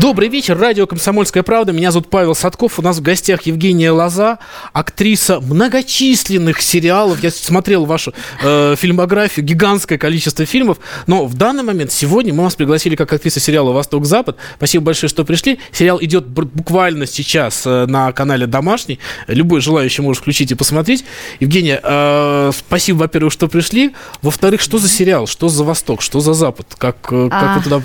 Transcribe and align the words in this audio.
Добрый 0.00 0.28
вечер, 0.28 0.56
радио 0.56 0.86
«Комсомольская 0.86 1.42
правда». 1.42 1.72
Меня 1.72 1.90
зовут 1.90 2.08
Павел 2.08 2.34
Садков. 2.34 2.78
У 2.78 2.82
нас 2.82 2.96
в 2.96 3.02
гостях 3.02 3.42
Евгения 3.42 3.90
Лоза, 3.90 4.38
актриса 4.72 5.40
многочисленных 5.40 6.62
сериалов. 6.62 7.22
Я 7.22 7.30
смотрел 7.30 7.84
вашу 7.84 8.14
э, 8.42 8.76
фильмографию, 8.78 9.44
гигантское 9.44 9.98
количество 9.98 10.46
фильмов. 10.46 10.78
Но 11.06 11.26
в 11.26 11.34
данный 11.34 11.64
момент, 11.64 11.92
сегодня 11.92 12.32
мы 12.32 12.44
вас 12.44 12.54
пригласили 12.54 12.96
как 12.96 13.12
актриса 13.12 13.40
сериала 13.40 13.72
«Восток-Запад». 13.72 14.38
Спасибо 14.56 14.86
большое, 14.86 15.10
что 15.10 15.22
пришли. 15.26 15.58
Сериал 15.70 15.98
идет 16.00 16.26
буквально 16.26 17.06
сейчас 17.06 17.66
э, 17.66 17.84
на 17.84 18.10
канале 18.12 18.46
«Домашний». 18.46 19.00
Любой 19.26 19.60
желающий 19.60 20.00
может 20.00 20.22
включить 20.22 20.50
и 20.50 20.54
посмотреть. 20.54 21.04
Евгения, 21.40 21.78
э, 21.82 22.52
спасибо, 22.56 23.00
во-первых, 23.00 23.34
что 23.34 23.48
пришли. 23.48 23.94
Во-вторых, 24.22 24.62
что 24.62 24.78
за 24.78 24.88
сериал? 24.88 25.26
Что 25.26 25.50
за 25.50 25.62
Восток? 25.62 26.00
Что 26.00 26.20
за 26.20 26.32
Запад? 26.32 26.68
Как, 26.78 26.96
э, 27.10 27.28
как 27.30 27.42
А. 27.42 27.54
вы 27.58 27.62
туда... 27.62 27.82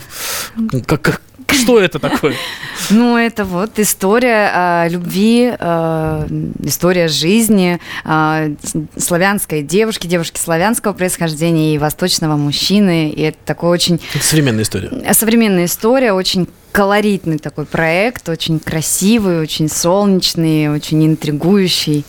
Как, 0.86 1.02
как- 1.02 1.22
что 1.54 1.80
это 1.80 2.00
такое? 2.00 2.36
Ну, 2.92 3.18
это 3.18 3.46
вот 3.46 3.80
история 3.80 4.52
о 4.54 4.88
любви, 4.90 5.52
э, 5.58 6.28
история 6.64 7.08
жизни 7.08 7.80
э, 8.04 8.56
с- 8.62 9.04
славянской 9.06 9.64
девушки, 9.64 10.06
девушки 10.08 10.38
славянского 10.40 10.94
происхождения 10.94 11.74
и 11.74 11.78
восточного 11.78 12.36
мужчины. 12.36 13.10
И 13.10 13.22
это 13.22 13.38
такой 13.46 13.70
очень 13.72 14.00
Это 14.14 14.24
современная 14.26 14.64
история. 14.64 15.14
современная 15.14 15.66
история, 15.66 16.12
очень 16.14 16.48
колоритный 16.74 17.40
такой 17.40 17.66
проект, 17.66 18.28
очень 18.30 18.60
красивый, 18.60 19.40
очень 19.40 19.70
солнечный, 19.70 20.70
очень 20.70 21.04
интригующий. 21.06 22.04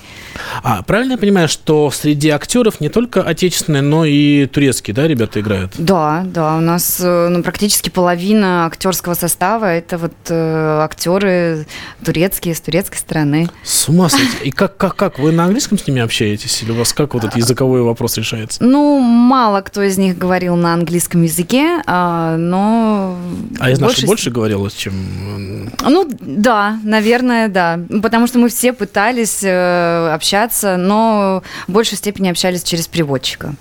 А 0.62 0.82
правильно 0.82 1.12
я 1.12 1.18
понимаю, 1.18 1.48
что 1.48 1.90
среди 1.90 2.30
актеров 2.30 2.80
не 2.80 2.88
только 2.88 3.22
отечественные, 3.22 3.82
но 3.82 4.04
и 4.04 4.46
турецкие, 4.46 4.94
да, 4.94 5.06
ребята 5.06 5.40
играют? 5.40 5.72
Да, 5.78 6.22
да, 6.26 6.56
у 6.56 6.60
нас 6.60 6.98
э, 7.00 7.28
ну, 7.28 7.42
практически 7.42 7.90
половина 7.90 8.66
актерского 8.66 9.14
состава 9.14 9.66
это 9.66 9.98
вот 9.98 10.12
э, 10.28 10.80
актеры 10.82 11.66
турецкие 12.04 12.54
с 12.54 12.60
турецкой 12.60 12.98
стороны. 12.98 13.48
С 13.62 13.88
ума 13.88 14.08
сойти. 14.08 14.26
И 14.44 14.50
как, 14.50 14.76
как, 14.76 14.96
как? 14.96 15.18
Вы 15.18 15.32
на 15.32 15.44
английском 15.44 15.78
с 15.78 15.86
ними 15.86 16.00
общаетесь? 16.02 16.62
Или 16.62 16.72
у 16.72 16.74
вас 16.76 16.92
как 16.92 17.14
вот 17.14 17.24
этот 17.24 17.36
языковой 17.36 17.82
вопрос 17.82 18.16
решается? 18.16 18.62
Ну, 18.62 18.98
мало 19.00 19.60
кто 19.60 19.82
из 19.82 19.98
них 19.98 20.18
говорил 20.18 20.56
на 20.56 20.74
английском 20.74 21.22
языке, 21.22 21.82
а, 21.86 22.36
но... 22.36 23.16
А 23.58 23.64
знаю, 23.74 23.78
большей 23.80 23.98
что 23.98 24.06
больше 24.06 24.30
говорилось, 24.30 24.74
чем... 24.74 24.92
м, 24.92 25.72
Ну, 25.84 26.08
да, 26.20 26.78
наверное, 26.82 27.48
да. 27.48 27.78
Потому 28.02 28.26
что 28.26 28.38
мы 28.38 28.48
все 28.48 28.72
пытались 28.72 29.40
э, 29.42 30.10
общаться, 30.26 30.76
но 30.76 31.42
в 31.68 31.72
большей 31.72 31.96
степени 31.96 32.28
общались 32.28 32.64
через 32.64 32.88
переводчика. 32.88 33.54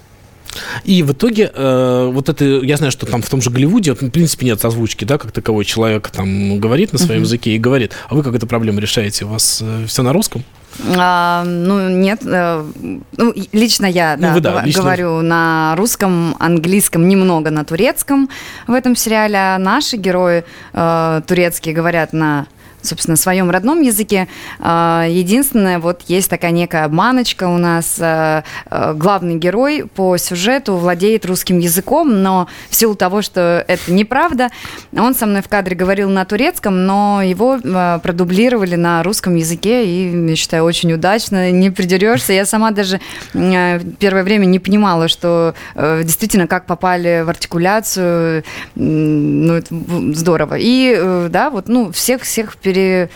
И 0.85 1.03
в 1.03 1.11
итоге, 1.11 1.51
э, 1.53 2.09
вот 2.11 2.29
это, 2.29 2.45
я 2.45 2.77
знаю, 2.77 2.91
что 2.91 3.05
там 3.05 3.21
в 3.21 3.29
том 3.29 3.41
же 3.41 3.49
Голливуде, 3.49 3.93
в 3.93 4.09
принципе, 4.09 4.45
нет 4.45 4.63
озвучки, 4.63 5.03
да, 5.03 5.17
как 5.17 5.31
таковой 5.31 5.65
человек 5.65 6.09
там 6.09 6.59
говорит 6.59 6.93
на 6.93 6.99
своем 6.99 7.21
языке 7.23 7.51
и 7.51 7.59
говорит. 7.59 7.91
А 8.09 8.15
вы 8.15 8.23
как 8.23 8.33
эту 8.35 8.47
проблему 8.47 8.79
решаете? 8.79 9.25
У 9.25 9.27
вас 9.27 9.61
все 9.87 10.01
на 10.01 10.13
русском? 10.13 10.43
А, 10.95 11.43
ну, 11.45 11.89
нет. 11.89 12.21
э, 12.25 12.65
ну, 13.17 13.33
лично 13.51 13.85
я 13.85 14.15
Ну, 14.15 14.21
да, 14.21 14.33
вы 14.33 14.41
да, 14.41 14.63
лично. 14.63 14.81
говорю 14.81 15.21
на 15.21 15.75
русском, 15.77 16.35
английском, 16.39 17.07
немного 17.07 17.51
на 17.51 17.65
турецком 17.65 18.29
в 18.67 18.73
этом 18.73 18.95
сериале, 18.95 19.37
а 19.37 19.57
наши 19.57 19.97
герои 19.97 20.45
э, 20.73 21.21
турецкие 21.27 21.75
говорят 21.75 22.13
на 22.13 22.47
собственно, 22.85 23.17
своем 23.17 23.49
родном 23.49 23.81
языке. 23.81 24.27
А, 24.59 25.05
Единственное, 25.07 25.79
вот 25.79 26.03
есть 26.07 26.29
такая 26.29 26.51
некая 26.51 26.85
обманочка 26.85 27.47
у 27.47 27.57
нас. 27.57 27.95
э, 27.99 28.43
э, 28.69 28.93
Главный 28.95 29.35
герой 29.35 29.85
по 29.85 30.17
сюжету 30.17 30.75
владеет 30.75 31.25
русским 31.25 31.59
языком, 31.59 32.21
но 32.21 32.47
в 32.69 32.75
силу 32.75 32.95
того, 32.95 33.21
что 33.21 33.63
это 33.67 33.91
неправда, 33.91 34.49
он 34.95 35.15
со 35.15 35.25
мной 35.25 35.41
в 35.41 35.49
кадре 35.49 35.75
говорил 35.75 36.09
на 36.09 36.25
турецком, 36.25 36.85
но 36.85 37.21
его 37.21 37.59
продублировали 38.01 38.75
на 38.75 39.03
русском 39.03 39.35
языке, 39.35 39.85
и, 39.85 40.29
я 40.29 40.35
считаю, 40.35 40.63
очень 40.63 40.93
удачно, 40.93 41.51
не 41.51 41.69
придерешься. 41.69 42.33
Я 42.33 42.45
сама 42.45 42.71
даже 42.71 42.99
первое 43.33 44.23
время 44.23 44.45
не 44.45 44.59
понимала, 44.59 45.07
что 45.07 45.53
действительно, 45.75 46.47
как 46.47 46.65
попали 46.65 47.23
в 47.25 47.29
артикуляцию, 47.29 48.43
ну, 48.75 49.53
это 49.53 49.75
здорово. 50.13 50.55
И, 50.57 50.95
э, 50.97 51.27
да, 51.29 51.49
вот, 51.49 51.67
ну, 51.67 51.91
всех-всех 51.91 52.57
пере 52.75 53.09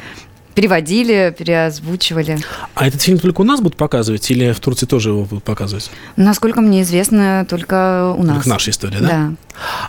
переводили, 0.56 1.34
переозвучивали. 1.38 2.38
А 2.76 2.88
этот 2.88 3.02
фильм 3.02 3.18
только 3.20 3.42
у 3.42 3.44
нас 3.46 3.62
будут 3.62 3.78
показывать 3.78 4.30
или 4.30 4.52
в 4.52 4.60
Турции 4.60 4.86
тоже 4.86 5.10
его 5.10 5.24
будут 5.24 5.44
показывать? 5.44 5.90
Насколько 6.18 6.60
мне 6.60 6.82
известно, 6.82 7.46
только 7.50 8.14
у 8.18 8.24
нас. 8.24 8.36
Только 8.38 8.50
наша 8.50 8.72
история, 8.72 9.00
да? 9.00 9.08
Да. 9.08 9.32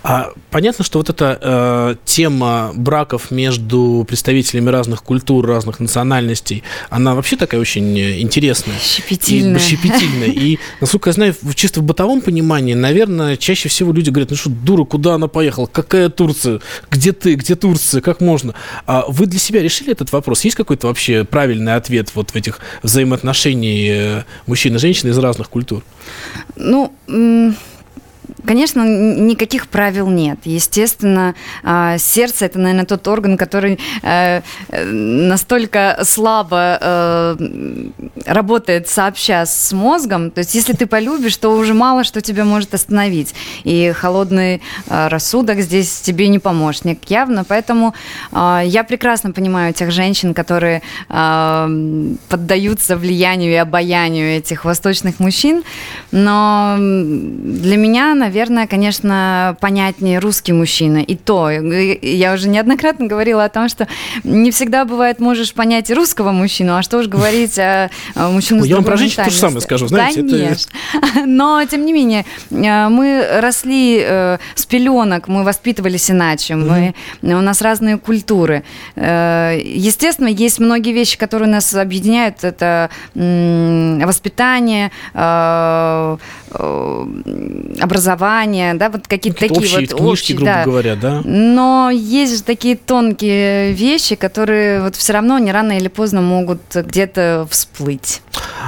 А 0.03 0.33
понятно, 0.51 0.85
что 0.85 0.99
вот 0.99 1.11
эта 1.11 1.39
э, 1.41 1.95
тема 2.05 2.73
браков 2.75 3.31
между 3.31 4.05
представителями 4.09 4.71
разных 4.71 5.03
культур, 5.03 5.47
разных 5.47 5.81
национальностей, 5.81 6.63
она 6.89 7.15
вообще 7.15 7.37
такая 7.37 7.61
очень 7.61 7.99
интересная. 8.21 8.77
Щепетильная. 8.79 9.61
И 9.61 9.63
щепетильная. 9.63 10.29
И, 10.29 10.59
насколько 10.81 11.11
я 11.11 11.15
знаю, 11.15 11.35
в- 11.43 11.55
чисто 11.55 11.81
в 11.81 11.85
бытовом 11.85 12.21
понимании, 12.21 12.75
наверное, 12.75 13.37
чаще 13.37 13.69
всего 13.69 13.93
люди 13.93 14.11
говорят, 14.11 14.31
ну 14.31 14.37
что, 14.37 14.51
дура, 14.51 14.85
куда 14.85 15.15
она 15.15 15.29
поехала? 15.29 15.67
Какая 15.67 16.09
Турция? 16.09 16.61
Где 16.91 17.13
ты? 17.13 17.35
Где 17.35 17.55
Турция? 17.55 18.01
Как 18.01 18.21
можно? 18.21 18.55
А 18.87 19.05
вы 19.09 19.27
для 19.27 19.39
себя 19.39 19.63
решили 19.63 19.93
этот 19.93 20.13
вопрос? 20.13 20.45
Есть 20.45 20.57
какой-то 20.57 20.87
вообще 20.89 21.25
правильный 21.25 21.75
ответ 21.75 22.11
вот 22.15 22.31
в 22.31 22.37
этих 22.37 22.59
взаимоотношениях 22.83 24.25
э, 24.25 24.25
мужчин 24.47 24.75
и 24.77 24.79
женщин 24.79 25.09
из 25.11 25.19
разных 25.19 25.49
культур? 25.49 25.83
Ну, 26.57 26.93
конечно, 28.45 28.83
никаких 28.83 29.69
правил 29.69 30.09
нет. 30.09 30.39
Естественно, 30.45 31.35
а, 31.63 31.99
сердце 31.99 32.47
это, 32.47 32.59
наверное, 32.59 32.85
тот 32.85 33.07
орган, 33.09 33.37
который 33.37 33.79
э, 34.03 34.41
настолько 34.71 36.01
слабо 36.03 36.79
э, 36.81 37.37
работает 38.27 38.89
сообща 38.89 39.47
с 39.47 39.73
мозгом. 39.73 40.31
То 40.31 40.41
есть, 40.41 40.55
если 40.55 40.73
ты 40.73 40.87
полюбишь, 40.87 41.37
то 41.37 41.51
уже 41.51 41.75
мало 41.75 42.05
что 42.05 42.21
тебя 42.21 42.45
может 42.45 42.75
остановить. 42.75 43.35
И 43.65 43.93
холодный 43.93 44.63
э, 44.89 45.09
рассудок 45.09 45.61
здесь 45.61 46.01
тебе 46.01 46.29
не 46.29 46.39
помощник, 46.39 46.99
явно. 47.09 47.45
Поэтому 47.45 47.95
э, 48.33 48.63
я 48.65 48.85
прекрасно 48.85 49.33
понимаю 49.33 49.73
тех 49.75 49.91
женщин, 49.91 50.35
которые 50.35 50.83
м, 51.09 52.19
поддаются 52.29 52.97
влиянию 52.97 53.53
и 53.53 53.57
обаянию 53.57 54.37
этих 54.37 54.65
восточных 54.65 55.21
мужчин. 55.21 55.63
Но 56.11 56.77
для 56.79 57.77
меня, 57.77 58.15
наверное, 58.21 58.67
конечно, 58.69 59.57
понятнее 59.61 60.19
русский 60.21 60.53
мужчина. 60.53 60.99
И 60.99 61.17
то, 61.17 61.51
э, 61.51 61.99
я 62.03 62.33
уже 62.35 62.49
неоднократно 62.49 63.07
говорила 63.07 63.45
о 63.45 63.49
том, 63.49 63.69
что 63.69 63.89
не 64.23 64.51
всегда 64.51 64.85
бывает 64.85 65.19
можешь 65.21 65.53
понять 65.55 65.91
и 65.91 65.95
русского 65.95 66.31
мужчину, 66.31 66.77
а 66.77 66.83
что 66.83 66.99
уж 66.99 67.09
говорить 67.09 67.59
о, 67.59 67.91
о 68.15 68.29
мужчине 68.31 68.61
Ой, 68.61 68.67
с 68.67 68.71
я 68.71 68.77
вам 68.77 68.85
про 68.85 68.97
женщин 68.97 69.25
то 69.25 69.31
же 69.31 69.37
самое 69.37 69.61
скажу, 69.61 69.89
знаете, 69.89 70.21
это- 70.21 70.31
Конечно. 70.31 70.73
Но, 71.27 71.65
тем 71.65 71.85
не 71.85 71.93
менее, 71.93 72.25
э, 72.51 72.89
мы 72.89 73.27
росли 73.41 74.01
э, 74.03 74.39
с 74.55 74.67
пеленок, 74.67 75.27
мы 75.29 75.43
воспитывались 75.43 76.11
иначе, 76.11 76.55
мы, 76.55 76.95
у 77.23 77.27
нас 77.41 77.63
разные 77.63 77.99
культуры. 77.99 78.63
Э, 78.95 79.59
Естественно, 79.65 80.29
есть 80.29 80.59
многие 80.61 80.93
вещи, 80.93 81.19
которые 81.19 81.49
нас 81.49 81.75
объединяют. 81.75 82.45
Это 82.45 82.91
воспитание, 83.15 84.91
э, 85.15 86.17
образование, 88.01 88.75
да, 88.75 88.89
вот 88.91 89.07
какие-то 89.07 89.41
такие 89.41 89.59
общие 89.59 89.81
вот 89.81 89.89
книжки, 89.89 90.03
общие, 90.03 90.37
грубо 90.37 90.53
да. 90.53 90.65
говоря, 90.65 90.97
да? 90.97 91.21
Но 91.25 91.91
есть 91.91 92.39
же 92.39 92.43
такие 92.43 92.77
тонкие 92.77 93.73
вещи, 93.73 94.15
которые 94.17 94.83
вот 94.83 94.97
все 94.97 95.13
равно 95.13 95.39
не 95.39 95.53
рано 95.53 95.77
или 95.77 95.89
поздно 95.89 96.23
могут 96.23 96.61
где-то 96.75 97.47
всплыть. 97.51 98.23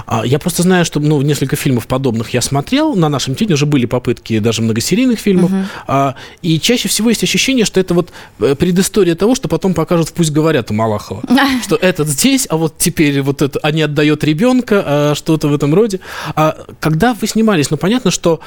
А, 0.06 0.22
Я 0.24 0.38
просто 0.38 0.62
знаю, 0.62 0.84
что 0.84 1.00
ну, 1.00 1.20
несколько 1.22 1.56
фильмов 1.56 1.86
подобных 1.86 2.30
я 2.30 2.40
смотрел. 2.40 2.94
На 2.94 3.08
нашем 3.08 3.34
теле 3.34 3.54
уже 3.54 3.66
были 3.66 3.86
попытки 3.86 4.38
даже 4.38 4.62
многосерийных 4.62 5.18
фильмов. 5.18 5.50
А, 5.86 6.14
И 6.42 6.60
чаще 6.60 6.88
всего 6.88 7.08
есть 7.08 7.22
ощущение, 7.22 7.64
что 7.64 7.80
это 7.80 7.94
вот 7.94 8.12
э, 8.40 8.54
предыстория 8.54 9.14
того, 9.14 9.34
что 9.34 9.48
потом 9.48 9.74
покажут 9.74 10.12
«Пусть 10.12 10.30
говорят» 10.30 10.70
у 10.70 10.74
Малахова. 10.74 11.22
Что 11.62 11.76
этот 11.76 12.08
здесь, 12.08 12.46
а 12.50 12.56
вот 12.56 12.76
теперь 12.78 13.22
вот 13.22 13.42
это, 13.42 13.58
а 13.62 13.70
не 13.70 13.82
отдает 13.82 14.24
ребенка, 14.24 14.82
а 14.84 15.14
что-то 15.14 15.48
в 15.48 15.54
этом 15.54 15.74
роде. 15.74 16.00
А 16.34 16.56
когда 16.80 17.14
вы 17.14 17.26
снимались, 17.26 17.70
ну, 17.70 17.76
понятно, 17.76 18.10
что 18.10 18.40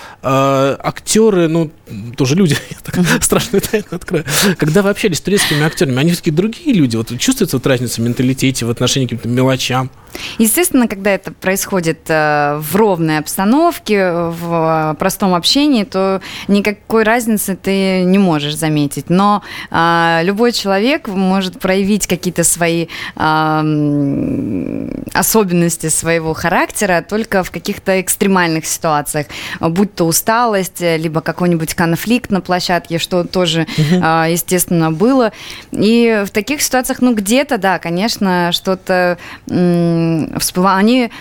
э, 0.76 0.88
актеры, 0.88 1.48
ну, 1.48 1.72
тоже 2.16 2.36
люди, 2.36 2.56
я 2.70 2.78
так 2.84 3.24
страшную 3.24 3.62
тайну 3.62 3.88
открою. 3.92 4.26
Когда 4.58 4.82
вы 4.82 4.90
общались 4.90 5.18
с 5.18 5.22
турецкими 5.22 5.64
актерами, 5.64 6.00
они 6.00 6.12
все-таки 6.12 6.32
другие 6.32 6.74
люди. 6.74 6.96
Вот 6.96 7.18
чувствуется 7.20 7.58
вот 7.58 7.68
разница 7.68 8.02
в 8.02 8.06
менталитете, 8.06 8.66
в 8.66 8.70
отношении 8.70 9.08
к 9.08 9.10
каким-то 9.12 9.30
мелочам? 9.30 9.90
Естественно, 10.38 10.88
когда 10.88 11.12
это 11.12 11.32
происходит 11.32 12.00
э, 12.08 12.58
в 12.60 12.76
ровной 12.76 13.18
обстановке, 13.20 14.12
в 14.12 14.96
простом 15.00 15.34
общении, 15.34 15.84
то 15.84 16.22
никакой 16.48 17.04
разницы 17.04 17.58
ты 17.62 18.02
не 18.04 18.18
можешь 18.18 18.56
заметить. 18.56 19.10
Но 19.10 19.44
э, 19.72 20.22
любой 20.24 20.52
человек 20.52 21.08
может 21.08 21.60
проявить 21.60 22.08
какие-то 22.08 22.44
свои 22.44 22.88
э, 23.16 24.90
особенности 25.14 25.90
своего 25.90 26.34
характера 26.34 27.06
только 27.08 27.44
в 27.44 27.52
каких-то 27.52 28.02
экстремальных 28.02 28.66
ситуациях, 28.66 29.28
будь 29.60 29.96
то 29.96 30.06
усталость, 30.06 30.65
либо 30.80 31.22
какой-нибудь 31.22 31.74
конфликт 31.74 32.32
на 32.32 32.42
площадке, 32.42 33.00
что 33.00 33.24
тоже, 33.24 33.62
угу. 33.78 34.04
э, 34.04 34.28
естественно, 34.32 34.92
было. 34.92 35.32
И 35.72 36.24
в 36.26 36.32
таких 36.32 36.62
ситуациях, 36.62 37.02
ну, 37.02 37.14
где-то, 37.14 37.58
да, 37.58 37.80
конечно, 37.80 38.52
что-то 38.52 39.18
всплывало. 39.46 40.78
Они 40.78 41.12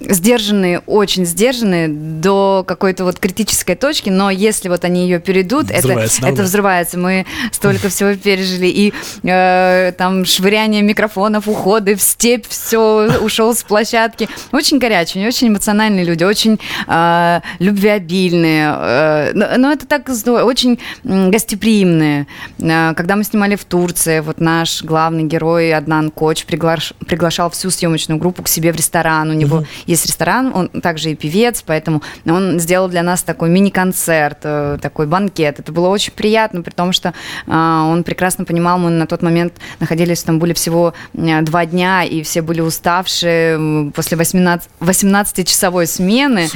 сдержанные, 0.00 0.80
очень 0.86 1.24
сдержанные 1.24 1.88
до 1.88 2.64
какой-то 2.66 3.04
вот 3.04 3.18
критической 3.18 3.74
точки, 3.74 4.10
но 4.10 4.30
если 4.30 4.68
вот 4.68 4.84
они 4.84 5.02
ее 5.02 5.18
перейдут, 5.20 5.70
это, 5.70 5.92
это 6.22 6.42
взрывается. 6.42 6.98
Мы 6.98 7.26
столько 7.52 7.88
всего 7.88 8.14
пережили. 8.14 8.66
И 8.66 8.92
э, 9.24 9.92
там 9.96 10.24
швыряние 10.24 10.82
микрофонов, 10.82 11.48
уходы 11.48 11.96
в 11.96 12.02
степь, 12.02 12.46
все 12.48 13.18
ушел 13.20 13.54
с 13.54 13.62
площадки. 13.62 14.28
Очень 14.52 14.78
горячие, 14.78 15.26
очень 15.26 15.48
эмоциональные 15.48 16.04
люди, 16.04 16.24
очень 16.24 16.58
э, 16.86 17.40
любвеобильные. 17.58 18.74
Э, 18.76 19.30
но, 19.34 19.46
но 19.56 19.72
это 19.72 19.86
так 19.86 20.08
здорово, 20.08 20.44
очень 20.44 20.78
гостеприимные. 21.04 22.26
Э, 22.58 22.94
когда 22.94 23.16
мы 23.16 23.24
снимали 23.24 23.56
в 23.56 23.64
Турции, 23.64 24.20
вот 24.20 24.40
наш 24.40 24.82
главный 24.82 25.24
герой 25.24 25.72
Аднан 25.72 26.10
Коч 26.10 26.44
приглаш, 26.44 26.92
приглашал 27.06 27.50
всю 27.50 27.70
съемочную 27.70 28.18
группу 28.18 28.42
к 28.42 28.48
себе 28.48 28.72
в 28.72 28.76
ресторан. 28.76 29.30
У 29.30 29.34
него 29.34 29.58
угу 29.58 29.66
есть 29.88 30.06
ресторан, 30.06 30.52
он 30.54 30.68
также 30.68 31.10
и 31.10 31.14
певец, 31.14 31.62
поэтому 31.66 32.02
он 32.26 32.60
сделал 32.60 32.88
для 32.88 33.02
нас 33.02 33.22
такой 33.22 33.48
мини-концерт, 33.48 34.38
э, 34.42 34.78
такой 34.80 35.06
банкет. 35.06 35.58
Это 35.58 35.72
было 35.72 35.88
очень 35.88 36.12
приятно, 36.12 36.62
при 36.62 36.72
том, 36.72 36.92
что 36.92 37.14
э, 37.46 37.50
он 37.50 38.04
прекрасно 38.04 38.44
понимал, 38.44 38.78
мы 38.78 38.90
на 38.90 39.06
тот 39.06 39.22
момент 39.22 39.54
находились 39.80 40.18
в 40.18 40.20
Стамбуле 40.20 40.52
всего 40.52 40.92
э, 41.14 41.42
два 41.42 41.64
дня, 41.64 42.04
и 42.04 42.22
все 42.22 42.42
были 42.42 42.60
уставшие 42.60 43.90
после 43.94 44.18
18, 44.18 44.68
18-часовой 44.80 45.86
смены. 45.86 46.48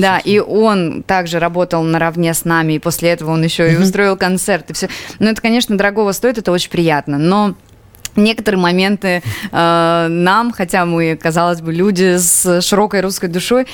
Да, 0.00 0.18
и 0.18 0.38
он 0.38 1.02
также 1.02 1.40
работал 1.40 1.82
наравне 1.82 2.32
с 2.34 2.44
нами, 2.44 2.74
и 2.74 2.78
после 2.78 3.10
этого 3.10 3.32
он 3.32 3.42
еще 3.42 3.72
и 3.72 3.76
устроил 3.76 4.16
концерт. 4.16 4.70
И 4.70 4.72
все. 4.72 4.88
Ну, 5.18 5.28
это, 5.28 5.42
конечно, 5.42 5.76
дорогого 5.76 6.12
стоит, 6.12 6.38
это 6.38 6.52
очень 6.52 6.70
приятно, 6.70 7.18
но 7.18 7.56
некоторые 8.16 8.60
моменты 8.60 9.22
э, 9.52 10.06
нам, 10.08 10.52
хотя 10.52 10.84
мы, 10.84 11.16
казалось 11.16 11.60
бы, 11.60 11.72
люди 11.72 12.16
с 12.18 12.60
широкой 12.62 13.00
русской 13.00 13.28
душой, 13.28 13.66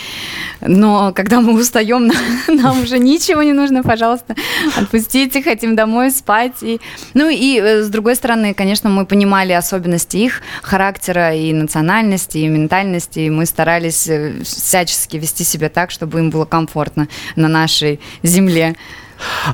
но 0.61 1.13
когда 1.15 1.41
мы 1.41 1.59
устаем, 1.59 2.11
нам 2.49 2.83
уже 2.83 2.99
ничего 2.99 3.43
не 3.43 3.53
нужно, 3.53 3.83
пожалуйста, 3.83 4.35
отпустите, 4.77 5.43
хотим 5.43 5.77
домой 5.77 6.11
спать. 6.11 6.63
И, 6.63 6.81
ну 7.15 7.29
и 7.29 7.59
э, 7.61 7.83
с 7.83 7.89
другой 7.89 8.17
стороны, 8.17 8.55
конечно, 8.55 8.91
мы 8.91 9.07
понимали 9.07 9.53
особенности 9.53 10.17
их 10.17 10.43
характера 10.63 11.35
и 11.35 11.53
национальности, 11.53 12.39
и 12.39 12.49
ментальности, 12.49 13.21
и 13.21 13.31
мы 13.31 13.47
старались 13.47 14.09
э, 14.09 14.43
всячески 14.45 15.17
вести 15.17 15.45
себя 15.45 15.69
так, 15.69 15.91
чтобы 15.91 16.19
им 16.19 16.31
было 16.31 16.45
комфортно 16.45 17.09
на 17.37 17.49
нашей 17.49 18.01
земле. 18.23 18.75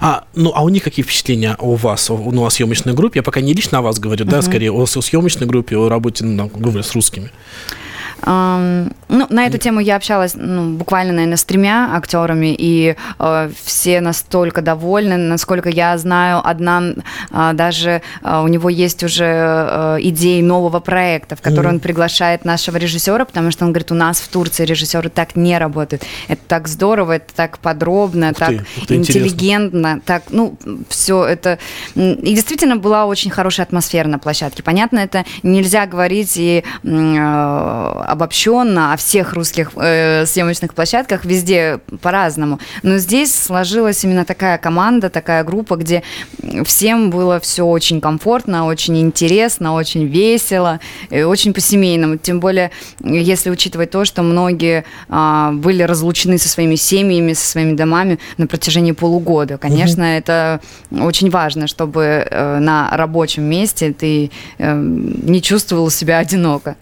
А, 0.00 0.24
ну, 0.34 0.52
а 0.54 0.62
у 0.62 0.68
них 0.68 0.82
какие 0.82 1.04
впечатления 1.04 1.56
у 1.58 1.74
вас, 1.74 2.10
у, 2.10 2.16
ну, 2.30 2.44
о 2.44 2.50
съемочной 2.50 2.94
группе? 2.94 3.20
Я 3.20 3.22
пока 3.22 3.40
не 3.40 3.52
лично 3.52 3.78
о 3.78 3.82
вас 3.82 3.98
говорю, 3.98 4.24
uh-huh. 4.24 4.30
да, 4.30 4.42
скорее 4.42 4.72
о, 4.72 4.82
о 4.82 4.86
съемочной 4.86 5.46
группе, 5.46 5.76
о 5.76 5.88
работе, 5.88 6.24
ну, 6.24 6.48
говорю, 6.48 6.82
с 6.82 6.94
русскими. 6.94 7.30
Ну, 8.24 9.26
на 9.30 9.46
эту 9.46 9.58
тему 9.58 9.80
я 9.80 9.96
общалась 9.96 10.34
ну, 10.34 10.74
буквально, 10.76 11.12
наверное, 11.12 11.36
с 11.36 11.44
тремя 11.44 11.90
актерами, 11.94 12.54
и 12.56 12.94
э, 13.18 13.50
все 13.64 14.00
настолько 14.00 14.60
довольны. 14.60 15.16
Насколько 15.16 15.70
я 15.70 15.96
знаю, 15.96 16.40
одна 16.44 16.82
э, 17.30 17.50
даже 17.54 18.02
э, 18.22 18.40
у 18.40 18.48
него 18.48 18.68
есть 18.68 19.02
уже 19.02 19.24
э, 19.24 19.98
идеи 20.00 20.42
нового 20.42 20.80
проекта, 20.80 21.36
в 21.36 21.40
который 21.40 21.66
mm. 21.66 21.74
он 21.74 21.80
приглашает 21.80 22.44
нашего 22.44 22.76
режиссера, 22.76 23.24
потому 23.24 23.50
что 23.50 23.64
он 23.64 23.72
говорит, 23.72 23.90
у 23.92 23.94
нас 23.94 24.20
в 24.20 24.28
Турции 24.28 24.64
режиссеры 24.64 25.08
так 25.08 25.36
не 25.36 25.56
работают. 25.56 26.02
Это 26.28 26.42
так 26.46 26.68
здорово, 26.68 27.12
это 27.12 27.32
так 27.34 27.58
подробно, 27.58 28.30
ух 28.30 28.36
так 28.36 28.50
ты, 28.50 28.66
ух 28.76 28.86
ты, 28.86 28.96
интеллигентно, 28.96 29.78
интересно. 29.78 30.02
так, 30.04 30.22
ну, 30.30 30.56
все 30.88 31.24
это. 31.24 31.58
И 31.94 32.34
действительно 32.34 32.76
была 32.76 33.06
очень 33.06 33.30
хорошая 33.30 33.64
атмосфера 33.64 34.08
на 34.08 34.18
площадке. 34.18 34.62
Понятно, 34.62 34.98
это 34.98 35.24
нельзя 35.42 35.86
говорить 35.86 36.36
и 36.36 36.62
э, 36.82 38.04
обобщенно 38.10 38.92
о 38.92 38.96
всех 38.96 39.34
русских 39.34 39.72
э, 39.76 40.26
съемочных 40.26 40.74
площадках, 40.74 41.24
везде 41.24 41.80
по-разному. 42.00 42.58
Но 42.82 42.98
здесь 42.98 43.34
сложилась 43.34 44.04
именно 44.04 44.24
такая 44.24 44.58
команда, 44.58 45.10
такая 45.10 45.44
группа, 45.44 45.76
где 45.76 46.02
всем 46.64 47.10
было 47.10 47.40
все 47.40 47.64
очень 47.64 48.00
комфортно, 48.00 48.66
очень 48.66 48.98
интересно, 49.00 49.74
очень 49.74 50.06
весело, 50.06 50.80
очень 51.10 51.52
по-семейному. 51.52 52.16
Тем 52.16 52.40
более, 52.40 52.70
если 53.02 53.50
учитывать 53.50 53.90
то, 53.90 54.04
что 54.04 54.22
многие 54.22 54.84
э, 55.08 55.50
были 55.52 55.82
разлучены 55.82 56.38
со 56.38 56.48
своими 56.48 56.76
семьями, 56.76 57.32
со 57.32 57.46
своими 57.46 57.74
домами 57.74 58.18
на 58.36 58.46
протяжении 58.46 58.92
полугода. 58.92 59.58
Конечно, 59.58 60.04
угу. 60.04 60.10
это 60.10 60.60
очень 60.90 61.30
важно, 61.30 61.66
чтобы 61.66 62.02
э, 62.02 62.58
на 62.58 62.90
рабочем 62.92 63.44
месте 63.44 63.92
ты 63.92 64.30
э, 64.58 64.74
не 64.74 65.42
чувствовал 65.42 65.90
себя 65.90 66.18
одиноко. 66.18 66.76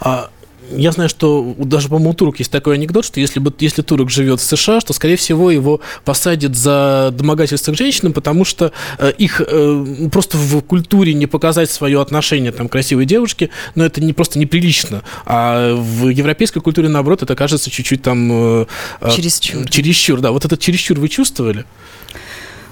А 0.00 0.30
я 0.76 0.92
знаю, 0.92 1.08
что 1.08 1.54
даже, 1.58 1.88
по-моему, 1.88 2.10
у 2.10 2.14
турок 2.14 2.38
есть 2.38 2.50
такой 2.50 2.74
анекдот, 2.74 3.04
что 3.04 3.20
если, 3.20 3.40
бы, 3.40 3.52
если 3.58 3.82
турок 3.82 4.10
живет 4.10 4.40
в 4.40 4.44
США, 4.44 4.80
что, 4.80 4.92
скорее 4.92 5.16
всего, 5.16 5.50
его 5.50 5.80
посадят 6.04 6.56
за 6.56 7.12
домогательство 7.16 7.72
к 7.72 7.76
женщинам, 7.76 8.12
потому 8.12 8.44
что 8.44 8.72
э, 8.98 9.12
их 9.18 9.40
э, 9.46 10.08
просто 10.10 10.36
в 10.36 10.60
культуре 10.62 11.14
не 11.14 11.26
показать 11.26 11.70
свое 11.70 12.00
отношение 12.00 12.52
там, 12.52 12.68
к 12.68 12.72
красивой 12.72 13.04
девушке, 13.04 13.50
но 13.74 13.84
это 13.84 14.00
не 14.00 14.12
просто 14.12 14.38
неприлично. 14.38 15.02
А 15.26 15.74
в 15.74 16.08
европейской 16.08 16.60
культуре, 16.60 16.88
наоборот, 16.88 17.22
это 17.22 17.34
кажется 17.34 17.70
чуть-чуть 17.70 18.02
там... 18.02 18.62
Э, 18.62 18.66
э 19.00 19.10
чересчур. 19.10 19.68
Чересчур, 19.68 20.20
да. 20.20 20.30
Вот 20.30 20.44
этот 20.44 20.60
чересчур 20.60 20.98
вы 20.98 21.08
чувствовали 21.08 21.64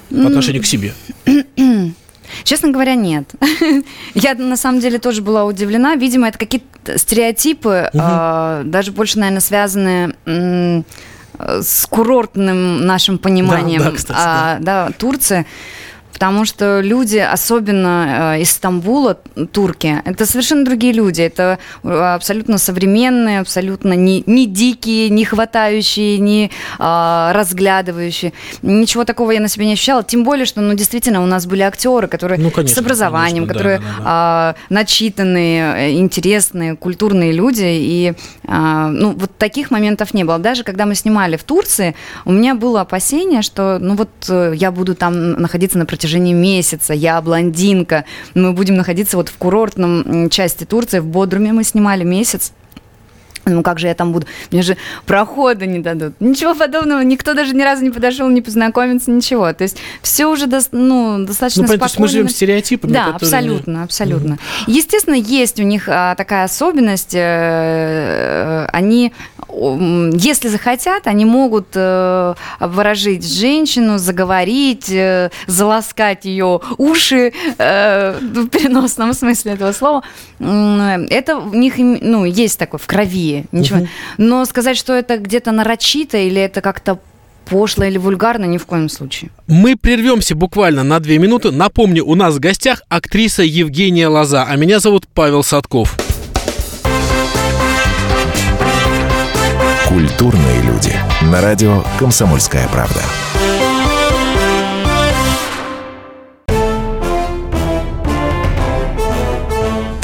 по 0.09 0.27
отношению 0.27 0.61
к 0.61 0.65
себе? 0.65 0.93
Честно 2.43 2.69
говоря, 2.69 2.95
нет. 2.95 3.29
Я 4.13 4.35
на 4.35 4.57
самом 4.57 4.79
деле 4.79 4.99
тоже 4.99 5.21
была 5.21 5.45
удивлена. 5.45 5.95
Видимо, 5.95 6.27
это 6.27 6.37
какие-то 6.37 6.97
стереотипы, 6.97 7.89
угу. 7.93 8.03
э, 8.03 8.61
даже 8.65 8.91
больше, 8.91 9.19
наверное, 9.19 9.41
связанные 9.41 10.15
э, 10.25 10.81
с 11.61 11.85
курортным 11.87 12.85
нашим 12.85 13.17
пониманием 13.17 13.81
да, 13.83 13.91
да, 13.91 13.95
кстати, 13.95 14.19
да. 14.19 14.57
Да, 14.59 14.91
Турции 14.97 15.45
потому 16.13 16.45
что 16.45 16.81
люди, 16.81 17.17
особенно 17.17 18.35
э, 18.35 18.41
из 18.41 18.51
Стамбула, 18.51 19.17
турки, 19.51 20.01
это 20.05 20.25
совершенно 20.25 20.65
другие 20.65 20.93
люди, 20.93 21.21
это 21.21 21.59
э, 21.83 21.89
абсолютно 21.89 22.57
современные, 22.57 23.39
абсолютно 23.39 23.93
не, 23.93 24.23
не 24.25 24.45
дикие, 24.45 25.09
не 25.09 25.25
хватающие, 25.25 26.19
не 26.19 26.51
э, 26.79 27.31
разглядывающие. 27.33 28.33
Ничего 28.61 29.03
такого 29.05 29.31
я 29.31 29.39
на 29.39 29.47
себе 29.47 29.65
не 29.65 29.73
ощущала, 29.73 30.03
тем 30.03 30.23
более, 30.23 30.45
что, 30.45 30.61
ну, 30.61 30.73
действительно, 30.73 31.23
у 31.23 31.25
нас 31.25 31.45
были 31.45 31.61
актеры, 31.61 32.07
которые 32.07 32.39
ну, 32.39 32.51
конечно, 32.51 32.75
с 32.75 32.79
образованием, 32.79 33.47
конечно, 33.47 33.53
которые 33.53 33.79
да, 33.79 33.85
да, 33.97 34.03
да. 34.03 34.55
Э, 34.69 34.73
начитанные, 34.73 35.99
интересные, 35.99 36.75
культурные 36.75 37.31
люди, 37.31 37.65
и, 37.65 38.13
э, 38.43 38.87
ну, 38.91 39.13
вот 39.13 39.37
таких 39.37 39.71
моментов 39.71 40.13
не 40.13 40.23
было. 40.23 40.39
Даже 40.39 40.63
когда 40.63 40.85
мы 40.85 40.95
снимали 40.95 41.37
в 41.37 41.43
Турции, 41.43 41.95
у 42.25 42.31
меня 42.31 42.53
было 42.55 42.81
опасение, 42.81 43.41
что, 43.41 43.79
ну, 43.79 43.95
вот 43.95 44.09
э, 44.29 44.53
я 44.55 44.71
буду 44.71 44.93
там 44.93 45.31
находиться 45.33 45.77
на 45.77 45.85
протяжении 45.85 46.00
протяжении 46.01 46.33
месяца. 46.33 46.95
Я 46.95 47.21
блондинка. 47.21 48.05
Мы 48.33 48.53
будем 48.53 48.75
находиться 48.75 49.17
вот 49.17 49.29
в 49.29 49.37
курортном 49.37 50.31
части 50.31 50.63
Турции, 50.63 50.97
в 50.97 51.05
Бодруме 51.05 51.53
мы 51.53 51.63
снимали 51.63 52.03
месяц. 52.03 52.53
Ну 53.45 53.63
как 53.63 53.79
же 53.79 53.87
я 53.87 53.93
там 53.93 54.11
буду? 54.11 54.27
Мне 54.51 54.61
же 54.61 54.77
прохода 55.05 55.65
не 55.65 55.79
дадут. 55.79 56.13
Ничего 56.19 56.53
подобного. 56.53 57.01
Никто 57.01 57.33
даже 57.33 57.55
ни 57.55 57.63
разу 57.63 57.83
не 57.83 57.89
подошел, 57.89 58.29
не 58.29 58.41
познакомиться, 58.41 59.09
ничего. 59.11 59.51
То 59.53 59.63
есть 59.63 59.77
все 60.01 60.27
уже 60.27 60.47
до, 60.47 60.59
ну, 60.71 61.25
достаточно 61.25 61.63
ну, 61.63 61.67
спокойно. 61.67 61.93
То 61.93 62.01
мы 62.01 62.07
живем 62.07 62.29
стереотипами. 62.29 62.91
Да, 62.91 63.11
которые... 63.13 63.39
абсолютно, 63.39 63.83
абсолютно. 63.83 64.33
Угу. 64.33 64.71
Естественно, 64.71 65.15
есть 65.15 65.59
у 65.59 65.63
них 65.63 65.85
а, 65.87 66.15
такая 66.15 66.43
особенность. 66.43 67.13
Э, 67.13 68.67
они, 68.71 69.11
если 69.49 70.47
захотят, 70.47 71.07
они 71.07 71.25
могут 71.25 71.67
э, 71.75 72.33
обворожить 72.59 73.25
женщину, 73.25 73.97
заговорить, 73.97 74.91
э, 74.91 75.31
заласкать 75.47 76.25
ее 76.25 76.61
уши 76.77 77.33
э, 77.57 78.19
в 78.21 78.47
переносном 78.49 79.13
смысле 79.13 79.53
этого 79.53 79.71
слова. 79.71 80.03
Это 80.39 81.37
у 81.37 81.53
них 81.53 81.75
ну, 81.77 82.25
есть 82.25 82.59
такое 82.59 82.79
в 82.79 82.87
крови 82.87 83.30
другие. 83.31 83.45
Ничего. 83.51 83.79
Угу. 83.79 83.87
Но 84.17 84.45
сказать, 84.45 84.77
что 84.77 84.93
это 84.93 85.17
где-то 85.17 85.51
нарочито 85.51 86.17
или 86.17 86.41
это 86.41 86.61
как-то 86.61 86.99
пошло 87.45 87.83
или 87.83 87.97
вульгарно, 87.97 88.45
ни 88.45 88.57
в 88.57 88.65
коем 88.65 88.89
случае. 88.89 89.31
Мы 89.47 89.75
прервемся 89.75 90.35
буквально 90.35 90.83
на 90.83 90.99
две 90.99 91.17
минуты. 91.17 91.51
Напомню, 91.51 92.05
у 92.05 92.15
нас 92.15 92.35
в 92.35 92.39
гостях 92.39 92.83
актриса 92.87 93.43
Евгения 93.43 94.07
Лоза, 94.07 94.45
а 94.47 94.55
меня 94.55 94.79
зовут 94.79 95.07
Павел 95.07 95.43
Садков. 95.43 95.97
Культурные 99.87 100.61
люди. 100.61 100.95
На 101.23 101.41
радио 101.41 101.83
«Комсомольская 101.99 102.67
правда». 102.69 103.01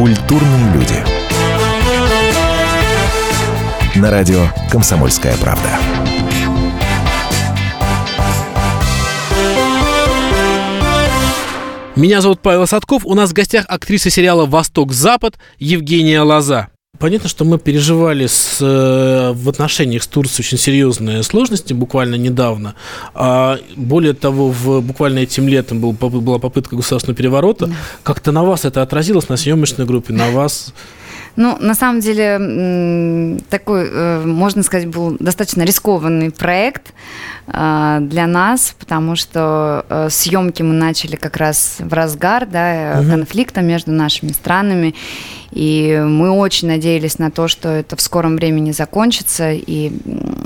Культурные 0.00 0.72
люди. 0.72 0.94
На 3.96 4.10
радио 4.10 4.46
«Комсомольская 4.70 5.36
правда». 5.36 5.78
Меня 11.96 12.22
зовут 12.22 12.40
Павел 12.40 12.66
Садков. 12.66 13.04
У 13.04 13.12
нас 13.12 13.28
в 13.28 13.34
гостях 13.34 13.66
актриса 13.68 14.08
сериала 14.08 14.46
«Восток-Запад» 14.46 15.38
Евгения 15.58 16.22
Лоза. 16.22 16.68
Понятно, 17.00 17.30
что 17.30 17.46
мы 17.46 17.58
переживали 17.58 18.26
с, 18.26 18.58
э, 18.60 19.32
в 19.32 19.48
отношениях 19.48 20.02
с 20.02 20.06
Турцией 20.06 20.46
очень 20.46 20.58
серьезные 20.58 21.22
сложности 21.22 21.72
буквально 21.72 22.16
недавно. 22.16 22.74
А 23.14 23.56
более 23.74 24.12
того, 24.12 24.50
в, 24.50 24.82
буквально 24.82 25.20
этим 25.20 25.48
летом 25.48 25.80
был, 25.80 25.92
была 25.92 26.38
попытка 26.38 26.76
государственного 26.76 27.16
переворота. 27.16 27.68
Да. 27.68 27.72
Как-то 28.02 28.32
на 28.32 28.44
вас 28.44 28.66
это 28.66 28.82
отразилось, 28.82 29.30
на 29.30 29.38
съемочной 29.38 29.86
группе, 29.86 30.12
на 30.12 30.30
вас? 30.30 30.74
Ну, 31.36 31.56
на 31.58 31.74
самом 31.74 32.00
деле, 32.00 33.38
такой, 33.48 33.88
э, 33.90 34.22
можно 34.26 34.62
сказать, 34.62 34.88
был 34.88 35.16
достаточно 35.18 35.62
рискованный 35.62 36.30
проект 36.30 36.92
э, 37.46 37.98
для 38.02 38.26
нас, 38.26 38.74
потому 38.78 39.16
что 39.16 40.08
съемки 40.10 40.62
мы 40.62 40.74
начали 40.74 41.16
как 41.16 41.38
раз 41.38 41.76
в 41.78 41.94
разгар 41.94 42.46
да, 42.46 42.98
угу. 43.00 43.10
конфликта 43.10 43.62
между 43.62 43.90
нашими 43.90 44.32
странами. 44.32 44.94
И 45.52 46.00
мы 46.04 46.30
очень 46.30 46.68
надеялись 46.68 47.18
на 47.18 47.30
то, 47.30 47.48
что 47.48 47.68
это 47.68 47.96
в 47.96 48.00
скором 48.00 48.36
времени 48.36 48.72
закончится 48.72 49.52
и 49.52 49.92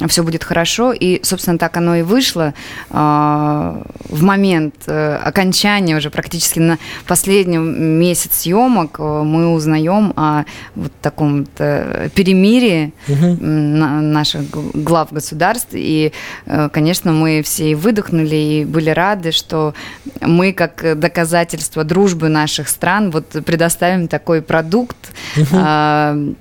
все 0.08 0.23
будет 0.23 0.44
хорошо. 0.44 0.92
И, 0.92 1.20
собственно, 1.23 1.58
так 1.58 1.76
оно 1.76 1.96
и 1.96 2.02
вышло. 2.02 2.54
А, 2.90 3.82
в 4.08 4.23
момент 4.23 4.75
э, 4.87 5.16
окончания, 5.16 5.96
уже 5.96 6.11
практически 6.11 6.58
на 6.58 6.78
последнем 7.06 7.99
месяц 7.99 8.42
съемок, 8.42 8.96
э, 8.99 9.23
мы 9.23 9.52
узнаем 9.52 10.12
о 10.16 10.44
вот 10.75 10.92
таком 11.00 11.44
перемирии 11.44 12.92
угу. 13.08 13.44
наших 13.44 14.42
глав 14.50 15.12
государств. 15.12 15.70
И, 15.73 16.12
э, 16.46 16.68
конечно, 16.73 17.12
мы 17.12 17.42
все 17.42 17.70
и 17.70 17.75
выдохнули, 17.75 18.37
и 18.37 18.64
были 18.64 18.90
рады, 18.90 19.32
что 19.32 19.75
мы, 20.20 20.52
как 20.52 20.99
доказательство 20.99 21.84
дружбы 21.84 22.28
наших 22.28 22.68
стран, 22.68 23.11
вот 23.11 23.26
предоставим 23.44 24.08
такой 24.08 24.42
продукт, 24.42 24.93
Угу. 25.36 26.36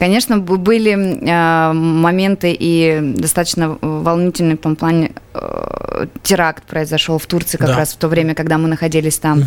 Конечно, 0.00 0.38
были 0.38 1.28
а, 1.28 1.74
моменты 1.74 2.56
и 2.58 3.00
достаточно 3.16 3.76
волнительные 3.82 4.56
в 4.56 4.60
том 4.60 4.74
плане. 4.74 5.12
Э, 5.34 6.06
теракт 6.22 6.64
произошел 6.64 7.18
в 7.18 7.26
Турции 7.26 7.58
как 7.58 7.68
да. 7.68 7.76
раз 7.76 7.92
в 7.92 7.96
то 7.98 8.08
время, 8.08 8.34
когда 8.34 8.56
мы 8.56 8.66
находились 8.66 9.18
там. 9.18 9.40
Угу. 9.40 9.46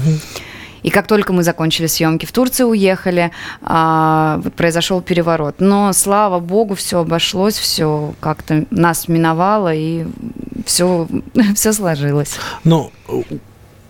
И 0.83 0.91
как 0.91 1.07
только 1.07 1.33
мы 1.33 1.41
закончили 1.41 1.87
съемки 1.87 2.27
в 2.27 2.31
Турции, 2.31 2.63
уехали, 2.63 3.31
а, 3.63 4.39
вот 4.43 4.53
произошел 4.53 5.01
переворот. 5.01 5.55
Но 5.59 5.91
слава 5.93 6.39
богу, 6.39 6.75
все 6.75 6.99
обошлось, 6.99 7.57
все 7.57 8.13
как-то 8.19 8.65
нас 8.69 9.07
миновало 9.07 9.73
и 9.73 10.05
все, 10.67 11.07
все 11.55 11.73
сложилось. 11.73 12.35
Но 12.63 12.91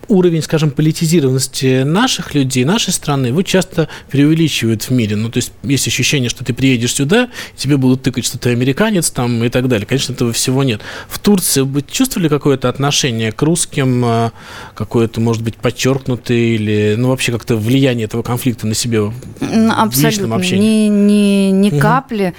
уровень, 0.08 0.42
скажем, 0.42 0.70
политизированности 0.70 1.82
наших 1.82 2.34
людей, 2.34 2.64
нашей 2.64 2.92
страны, 2.92 3.28
его 3.28 3.42
часто 3.42 3.88
преувеличивают 4.10 4.84
в 4.84 4.90
мире. 4.90 5.16
Ну, 5.16 5.30
то 5.30 5.38
есть 5.38 5.52
есть 5.62 5.86
ощущение, 5.86 6.30
что 6.30 6.44
ты 6.44 6.52
приедешь 6.52 6.94
сюда, 6.94 7.30
тебе 7.56 7.76
будут 7.76 8.02
тыкать, 8.02 8.24
что 8.24 8.38
ты 8.38 8.50
американец 8.50 9.10
там 9.10 9.42
и 9.44 9.48
так 9.48 9.68
далее. 9.68 9.86
Конечно, 9.86 10.12
этого 10.12 10.32
всего 10.32 10.64
нет. 10.64 10.80
В 11.08 11.18
Турции 11.18 11.62
вы 11.62 11.82
чувствовали 11.82 12.28
какое-то 12.28 12.68
отношение 12.68 13.32
к 13.32 13.42
русским, 13.42 14.04
а, 14.04 14.32
какое-то, 14.74 15.20
может 15.20 15.42
быть, 15.42 15.56
подчеркнутое 15.56 16.38
или, 16.38 16.94
ну, 16.96 17.08
вообще 17.08 17.32
как-то 17.32 17.56
влияние 17.56 18.04
этого 18.06 18.22
конфликта 18.22 18.66
на 18.66 18.74
себе 18.74 19.12
Абсолютно. 19.40 19.86
в 19.86 20.04
личном 20.04 20.34
общении? 20.34 20.88
Ни, 20.88 21.48
ни, 21.48 21.50
ни 21.50 21.70
угу. 21.70 21.78
капли. 21.78 22.34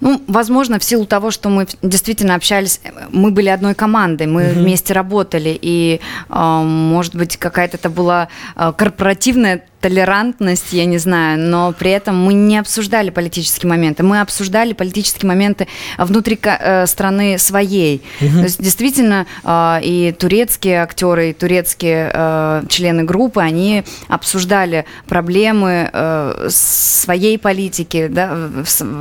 Ну, 0.00 0.22
возможно, 0.26 0.78
в 0.78 0.84
силу 0.84 1.06
того, 1.06 1.30
что 1.30 1.48
мы 1.48 1.66
действительно 1.82 2.34
общались, 2.34 2.80
мы 3.10 3.30
были 3.30 3.48
одной 3.48 3.74
командой, 3.74 4.26
мы 4.26 4.50
угу. 4.50 4.60
вместе 4.60 4.94
работали, 4.94 5.58
и, 5.60 6.00
э, 6.28 6.62
может 6.62 7.14
быть, 7.14 7.36
какая-то 7.36 7.76
это 7.76 7.90
была 7.90 8.28
э, 8.56 8.72
корпоративная 8.76 9.62
толерантность, 9.80 10.72
я 10.72 10.84
не 10.84 10.98
знаю, 10.98 11.38
но 11.38 11.72
при 11.72 11.90
этом 11.90 12.22
мы 12.22 12.34
не 12.34 12.58
обсуждали 12.58 13.10
политические 13.10 13.70
моменты. 13.70 14.02
Мы 14.02 14.20
обсуждали 14.20 14.72
политические 14.72 15.28
моменты 15.28 15.68
внутри 15.98 16.38
э, 16.42 16.86
страны 16.86 17.38
своей. 17.38 18.02
Угу. 18.20 18.30
То 18.30 18.42
есть 18.42 18.62
действительно 18.62 19.26
э, 19.42 19.80
и 19.82 20.12
турецкие 20.18 20.82
актеры, 20.82 21.30
и 21.30 21.32
турецкие 21.32 22.10
э, 22.12 22.62
члены 22.68 23.04
группы, 23.04 23.40
они 23.40 23.84
обсуждали 24.08 24.84
проблемы 25.08 25.90
своей 26.48 27.38
политики, 27.38 28.08
да, 28.08 28.36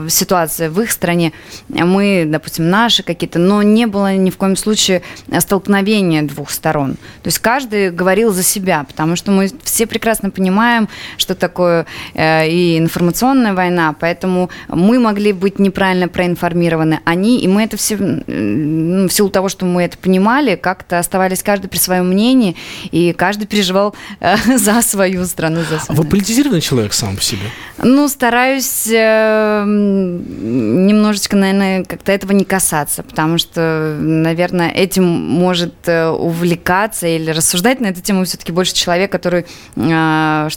ситуации 0.07 0.67
в 0.67 0.79
их 0.81 0.91
стране. 0.91 1.33
Мы, 1.67 2.23
допустим, 2.25 2.69
наши 2.69 3.03
какие-то, 3.03 3.39
но 3.39 3.61
не 3.61 3.85
было 3.85 4.15
ни 4.15 4.29
в 4.29 4.37
коем 4.37 4.55
случае 4.55 5.01
столкновения 5.39 6.23
двух 6.23 6.51
сторон. 6.51 6.93
То 6.93 7.27
есть 7.27 7.39
каждый 7.39 7.91
говорил 7.91 8.31
за 8.31 8.43
себя, 8.43 8.85
потому 8.87 9.15
что 9.15 9.31
мы 9.31 9.49
все 9.63 9.85
прекрасно 9.85 10.29
понимаем, 10.29 10.68
понимаем, 10.69 10.89
что 11.17 11.35
такое 11.35 11.85
э, 12.13 12.47
и 12.47 12.77
информационная 12.77 13.53
война, 13.53 13.95
поэтому 13.99 14.49
мы 14.67 14.99
могли 14.99 15.33
быть 15.33 15.59
неправильно 15.59 16.07
проинформированы, 16.07 16.99
они, 17.05 17.39
и 17.39 17.47
мы 17.47 17.63
это 17.63 17.77
все, 17.77 17.97
ну, 17.97 19.07
в 19.07 19.11
силу 19.11 19.29
того, 19.29 19.49
что 19.49 19.65
мы 19.65 19.83
это 19.83 19.97
понимали, 19.97 20.55
как-то 20.55 20.99
оставались 20.99 21.43
каждый 21.43 21.67
при 21.67 21.77
своем 21.77 22.09
мнении, 22.09 22.55
и 22.91 23.13
каждый 23.13 23.47
переживал 23.47 23.95
э, 24.19 24.35
за 24.57 24.81
свою 24.81 25.25
страну, 25.25 25.61
за 25.61 25.79
свою. 25.79 25.99
А 25.99 26.03
вы 26.03 26.09
политизированный 26.09 26.61
человек 26.61 26.93
сам 26.93 27.15
по 27.15 27.21
себе? 27.21 27.47
Ну, 27.81 28.07
стараюсь 28.07 28.87
э, 28.91 29.63
немножечко, 29.65 31.35
наверное, 31.35 31.83
как-то 31.83 32.11
этого 32.11 32.33
не 32.33 32.43
касаться, 32.43 33.03
потому 33.03 33.37
что, 33.37 33.97
наверное, 33.99 34.69
этим 34.69 35.03
может 35.05 35.73
увлекаться 35.87 37.07
или 37.07 37.31
рассуждать 37.31 37.79
на 37.79 37.87
эту 37.87 38.01
тему 38.01 38.23
все-таки 38.25 38.51
больше 38.51 38.73
человек, 38.73 39.11
который 39.11 39.45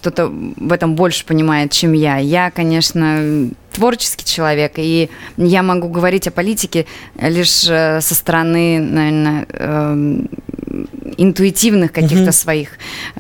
что-то 0.03 0.27
в 0.27 0.73
этом 0.73 0.97
больше 0.97 1.25
понимает, 1.25 1.71
чем 1.71 1.93
я. 1.93 2.17
Я, 2.17 2.51
конечно, 2.51 3.49
творческий 3.73 4.25
человек, 4.25 4.75
и 4.77 5.11
я 5.37 5.63
могу 5.63 5.89
говорить 5.89 6.27
о 6.29 6.31
политике 6.31 6.87
лишь 7.21 7.67
э, 7.69 8.01
со 8.01 8.15
стороны, 8.15 8.79
наверное, 8.79 9.47
эм, 9.51 10.29
интуитивных 11.17 11.93
каких-то 11.93 12.25
угу. 12.25 12.33
своих 12.33 12.69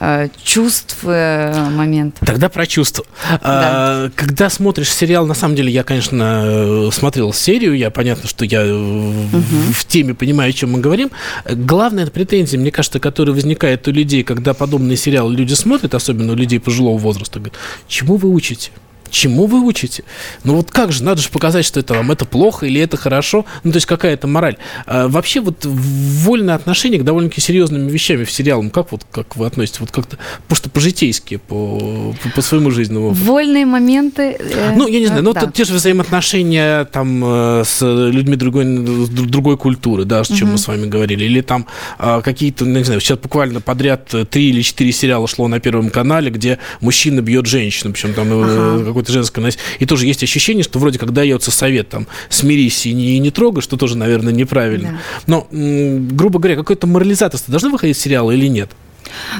э, 0.00 0.28
чувств, 0.42 0.98
э, 1.02 1.68
моментов. 1.70 2.26
Тогда 2.26 2.48
про 2.48 2.66
чувства. 2.66 3.04
Да. 3.30 3.38
А, 3.42 4.10
когда 4.14 4.48
смотришь 4.50 4.92
сериал, 4.92 5.26
на 5.26 5.34
самом 5.34 5.56
деле, 5.56 5.70
я, 5.70 5.82
конечно, 5.82 6.90
смотрел 6.92 7.32
серию, 7.32 7.76
я 7.76 7.90
понятно, 7.90 8.28
что 8.28 8.44
я 8.44 8.62
угу. 8.62 9.42
в 9.72 9.84
теме 9.86 10.14
понимаю, 10.14 10.50
о 10.50 10.52
чем 10.52 10.72
мы 10.72 10.80
говорим. 10.80 11.10
Главная 11.44 12.06
претензия, 12.06 12.58
мне 12.58 12.70
кажется, 12.70 13.00
которая 13.00 13.34
возникает 13.34 13.86
у 13.88 13.92
людей, 13.92 14.22
когда 14.22 14.54
подобные 14.54 14.96
сериалы 14.96 15.34
люди 15.34 15.54
смотрят, 15.54 15.94
особенно 15.94 16.32
у 16.32 16.36
людей 16.36 16.60
пожилого 16.60 16.98
возраста, 16.98 17.38
говорят, 17.38 17.58
чему 17.88 18.16
вы 18.16 18.30
учите? 18.30 18.70
Чему 19.12 19.46
вы 19.46 19.60
учите? 19.60 20.02
Ну 20.42 20.56
вот 20.56 20.70
как 20.70 20.90
же, 20.90 21.04
надо 21.04 21.20
же 21.20 21.28
показать, 21.28 21.64
что 21.64 21.78
это 21.78 21.94
вам 21.94 22.10
это 22.10 22.24
плохо 22.24 22.66
или 22.66 22.80
это 22.80 22.96
хорошо. 22.96 23.44
Ну 23.62 23.70
то 23.70 23.76
есть 23.76 23.86
какая-то 23.86 24.26
мораль. 24.26 24.56
А, 24.86 25.06
вообще 25.08 25.40
вот 25.40 25.64
вольное 25.64 26.54
отношение 26.54 27.00
к 27.00 27.04
довольно-таки 27.04 27.40
серьезным 27.40 27.86
вещам 27.86 28.24
в 28.24 28.30
сериалам, 28.30 28.70
как 28.70 28.92
вот 28.92 29.02
как 29.10 29.36
вы 29.36 29.46
относитесь? 29.46 29.80
Вот 29.80 29.90
как-то 29.90 30.18
просто 30.48 30.70
по-житейски, 30.70 31.36
по, 31.36 32.14
по, 32.22 32.28
по 32.30 32.42
своему 32.42 32.70
жизненному 32.70 33.08
опыту. 33.08 33.24
Вольные 33.24 33.66
моменты. 33.66 34.36
Э, 34.38 34.74
ну, 34.76 34.88
я 34.88 35.00
не 35.00 35.06
знаю, 35.06 35.22
ну 35.22 35.32
да. 35.32 35.50
те 35.52 35.64
же 35.64 35.74
взаимоотношения 35.74 36.84
там 36.86 37.22
э, 37.24 37.64
с 37.64 37.80
людьми 37.82 38.36
другой, 38.36 38.64
другой 39.08 39.56
культуры, 39.56 40.04
да, 40.04 40.20
о 40.20 40.24
чем 40.24 40.48
угу. 40.48 40.52
мы 40.52 40.58
с 40.58 40.66
вами 40.66 40.86
говорили, 40.86 41.24
или 41.24 41.40
там 41.40 41.66
э, 41.98 42.20
какие-то, 42.24 42.64
ну, 42.64 42.78
не 42.78 42.84
знаю, 42.84 43.00
сейчас 43.00 43.18
буквально 43.18 43.60
подряд 43.60 44.14
три 44.30 44.50
или 44.50 44.62
четыре 44.62 44.92
сериала 44.92 45.28
шло 45.28 45.48
на 45.48 45.60
Первом 45.60 45.90
канале, 45.90 46.30
где 46.30 46.58
мужчина 46.80 47.20
бьет 47.20 47.46
женщину, 47.46 47.92
причем 47.92 48.14
там 48.14 48.28
ага. 48.32 48.84
какой 48.84 49.01
какое-то 49.02 49.12
женское 49.12 49.40
насилие. 49.40 49.64
И 49.78 49.86
тоже 49.86 50.06
есть 50.06 50.22
ощущение, 50.22 50.64
что 50.64 50.78
вроде 50.78 50.98
как 50.98 51.12
дается 51.12 51.50
совет, 51.50 51.88
там, 51.88 52.06
смирись 52.28 52.86
и 52.86 52.92
не, 52.92 53.16
и 53.16 53.18
не 53.18 53.30
трогай, 53.30 53.62
что 53.62 53.76
тоже, 53.76 53.96
наверное, 53.96 54.32
неправильно. 54.32 54.90
Да. 54.90 54.98
Но, 55.26 55.46
грубо 55.50 56.38
говоря, 56.38 56.56
какое-то 56.56 56.86
морализаторство 56.86 57.50
должны 57.50 57.70
выходить 57.70 57.96
сериалы 57.96 58.34
или 58.34 58.46
нет? 58.46 58.70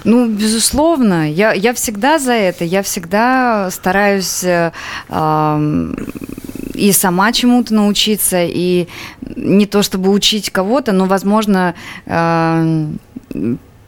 Ну, 0.05 0.29
безусловно, 0.29 1.31
я, 1.31 1.53
я 1.53 1.73
всегда 1.73 2.19
за 2.19 2.33
это, 2.33 2.65
я 2.65 2.83
всегда 2.83 3.71
стараюсь 3.71 4.45
э, 4.45 4.73
э, 5.09 5.95
и 6.75 6.93
сама 6.93 7.33
чему-то 7.33 7.73
научиться, 7.73 8.45
и 8.45 8.89
не 9.37 9.67
то 9.67 9.83
чтобы 9.83 10.11
учить 10.11 10.51
кого-то, 10.51 10.93
но, 10.93 11.07
возможно, 11.07 11.75
э, 12.07 12.87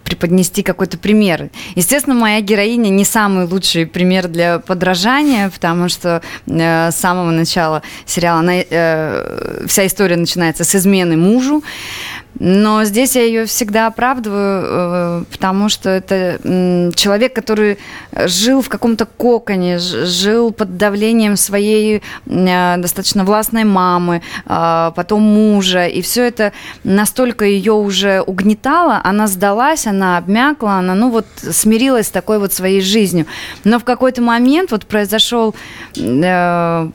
преподнести 0.05 0.63
какой-то 0.63 0.99
пример. 0.99 1.49
Естественно, 1.75 2.15
моя 2.15 2.41
героиня 2.41 2.91
не 2.91 3.05
самый 3.05 3.47
лучший 3.47 3.87
пример 3.87 4.29
для 4.29 4.59
подражания, 4.59 5.49
потому 5.49 5.89
что 5.89 6.23
э, 6.47 6.91
с 6.91 6.97
самого 6.97 7.31
начала 7.31 7.83
сериала 8.07 8.41
она, 8.41 8.55
э, 8.57 9.65
вся 9.67 9.87
история 9.87 10.17
начинается 10.17 10.65
с 10.65 10.75
измены 10.75 11.17
мужу. 11.17 11.63
Но 12.39 12.85
здесь 12.85 13.15
я 13.15 13.23
ее 13.23 13.47
всегда 13.47 13.87
оправдываю, 13.87 14.65
э, 14.65 15.25
потому 15.31 15.69
что 15.69 15.91
это 15.91 16.39
человек, 16.95 17.33
который 17.35 17.79
жил 18.13 18.61
в 18.61 18.69
каком-то 18.69 19.07
коконе, 19.07 19.79
жил 19.79 20.53
под 20.53 20.77
давлением 20.77 21.37
своей 21.37 22.03
э, 22.27 22.77
достаточно 22.79 23.25
властной 23.25 23.65
мамы, 23.65 24.23
а, 24.47 24.93
потом 24.93 25.23
мужа, 25.23 25.87
и 25.87 26.03
все 26.03 26.25
это 26.25 26.53
настолько 26.83 27.45
ее 27.45 27.73
уже 27.73 28.21
угнетало, 28.21 29.01
она 29.05 29.27
сдалась, 29.27 29.87
она 29.87 30.19
обмякла, 30.19 30.75
она, 30.75 30.95
ну 30.95 31.11
вот, 31.11 31.27
смирилась 31.37 32.09
с 32.09 32.11
такой 32.11 32.39
вот 32.39 32.53
своей 32.53 32.81
жизнью. 32.81 33.27
Но 33.65 33.79
в 33.79 33.85
какой-то 33.85 34.23
момент 34.23 34.71
вот 34.71 34.87
произошел 34.87 35.55
э, 35.97 36.91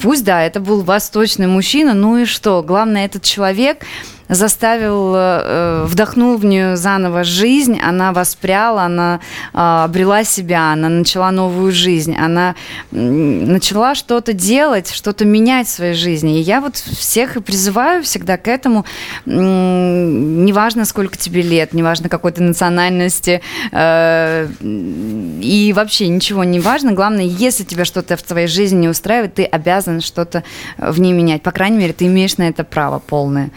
Пусть, 0.00 0.24
да, 0.24 0.42
это 0.42 0.60
был 0.60 0.82
восточный 0.82 1.46
мужчина, 1.46 1.94
ну 1.94 2.18
и 2.18 2.24
что? 2.24 2.62
Главное, 2.62 3.04
этот 3.04 3.22
человек 3.22 3.84
заставил, 4.28 5.14
э, 5.14 5.84
вдохнул 5.84 6.36
в 6.36 6.44
нее 6.44 6.76
заново 6.76 7.24
жизнь, 7.24 7.78
она 7.82 8.12
воспряла, 8.12 8.82
она 8.82 9.20
э, 9.52 9.58
обрела 9.58 10.24
себя, 10.24 10.72
она 10.72 10.88
начала 10.88 11.30
новую 11.30 11.72
жизнь, 11.72 12.16
она 12.16 12.54
начала 12.90 13.94
что-то 13.94 14.32
делать, 14.32 14.90
что-то 14.90 15.24
менять 15.24 15.68
в 15.68 15.70
своей 15.70 15.94
жизни. 15.94 16.38
И 16.38 16.42
я 16.42 16.60
вот 16.60 16.76
всех 16.76 17.36
и 17.36 17.40
призываю 17.40 18.02
всегда 18.02 18.36
к 18.36 18.48
этому, 18.48 18.84
неважно, 19.24 20.84
сколько 20.84 21.16
тебе 21.16 21.42
лет, 21.42 21.72
неважно, 21.72 22.08
какой 22.08 22.32
ты 22.32 22.42
национальности, 22.42 23.40
э, 23.72 24.48
и 24.60 25.72
вообще 25.74 26.08
ничего 26.08 26.44
не 26.44 26.60
важно. 26.60 26.92
Главное, 26.92 27.24
если 27.24 27.64
тебя 27.64 27.84
что-то 27.84 28.16
в 28.16 28.22
твоей 28.22 28.48
жизни 28.48 28.80
не 28.80 28.88
устраивает, 28.88 29.34
ты 29.34 29.44
обязан 29.44 30.00
что-то 30.00 30.42
в 30.78 31.00
ней 31.00 31.12
менять. 31.12 31.42
По 31.42 31.52
крайней 31.52 31.78
мере, 31.78 31.92
ты 31.92 32.06
имеешь 32.06 32.36
на 32.38 32.48
это 32.48 32.64
право 32.64 32.98
полное. 32.98 33.50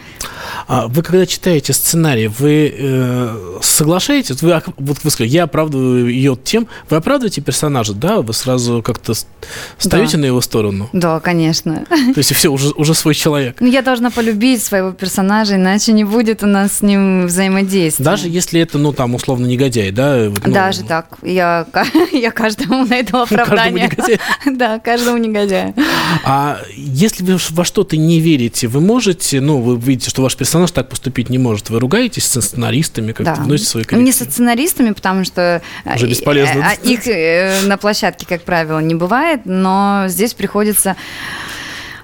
А 0.66 0.86
вы 0.86 1.02
когда 1.02 1.26
читаете 1.26 1.72
сценарий, 1.72 2.28
вы 2.28 2.74
э, 2.76 3.58
соглашаетесь? 3.62 4.42
Вы, 4.42 4.60
вот 4.78 4.98
вы 5.02 5.10
сказали, 5.10 5.30
я 5.30 5.44
оправдываю 5.44 6.08
ее 6.08 6.36
тем. 6.42 6.66
Вы 6.88 6.96
оправдываете 6.96 7.40
персонажа, 7.40 7.94
да? 7.94 8.22
Вы 8.22 8.32
сразу 8.32 8.82
как-то 8.82 9.14
встаете 9.78 10.16
да. 10.16 10.18
на 10.18 10.24
его 10.26 10.40
сторону? 10.40 10.88
Да, 10.92 11.20
конечно. 11.20 11.84
То 11.88 12.18
есть 12.18 12.34
все, 12.34 12.50
уже, 12.50 12.70
уже 12.70 12.94
свой 12.94 13.14
человек. 13.14 13.56
Ну, 13.60 13.66
я 13.66 13.82
должна 13.82 14.10
полюбить 14.10 14.62
своего 14.62 14.92
персонажа, 14.92 15.56
иначе 15.56 15.92
не 15.92 16.04
будет 16.04 16.42
у 16.42 16.46
нас 16.46 16.78
с 16.78 16.82
ним 16.82 17.26
взаимодействия. 17.26 18.04
Даже 18.04 18.28
если 18.28 18.60
это, 18.60 18.78
ну, 18.78 18.92
там, 18.92 19.14
условно, 19.14 19.46
негодяй, 19.46 19.90
да? 19.90 20.30
Ну, 20.44 20.52
Даже 20.52 20.84
так. 20.84 21.18
Я, 21.22 21.66
я 22.12 22.30
каждому 22.30 22.84
найду 22.86 23.18
оправдание. 23.18 23.88
Каждому? 23.88 24.18
Да, 24.60 24.78
каждому 24.78 25.16
негодяю. 25.16 25.74
А 26.24 26.60
если 26.76 27.24
вы 27.24 27.38
во 27.50 27.64
что-то 27.64 27.96
не 27.96 28.20
верите, 28.20 28.68
вы 28.68 28.80
можете, 28.80 29.40
ну, 29.40 29.60
вы 29.60 29.78
видите, 29.78 30.10
что 30.10 30.22
ваш 30.22 30.36
персонаж 30.36 30.49
персонаж 30.50 30.72
так 30.72 30.88
поступить 30.88 31.30
не 31.30 31.38
может. 31.38 31.70
Вы 31.70 31.78
ругаетесь 31.78 32.26
со 32.26 32.40
сценаристами, 32.40 33.12
как-то 33.12 33.36
да. 33.36 33.42
вносите 33.42 33.70
свои 33.70 33.84
коррективы? 33.84 34.04
Не 34.04 34.12
со 34.12 34.24
сценаристами, 34.24 34.90
потому 34.90 35.22
что 35.24 35.62
э, 35.84 35.94
Уже 35.94 36.08
бесполезно. 36.08 36.72
Э, 36.72 36.88
их 36.88 37.06
э, 37.06 37.60
на 37.66 37.76
площадке, 37.76 38.26
как 38.26 38.42
правило, 38.42 38.80
не 38.80 38.96
бывает, 38.96 39.42
но 39.44 40.06
здесь 40.08 40.34
приходится 40.34 40.96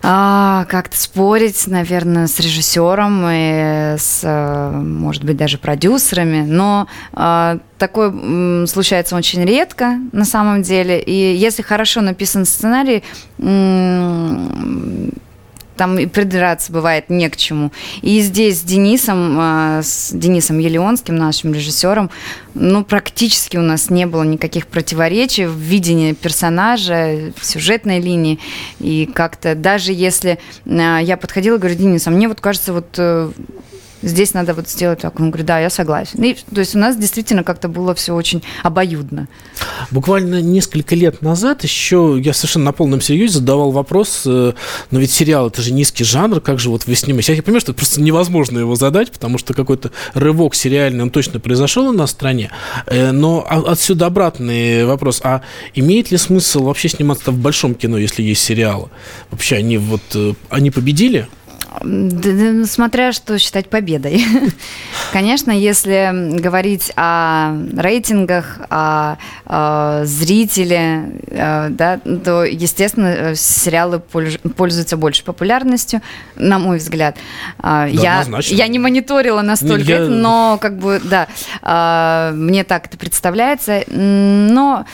а, 0.01 0.65
как-то 0.69 0.97
спорить, 0.97 1.67
наверное, 1.67 2.29
с 2.29 2.39
режиссером 2.39 3.27
и 3.29 3.97
с, 3.99 4.23
может 4.25 5.25
быть, 5.25 5.37
даже 5.37 5.59
продюсерами. 5.59 6.47
Но 6.47 6.87
а, 7.15 7.59
такое 7.79 8.67
случается 8.67 9.17
очень 9.17 9.45
редко 9.45 9.99
на 10.13 10.25
самом 10.25 10.63
деле. 10.63 11.01
И 11.01 11.35
если 11.35 11.63
хорошо 11.63 12.01
написан 12.01 12.45
сценарий, 12.45 13.03
там 15.77 15.99
и 15.99 16.07
придраться 16.07 16.73
бывает 16.73 17.11
не 17.11 17.29
к 17.29 17.37
чему. 17.37 17.73
И 18.03 18.21
здесь 18.21 18.61
с 18.61 18.63
Денисом, 18.63 19.37
а, 19.39 19.83
с 19.83 20.11
Денисом 20.13 20.59
Елеонским, 20.59 21.17
нашим 21.17 21.53
режиссером, 21.53 22.11
ну, 22.55 22.85
практически 22.85 23.57
у 23.57 23.63
нас 23.63 23.91
не 23.91 24.07
было 24.07 24.23
никаких 24.23 24.67
противоречий 24.67 25.45
в 25.45 25.57
видении 25.57 26.13
персонажа, 26.13 27.33
в 27.37 27.45
сюжетной 27.45 28.01
линии. 28.01 28.39
И 28.81 29.07
как-то 29.07 29.55
даже 29.55 29.93
если 29.93 30.39
а, 30.67 30.99
я 30.99 31.17
подходила 31.17 31.59
говорю, 31.59 31.77
Денис, 31.77 32.07
а 32.07 32.11
мне 32.11 32.29
вот 32.29 32.41
кажется, 32.41 32.73
вот 32.73 32.95
э, 32.97 33.31
здесь 34.07 34.35
надо 34.35 34.55
вот 34.55 34.69
сделать 34.69 35.01
так. 35.01 35.19
Он 35.21 35.31
говорит, 35.31 35.47
да, 35.47 35.59
я 35.59 35.71
согласен. 35.71 36.23
И, 36.23 36.35
то 36.35 36.61
есть 36.61 36.75
у 36.75 36.79
нас 36.79 36.97
действительно 36.97 37.45
как-то 37.45 37.69
было 37.69 37.95
все 37.95 38.15
очень 38.15 38.43
обоюдно. 38.63 39.29
Буквально 39.91 40.41
несколько 40.41 40.95
лет 40.95 41.23
назад 41.23 41.65
еще 41.65 42.19
я 42.23 42.33
совершенно 42.33 42.67
на 42.67 42.73
полном 42.73 43.01
серьезе 43.01 43.35
задавал 43.35 43.71
вопрос, 43.73 44.23
э, 44.27 44.53
но 44.91 44.99
ведь 44.99 45.11
сериал 45.11 45.49
это 45.49 45.63
же 45.63 45.73
низкий 45.73 46.05
жанр, 46.05 46.41
как 46.41 46.59
же 46.59 46.71
вот 46.71 46.87
вы 46.87 46.95
снимаете? 46.95 47.35
Я 47.35 47.43
понимаю, 47.43 47.61
что 47.61 47.75
просто 47.75 48.01
невозможно 48.01 48.59
его 48.59 48.77
задать, 48.77 49.11
потому 49.11 49.39
что 49.39 49.55
какой-то 49.55 49.91
рывок 50.15 50.55
сериальный, 50.55 51.03
он 51.03 51.11
точно 51.11 51.41
произошел 51.41 51.89
у 51.89 51.93
нас 51.93 52.11
в 52.11 52.13
стране. 52.13 52.51
Э, 52.87 53.11
но 53.13 53.47
отсюда 53.49 54.07
обратный 54.07 54.85
вопрос. 54.85 55.21
А 55.23 55.43
имеет 55.75 56.11
ли 56.11 56.19
смысл 56.19 56.65
вообще 56.65 56.89
сниматься 56.89 57.31
в 57.31 57.39
большом 57.39 57.75
кино, 57.75 57.99
если 57.99 58.23
есть 58.23 58.43
сериалы? 58.43 58.89
Вообще 59.31 59.57
они 59.57 59.79
вот, 59.79 60.03
э, 60.15 60.35
они 60.49 60.71
победили? 60.71 61.29
Смотря 61.81 63.13
что 63.13 63.39
считать 63.39 63.69
победой. 63.69 64.25
Конечно, 65.13 65.51
если 65.51 66.39
говорить 66.39 66.93
о 66.97 67.55
рейтингах, 67.77 68.61
о, 68.71 69.17
о 69.45 70.05
зрителе, 70.05 71.11
э, 71.29 71.69
да, 71.71 71.99
то, 71.99 72.45
естественно, 72.45 73.35
сериалы 73.35 74.01
пользуются 74.01 74.97
больше 74.97 75.25
популярностью, 75.25 76.01
на 76.37 76.59
мой 76.59 76.79
взгляд. 76.79 77.17
А, 77.59 77.87
да, 77.87 78.25
я, 78.25 78.25
я 78.41 78.69
не 78.69 78.79
мониторила 78.79 79.43
настолько 79.43 79.91
я... 79.91 79.97
это, 79.97 80.11
но 80.11 80.59
как 80.61 80.79
бы, 80.79 81.01
да, 81.05 82.33
мне 82.35 82.65
так 82.65 82.87
это 82.87 82.97
представляется. 82.97 83.83
Но 83.89 84.87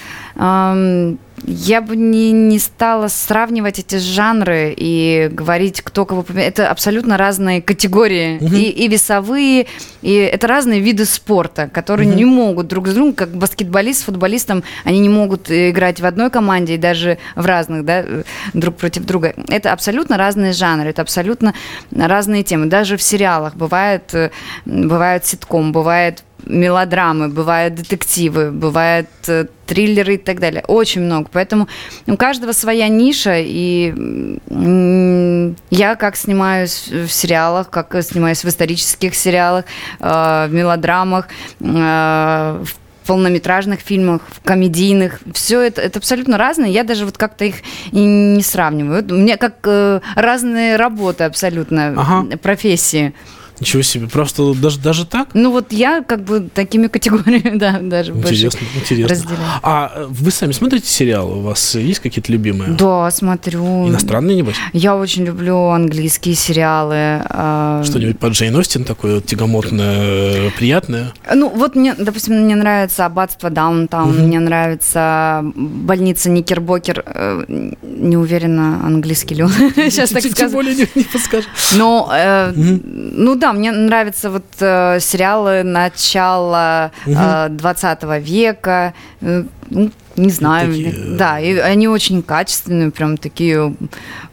я 1.45 1.81
бы 1.81 1.97
не, 1.97 2.31
не 2.33 2.59
стала 2.59 3.09
сравнивать 3.09 3.79
эти 3.79 3.97
жанры 3.97 4.75
и 4.77 5.29
говорить, 5.33 5.83
кто 5.83 6.05
кого 6.05 6.23
победит. 6.23 6.51
Это 6.51 6.71
абсолютно 6.71 7.17
разные 7.17 7.61
категории. 7.61 8.37
Угу. 8.37 8.55
И, 8.55 8.63
и 8.71 8.89
весовые, 8.89 9.67
и 10.03 10.15
это 10.15 10.47
разные 10.47 10.81
виды 10.81 11.05
спорта, 11.05 11.69
которые 11.69 12.09
угу. 12.09 12.17
не 12.17 12.25
могут 12.25 12.69
друг 12.69 12.89
с 12.89 12.95
другом, 12.95 13.13
как 13.13 13.31
баскетболист 13.31 14.01
с 14.01 14.05
футболистом, 14.05 14.63
они 14.85 15.01
не 15.01 15.09
могут 15.09 15.51
играть 15.51 16.01
в 16.01 16.07
одной 16.07 16.31
команде 16.31 16.75
и 16.75 16.79
даже 16.79 17.19
в 17.35 17.45
разных, 17.45 17.85
да, 17.85 18.05
друг 18.55 18.77
против 18.77 19.05
друга. 19.05 19.35
Это 19.49 19.73
абсолютно 19.73 20.17
разные 20.17 20.53
жанры, 20.53 20.91
это 20.91 21.03
абсолютно 21.03 21.55
разные 21.95 22.45
темы. 22.45 22.67
Даже 22.67 22.97
в 22.97 23.03
сериалах 23.03 23.57
бывает, 23.57 24.15
э, 24.15 24.31
бывает 24.65 25.27
ситком, 25.27 25.73
бывает 25.73 26.23
мелодрамы, 26.45 27.29
бывают 27.29 27.75
детективы, 27.75 28.51
бывают 28.51 29.09
э, 29.29 29.47
триллеры 29.73 30.15
и 30.15 30.19
так 30.19 30.39
далее. 30.39 30.63
Очень 30.69 31.01
много. 31.03 31.31
Поэтому 31.33 31.67
у 32.07 32.17
каждого 32.19 32.53
своя 32.53 32.89
ниша, 32.89 33.39
и 33.39 33.95
я 35.71 35.97
как 35.97 36.17
снимаюсь 36.17 36.89
в 36.89 37.09
сериалах, 37.09 37.71
как 37.71 37.97
снимаюсь 38.03 38.45
в 38.45 38.49
исторических 38.49 39.15
сериалах, 39.15 39.65
э, 39.99 40.47
в 40.49 40.53
мелодрамах, 40.53 41.29
э, 41.61 41.65
в 41.65 43.07
полнометражных 43.07 43.81
фильмах, 43.81 44.21
в 44.31 44.43
комедийных. 44.43 45.21
Все 45.33 45.63
это, 45.63 45.81
это 45.81 45.99
абсолютно 45.99 46.37
разное. 46.37 46.69
Я 46.69 46.85
даже 46.85 47.07
вот 47.07 47.17
как-то 47.17 47.47
их 47.47 47.57
и 47.93 48.01
не 48.01 48.43
сравниваю. 48.43 49.03
У 49.11 49.15
меня 49.15 49.39
как 49.39 49.67
разные 50.15 50.77
работы 50.77 51.25
абсолютно, 51.25 51.95
ага. 51.97 52.37
профессии. 52.37 53.15
Ничего 53.61 53.83
себе, 53.83 54.09
просто 54.09 54.55
даже, 54.55 54.79
даже 54.81 55.07
так? 55.07 55.29
Ну 55.35 55.51
вот 55.53 55.73
я 55.73 56.03
как 56.03 56.25
бы 56.25 56.49
такими 56.53 56.87
категориями, 56.89 57.57
да, 57.59 57.79
даже 57.81 58.13
Интересно, 58.13 58.61
больше 58.75 58.79
интересно. 58.95 59.09
разделяю. 59.09 59.51
А 59.63 60.07
вы 60.09 60.31
сами 60.31 60.53
смотрите 60.53 60.87
сериалы? 60.89 61.37
У 61.39 61.41
вас 61.43 61.75
есть 61.75 62.01
какие-то 62.01 62.33
любимые? 62.33 62.73
Да, 62.73 63.11
смотрю. 63.11 63.89
Иностранные, 63.89 64.37
небось? 64.37 64.57
Я 64.73 64.97
очень 64.97 65.25
люблю 65.25 65.57
английские 65.69 66.35
сериалы. 66.35 66.95
а, 67.25 67.83
Что-нибудь 67.85 68.19
по 68.19 68.27
Джейн 68.27 68.57
Остин 68.57 68.85
такое 68.85 69.21
тягомотное, 69.21 70.51
приятное? 70.57 71.13
Ну, 71.35 71.49
вот 71.49 71.75
мне, 71.77 71.95
допустим, 71.95 72.35
мне 72.45 72.57
нравится 72.57 73.07
«Аббатство 73.07 73.51
Даунтаун», 73.51 74.11
Мгм. 74.17 74.27
мне 74.27 74.41
нравится 74.41 75.43
«Больница 75.55 76.31
Никербокер». 76.31 77.03
Э, 77.07 77.45
Не 77.83 78.17
уверена, 78.17 78.85
английский 78.85 79.35
ли 79.37 79.45
он 79.45 79.51
сейчас 79.77 80.11
так 80.11 80.23
Тем 80.23 80.33
сказать. 80.33 80.53
более 80.53 80.75
не, 80.75 80.87
подскажешь. 81.05 81.49
Но, 81.77 82.11
э, 82.13 82.53
ну 82.55 83.35
да, 83.43 83.53
мне 83.53 83.73
нравятся 83.73 84.31
вот 84.31 84.45
э, 84.61 84.99
сериалы 85.01 85.65
начала 85.65 86.93
Мгм. 87.07 87.19
э, 87.19 87.49
20 87.51 88.03
века. 88.21 88.95
Э, 89.21 89.45
ну, 89.71 89.91
не 90.15 90.31
знаю, 90.31 90.69
такие, 90.71 90.93
мне- 90.93 91.17
да, 91.17 91.41
и 91.41 91.57
они 91.57 91.89
очень 91.89 92.23
качественные, 92.23 92.91
прям 92.93 93.17
такие, 93.17 93.75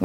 э, 0.00 0.04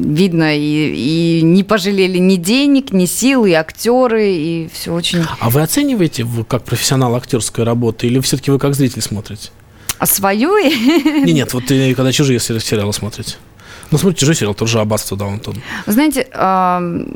видно, 0.00 0.56
и, 0.56 1.40
и 1.40 1.42
не 1.42 1.64
пожалели 1.64 2.18
ни 2.18 2.36
денег, 2.36 2.92
ни 2.92 3.04
сил, 3.06 3.44
и 3.44 3.52
актеры, 3.52 4.30
и 4.32 4.68
все 4.72 4.92
очень 4.94 5.22
А 5.40 5.50
вы 5.50 5.60
оцениваете 5.62 6.24
вы 6.24 6.44
как 6.44 6.62
профессионал 6.64 7.14
актерской 7.16 7.64
работы 7.64 8.06
или 8.06 8.20
все-таки 8.20 8.50
вы 8.50 8.58
как 8.58 8.74
зритель 8.74 9.02
смотрите? 9.02 9.50
А 9.98 10.06
свою 10.06 10.56
Не, 10.58 11.32
нет, 11.32 11.52
вот 11.52 11.70
э, 11.70 11.94
когда 11.94 12.12
чужие 12.12 12.38
сери- 12.38 12.58
сериалы 12.60 12.92
смотрите. 12.92 13.34
Ну, 13.90 13.98
смотрите, 13.98 14.20
чужой 14.20 14.34
сериал, 14.34 14.54
тоже 14.54 14.80
аббатство 14.80 15.16
Даунтон. 15.16 15.54
Знаете, 15.86 16.26
ам, 16.34 17.06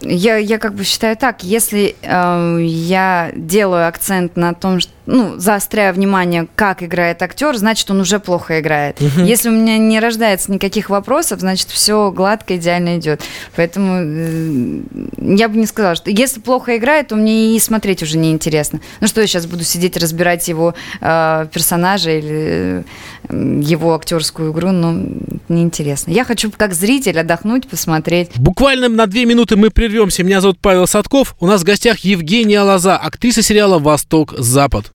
я, 0.00 0.36
я 0.36 0.58
как 0.58 0.74
бы 0.74 0.84
считаю 0.84 1.16
так, 1.16 1.42
если 1.42 1.96
э, 2.00 2.58
я 2.62 3.30
делаю 3.34 3.86
акцент 3.86 4.36
на 4.36 4.54
том, 4.54 4.80
что, 4.80 4.92
ну, 5.06 5.36
заостряю 5.36 5.94
внимание, 5.94 6.46
как 6.54 6.82
играет 6.82 7.22
актер, 7.22 7.56
значит, 7.56 7.90
он 7.90 8.00
уже 8.00 8.18
плохо 8.18 8.60
играет. 8.60 9.00
Мгм. 9.00 9.24
Если 9.24 9.48
у 9.48 9.52
меня 9.52 9.76
не 9.78 10.00
рождается 10.00 10.50
никаких 10.52 10.90
вопросов, 10.90 11.40
значит, 11.40 11.68
все 11.68 12.10
гладко, 12.10 12.56
идеально 12.56 12.98
идет. 12.98 13.22
Поэтому 13.56 14.00
э, 14.00 14.80
я 15.18 15.48
бы 15.48 15.56
не 15.56 15.66
сказала, 15.66 15.94
что 15.94 16.10
если 16.10 16.40
плохо 16.40 16.76
играет, 16.76 17.08
то 17.08 17.16
мне 17.16 17.54
и 17.54 17.58
смотреть 17.58 18.02
уже 18.02 18.16
не 18.16 18.30
интересно. 18.30 18.80
Ну 19.00 19.06
что 19.06 19.20
я 19.20 19.26
сейчас 19.26 19.46
буду 19.46 19.64
сидеть 19.64 19.96
и 19.96 20.00
разбирать 20.00 20.48
его 20.48 20.74
э, 21.00 21.46
персонажа 21.52 22.10
или 22.10 22.84
э, 23.28 23.62
его 23.62 23.94
актерскую 23.94 24.52
игру, 24.52 24.70
ну, 24.70 25.06
неинтересно. 25.48 26.10
Я 26.10 26.24
хочу 26.24 26.50
как 26.50 26.74
зритель 26.74 27.18
отдохнуть, 27.18 27.68
посмотреть. 27.68 28.30
Буквально 28.36 28.88
на 28.88 29.06
две 29.06 29.24
минуты 29.24 29.56
мы 29.56 29.70
прервемся. 29.82 30.22
Меня 30.22 30.40
зовут 30.40 30.60
Павел 30.60 30.86
Садков. 30.86 31.34
У 31.40 31.46
нас 31.48 31.62
в 31.62 31.64
гостях 31.64 31.98
Евгения 32.00 32.60
Лоза, 32.60 32.96
актриса 32.96 33.42
сериала 33.42 33.80
«Восток-Запад». 33.80 34.92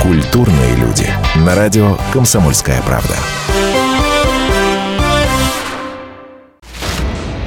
Культурные 0.00 0.76
люди. 0.76 1.06
На 1.44 1.54
радио 1.54 1.98
«Комсомольская 2.14 2.80
правда». 2.82 3.14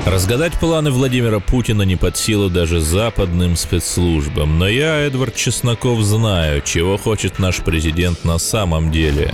Разгадать 0.06 0.54
планы 0.60 0.92
Владимира 0.92 1.40
Путина 1.40 1.82
не 1.82 1.96
под 1.96 2.16
силу 2.18 2.52
даже 2.52 2.80
западным 2.80 3.56
спецслужбам. 3.56 4.60
Но 4.60 4.68
я, 4.68 4.98
Эдвард 5.00 5.36
Чесноков, 5.36 6.00
знаю, 6.02 6.62
чего 6.64 6.98
хочет 6.98 7.40
наш 7.40 7.62
президент 7.62 8.24
на 8.24 8.38
самом 8.38 8.92
деле. 8.92 9.34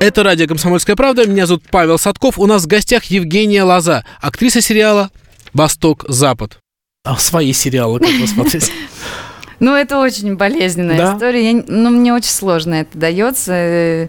Это 0.00 0.22
радио 0.22 0.46
«Комсомольская 0.46 0.96
правда». 0.96 1.26
Меня 1.26 1.44
зовут 1.44 1.64
Павел 1.70 1.98
Садков. 1.98 2.38
У 2.38 2.46
нас 2.46 2.62
в 2.64 2.66
гостях 2.66 3.04
Евгения 3.04 3.62
Лоза, 3.62 4.02
актриса 4.22 4.62
сериала 4.62 5.10
«Восток-Запад». 5.52 6.58
А 7.04 7.18
свои 7.18 7.52
сериалы 7.52 8.00
как 8.00 8.08
вы 8.08 8.26
смотрите? 8.26 8.72
Ну, 9.62 9.74
это 9.74 9.98
очень 9.98 10.36
болезненная 10.36 11.12
история. 11.14 11.52
Я, 11.52 11.64
ну, 11.66 11.90
мне 11.90 12.14
очень 12.14 12.30
сложно 12.30 12.76
это 12.76 12.96
дается. 12.96 14.08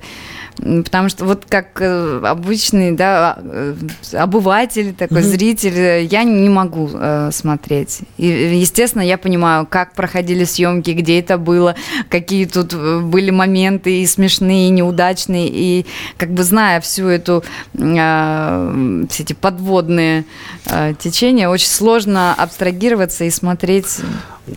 Потому 0.58 1.10
что 1.10 1.26
вот 1.26 1.46
как 1.48 1.82
э, 1.82 2.22
обычный, 2.24 2.92
да, 2.92 3.38
э, 3.40 3.76
обыватель, 4.14 4.94
такой 4.94 5.24
зритель, 5.24 5.78
э, 5.78 6.04
я 6.04 6.24
не 6.24 6.50
могу 6.50 6.90
э, 6.94 7.30
смотреть. 7.32 8.02
И, 8.18 8.28
естественно, 8.28 9.02
я 9.02 9.18
понимаю, 9.18 9.66
как 9.66 9.94
проходили 9.94 10.44
съемки, 10.44 10.92
где 10.92 11.20
это 11.20 11.38
было, 11.38 11.76
какие 12.10 12.46
тут 12.46 12.74
были 12.74 13.32
моменты 13.32 14.02
и 14.02 14.06
смешные, 14.06 14.68
и 14.68 14.72
неудачные, 14.72 15.48
и 15.50 15.86
как 16.18 16.32
бы 16.32 16.44
зная 16.44 16.80
всю 16.82 17.08
эту, 17.08 17.44
э, 17.74 19.06
все 19.10 19.24
эти 19.24 19.34
подводные 19.34 20.26
э, 20.66 20.94
течения, 21.00 21.50
очень 21.50 21.70
сложно 21.70 22.34
абстрагироваться 22.36 23.24
и 23.24 23.30
смотреть 23.32 24.02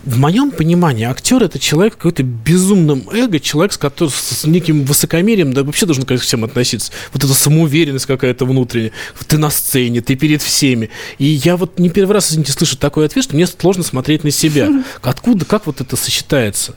В 0.03 0.19
моем 0.19 0.51
понимании 0.51 1.05
актер 1.05 1.41
это 1.43 1.57
человек 1.59 1.95
какой-то 1.95 2.23
безумном 2.23 3.09
эго, 3.11 3.39
человек, 3.39 3.73
с 3.73 3.77
которым 3.77 4.13
с 4.13 4.45
неким 4.45 4.83
высокомерием, 4.83 5.53
да 5.53 5.63
вообще 5.63 5.85
должен 5.85 6.03
ко 6.03 6.17
всем 6.17 6.43
относиться. 6.43 6.91
Вот 7.13 7.23
эта 7.23 7.33
самоуверенность 7.33 8.05
какая-то 8.05 8.45
внутренняя. 8.45 8.91
Ты 9.27 9.37
на 9.37 9.49
сцене, 9.49 10.01
ты 10.01 10.15
перед 10.15 10.41
всеми. 10.41 10.89
И 11.17 11.25
я 11.25 11.55
вот 11.55 11.79
не 11.79 11.89
первый 11.89 12.13
раз, 12.13 12.31
извините, 12.31 12.51
слышу 12.51 12.77
такой 12.77 13.05
ответ, 13.05 13.23
что 13.23 13.35
мне 13.35 13.47
сложно 13.47 13.83
смотреть 13.83 14.23
на 14.23 14.31
себя. 14.31 14.69
Откуда, 15.01 15.45
как 15.45 15.65
вот 15.65 15.81
это 15.81 15.95
сочетается? 15.95 16.75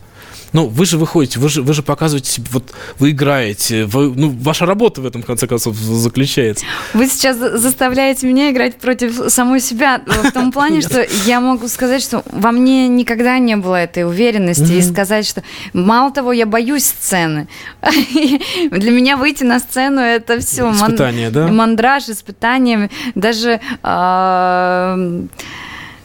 Ну, 0.53 0.67
вы 0.67 0.87
же 0.87 0.99
выходите, 0.99 1.39
вы 1.39 1.49
же, 1.49 1.63
вы 1.63 1.75
же 1.75 1.83
показываете 1.83 2.31
себе, 2.31 2.47
вот 2.53 2.73
вы 2.99 3.11
играете, 3.11 3.85
вы, 3.85 4.13
ну, 4.15 4.31
ваша 4.31 4.67
работа 4.67 5.01
в 5.01 5.07
этом, 5.07 5.23
в 5.23 5.27
конце 5.27 5.47
концов, 5.47 5.77
заключается. 5.77 6.65
Вы 6.95 7.07
сейчас 7.07 7.37
за- 7.37 7.59
заставляете 7.59 8.27
меня 8.27 8.51
играть 8.51 8.77
против 8.77 9.31
самой 9.31 9.61
себя 9.61 10.01
в 10.07 10.31
том 10.33 10.53
плане, 10.53 10.81
что 10.81 11.07
я 11.27 11.41
могу 11.41 11.69
сказать, 11.69 12.03
что 12.03 12.23
во 12.33 12.53
мне 12.53 12.89
никогда 12.89 13.39
не 13.39 13.57
было 13.57 13.77
этой 13.77 14.05
уверенности 14.05 14.73
и 14.73 14.83
сказать, 14.83 15.27
что 15.27 15.43
мало 15.73 16.11
того, 16.13 16.33
я 16.33 16.47
боюсь 16.47 16.85
сцены. 16.85 17.49
Для 17.83 18.91
меня 18.91 19.17
выйти 19.17 19.45
на 19.45 19.59
сцену 19.61 20.01
это 20.01 20.41
все 20.41 20.71
Испытание, 20.73 21.31
да? 21.31 21.49
мандраж, 21.49 22.09
испытание, 22.09 22.91
даже 23.15 23.61
а, 23.83 24.97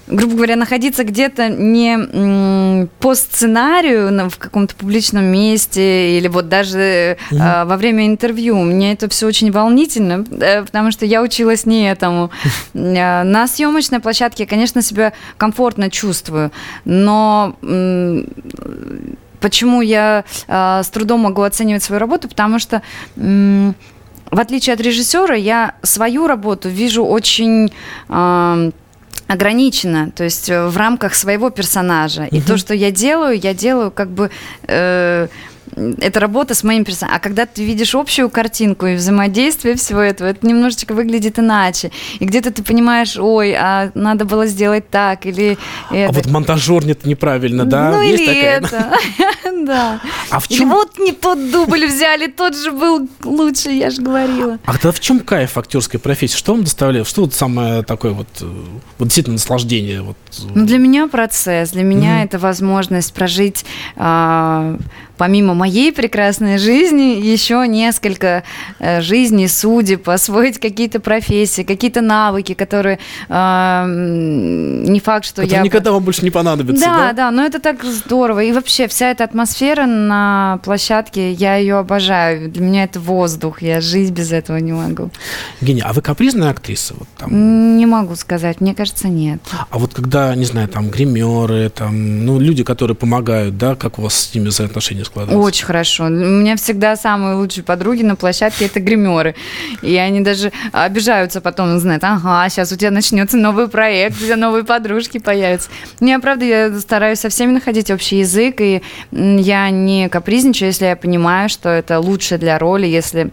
грубо 0.07 0.35
говоря, 0.35 0.55
находиться 0.55 1.03
где-то 1.03 1.49
не 1.49 2.87
по 2.99 3.15
сценарию 3.15 4.11
на- 4.11 4.29
в 4.29 4.37
каком-то 4.37 4.75
публичном 4.75 5.23
месте 5.25 6.17
или 6.17 6.27
вот 6.27 6.49
даже 6.49 7.17
а, 7.39 7.65
во 7.65 7.77
время 7.77 8.05
интервью. 8.07 8.57
Мне 8.57 8.93
это 8.93 9.07
все 9.09 9.27
очень 9.27 9.51
волнительно, 9.51 10.25
э, 10.31 10.63
потому 10.63 10.91
что 10.91 11.05
я 11.05 11.21
училась 11.21 11.65
не 11.65 11.89
этому. 11.89 12.31
Э, 12.73 13.23
На 13.23 13.47
съемочной 13.47 13.99
площадке 13.99 14.43
я, 14.43 14.47
конечно, 14.49 14.81
себя 14.81 15.13
комфортно 15.37 15.89
чувствую, 15.89 16.51
но 16.85 17.55
почему 19.39 19.81
я 19.81 20.23
а, 20.47 20.83
с 20.83 20.89
трудом 20.89 21.21
могу 21.21 21.41
оценивать 21.41 21.83
свою 21.83 21.99
работу? 21.99 22.27
Потому 22.27 22.59
что 22.59 22.81
в 23.15 24.39
отличие 24.39 24.73
от 24.73 24.81
режиссера, 24.81 25.35
я 25.35 25.75
свою 25.83 26.27
работу 26.27 26.67
вижу 26.69 27.03
очень 27.05 27.71
а, 28.09 28.71
ограниченно, 29.27 30.11
то 30.11 30.23
есть 30.23 30.49
э, 30.49 30.67
в 30.67 30.77
рамках 30.77 31.15
своего 31.15 31.49
персонажа. 31.49 32.25
И 32.25 32.41
то, 32.41 32.57
что 32.57 32.73
я 32.73 32.91
делаю, 32.91 33.39
я 33.39 33.53
делаю 33.53 33.91
как 33.91 34.09
бы... 34.09 34.29
э, 34.67 35.27
это 35.99 36.19
работа 36.19 36.53
с 36.55 36.63
моим 36.63 36.83
персонажем. 36.85 37.17
А 37.17 37.19
когда 37.19 37.45
ты 37.45 37.63
видишь 37.63 37.95
общую 37.95 38.29
картинку 38.29 38.85
и 38.87 38.95
взаимодействие 38.95 39.75
всего 39.75 39.99
этого, 39.99 40.27
это 40.27 40.45
немножечко 40.45 40.93
выглядит 40.93 41.39
иначе. 41.39 41.91
И 42.19 42.25
где-то 42.25 42.51
ты 42.51 42.63
понимаешь, 42.63 43.17
ой, 43.17 43.53
а 43.53 43.91
надо 43.95 44.25
было 44.25 44.45
сделать 44.47 44.89
так, 44.89 45.25
или 45.25 45.57
А 45.89 45.95
это. 45.95 46.13
вот 46.13 46.25
монтажер 46.27 46.85
нет 46.85 47.05
неправильно, 47.05 47.65
да? 47.65 47.91
Ну 47.91 48.01
Есть 48.01 48.23
или 48.23 48.27
такая? 48.27 48.57
это. 48.59 48.93
Да. 49.65 50.01
А 50.29 50.39
в 50.39 50.47
чем 50.49 50.69
вот 50.71 50.97
не 50.99 51.13
тот 51.13 51.49
дубль 51.51 51.85
взяли, 51.85 52.27
тот 52.27 52.57
же 52.57 52.71
был 52.71 53.07
лучше, 53.23 53.69
я 53.69 53.91
же 53.91 54.01
говорила. 54.01 54.59
А 54.65 54.73
тогда 54.73 54.91
в 54.91 54.99
чем 54.99 55.21
кайф 55.21 55.57
актерской 55.57 56.01
профессии? 56.01 56.35
Что 56.35 56.53
вам 56.53 56.63
доставляет? 56.65 57.07
Что 57.07 57.21
вот 57.21 57.33
самое 57.33 57.81
такое 57.83 58.11
вот, 58.11 58.27
э, 58.41 58.45
вот 58.97 59.05
действительно 59.05 59.35
наслаждение? 59.35 60.01
Вот, 60.01 60.17
э, 60.39 60.41
Ну, 60.53 60.65
для 60.65 60.79
меня 60.79 61.07
процесс, 61.07 61.71
для 61.71 61.83
меня 61.83 62.23
это 62.23 62.39
возможность 62.39 63.13
прожить 63.13 63.63
а, 63.95 64.77
помимо 65.17 65.53
моей 65.53 65.91
прекрасной 65.91 66.57
жизни, 66.57 67.19
еще 67.21 67.65
несколько 67.67 68.43
э, 68.79 69.01
жизней, 69.01 69.47
судеб, 69.47 70.09
освоить 70.09 70.59
какие-то 70.59 70.99
профессии, 70.99 71.63
какие-то 71.63 72.01
навыки, 72.01 72.53
которые 72.53 72.99
э, 73.29 73.85
не 73.87 74.99
факт, 74.99 75.25
что 75.25 75.43
Это 75.43 75.55
я... 75.55 75.61
никогда 75.61 75.91
вам 75.91 76.03
больше 76.03 76.23
не 76.23 76.31
понадобится, 76.31 76.85
Да, 76.85 76.97
да? 76.97 77.13
да, 77.13 77.31
но 77.31 77.45
это 77.45 77.59
так 77.59 77.83
здорово. 77.83 78.43
И 78.43 78.51
вообще 78.51 78.87
вся 78.87 79.11
эта 79.11 79.23
атмосфера 79.23 79.85
на 79.85 80.59
площадке, 80.63 81.31
я 81.31 81.55
ее 81.55 81.77
обожаю. 81.77 82.49
Для 82.49 82.61
меня 82.61 82.83
это 82.83 82.99
воздух, 82.99 83.61
я 83.61 83.81
жить 83.81 84.11
без 84.11 84.31
этого 84.31 84.57
не 84.57 84.71
могу. 84.71 85.09
Евгения, 85.61 85.83
а 85.83 85.93
вы 85.93 86.01
капризная 86.01 86.49
актриса? 86.49 86.95
Вот 86.97 87.07
там? 87.17 87.77
Не 87.77 87.85
могу 87.85 88.15
сказать, 88.15 88.61
мне 88.61 88.73
кажется, 88.75 89.07
нет. 89.07 89.41
А 89.69 89.77
вот 89.77 89.93
когда, 89.93 90.33
не 90.35 90.45
знаю, 90.45 90.67
там 90.67 90.89
гримеры, 90.89 91.69
там, 91.69 92.25
ну, 92.25 92.39
люди, 92.39 92.63
которые 92.63 92.95
помогают, 92.95 93.57
да, 93.57 93.75
как 93.75 93.99
у 93.99 94.01
вас 94.01 94.13
с 94.15 94.33
ними 94.35 94.47
взаимоотношения 94.47 95.03
складываются? 95.13 95.47
Очень 95.47 95.65
хорошо. 95.65 96.05
У 96.05 96.09
меня 96.09 96.55
всегда 96.55 96.95
самые 96.95 97.35
лучшие 97.35 97.63
подруги 97.63 98.03
на 98.03 98.15
площадке 98.15 98.65
это 98.65 98.79
гримеры. 98.79 99.35
И 99.81 99.95
они 99.95 100.21
даже 100.21 100.51
обижаются 100.71 101.41
потом, 101.41 101.79
знают, 101.79 102.03
ага, 102.03 102.47
сейчас 102.49 102.71
у 102.71 102.75
тебя 102.75 102.91
начнется 102.91 103.37
новый 103.37 103.67
проект, 103.67 104.17
у 104.21 104.25
тебя 104.25 104.37
новые 104.37 104.63
подружки 104.63 105.19
появятся. 105.19 105.69
Не, 105.99 106.17
правда, 106.19 106.45
я 106.45 106.79
стараюсь 106.79 107.19
со 107.19 107.29
всеми 107.29 107.51
находить 107.51 107.91
общий 107.91 108.19
язык, 108.19 108.59
и 108.61 108.81
я 109.11 109.69
не 109.69 110.09
капризничаю, 110.09 110.69
если 110.69 110.85
я 110.85 110.95
понимаю, 110.95 111.49
что 111.49 111.69
это 111.69 111.99
лучше 111.99 112.37
для 112.37 112.57
роли, 112.57 112.87
если 112.87 113.31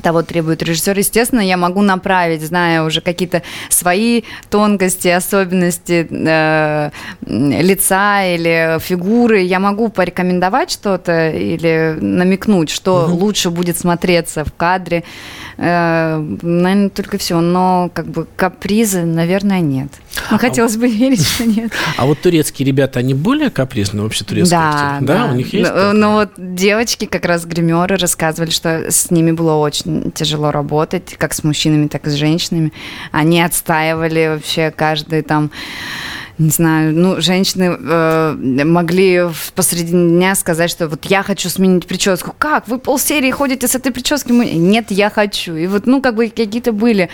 того 0.00 0.22
требует 0.22 0.62
режиссер. 0.62 0.98
Естественно, 0.98 1.40
я 1.40 1.56
могу 1.56 1.82
направить, 1.82 2.42
зная 2.42 2.82
уже 2.82 3.00
какие-то 3.00 3.42
свои 3.68 4.22
тонкости, 4.50 5.08
особенности 5.08 6.06
э, 6.10 6.90
лица 7.26 8.24
или 8.24 8.78
фигуры. 8.80 9.40
Я 9.40 9.58
могу 9.60 9.88
порекомендовать 9.88 10.70
что-то 10.70 11.30
или 11.30 11.96
намекнуть, 12.00 12.70
что 12.70 13.06
лучше 13.08 13.50
будет 13.50 13.76
смотреться 13.76 14.44
в 14.44 14.52
кадре. 14.52 15.04
Э, 15.58 16.16
наверное, 16.42 16.88
только 16.88 17.18
все. 17.18 17.40
Но 17.40 17.90
как 17.92 18.06
бы 18.06 18.26
капризы, 18.36 19.04
наверное, 19.04 19.60
нет. 19.60 19.90
Но 20.30 20.38
хотелось 20.38 20.76
бы 20.76 20.88
верить, 20.88 21.26
что 21.26 21.46
нет. 21.46 21.72
А 21.96 22.06
вот 22.06 22.20
турецкие 22.20 22.66
ребята, 22.66 22.98
они 22.98 23.14
более 23.14 23.50
капризны 23.50 24.02
вообще 24.02 24.24
турецкие 24.24 24.58
Да, 24.58 24.98
да. 25.00 25.28
у 25.32 25.34
них 25.34 25.52
есть? 25.52 25.70
Ну? 25.74 25.92
Ну 25.92 26.12
вот 26.12 26.30
девочки, 26.36 27.06
как 27.06 27.24
раз 27.24 27.44
гримеры, 27.44 27.96
рассказывали, 27.96 28.50
что 28.50 28.90
с 28.90 29.10
ними 29.10 29.32
было 29.32 29.54
очень 29.54 30.12
тяжело 30.12 30.50
работать, 30.50 31.14
как 31.18 31.32
с 31.32 31.44
мужчинами, 31.44 31.88
так 31.88 32.06
и 32.06 32.10
с 32.10 32.14
женщинами. 32.14 32.72
Они 33.10 33.40
отстаивали 33.40 34.34
вообще 34.34 34.70
каждый 34.70 35.22
там 35.22 35.50
не 36.38 36.48
знаю, 36.50 36.94
ну, 36.94 37.20
женщины 37.20 37.76
э, 37.78 38.34
могли 38.64 39.22
посреди 39.54 39.92
дня 39.92 40.34
сказать, 40.34 40.70
что 40.70 40.88
вот 40.88 41.04
я 41.04 41.22
хочу 41.22 41.48
сменить 41.50 41.86
прическу. 41.86 42.34
Как? 42.38 42.68
Вы 42.68 42.78
полсерии 42.78 43.30
ходите 43.30 43.68
с 43.68 43.74
этой 43.74 43.92
прической? 43.92 44.34
Мы- 44.34 44.50
Нет, 44.52 44.86
я 44.90 45.10
хочу. 45.10 45.54
И 45.54 45.66
вот, 45.66 45.86
ну, 45.86 46.00
как 46.00 46.14
бы 46.14 46.28
какие-то 46.28 46.72
были 46.72 47.10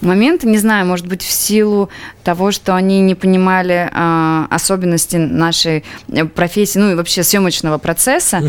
моменты, 0.00 0.46
не 0.46 0.58
знаю, 0.58 0.86
может 0.86 1.06
быть, 1.06 1.22
в 1.22 1.30
силу 1.30 1.90
того, 2.22 2.52
что 2.52 2.74
они 2.74 3.00
не 3.00 3.14
понимали 3.14 3.90
э, 3.92 4.46
особенности 4.50 5.16
нашей 5.16 5.84
э, 6.08 6.24
профессии, 6.24 6.78
ну, 6.78 6.92
и 6.92 6.94
вообще 6.94 7.22
съемочного 7.24 7.78
процесса, 7.78 8.40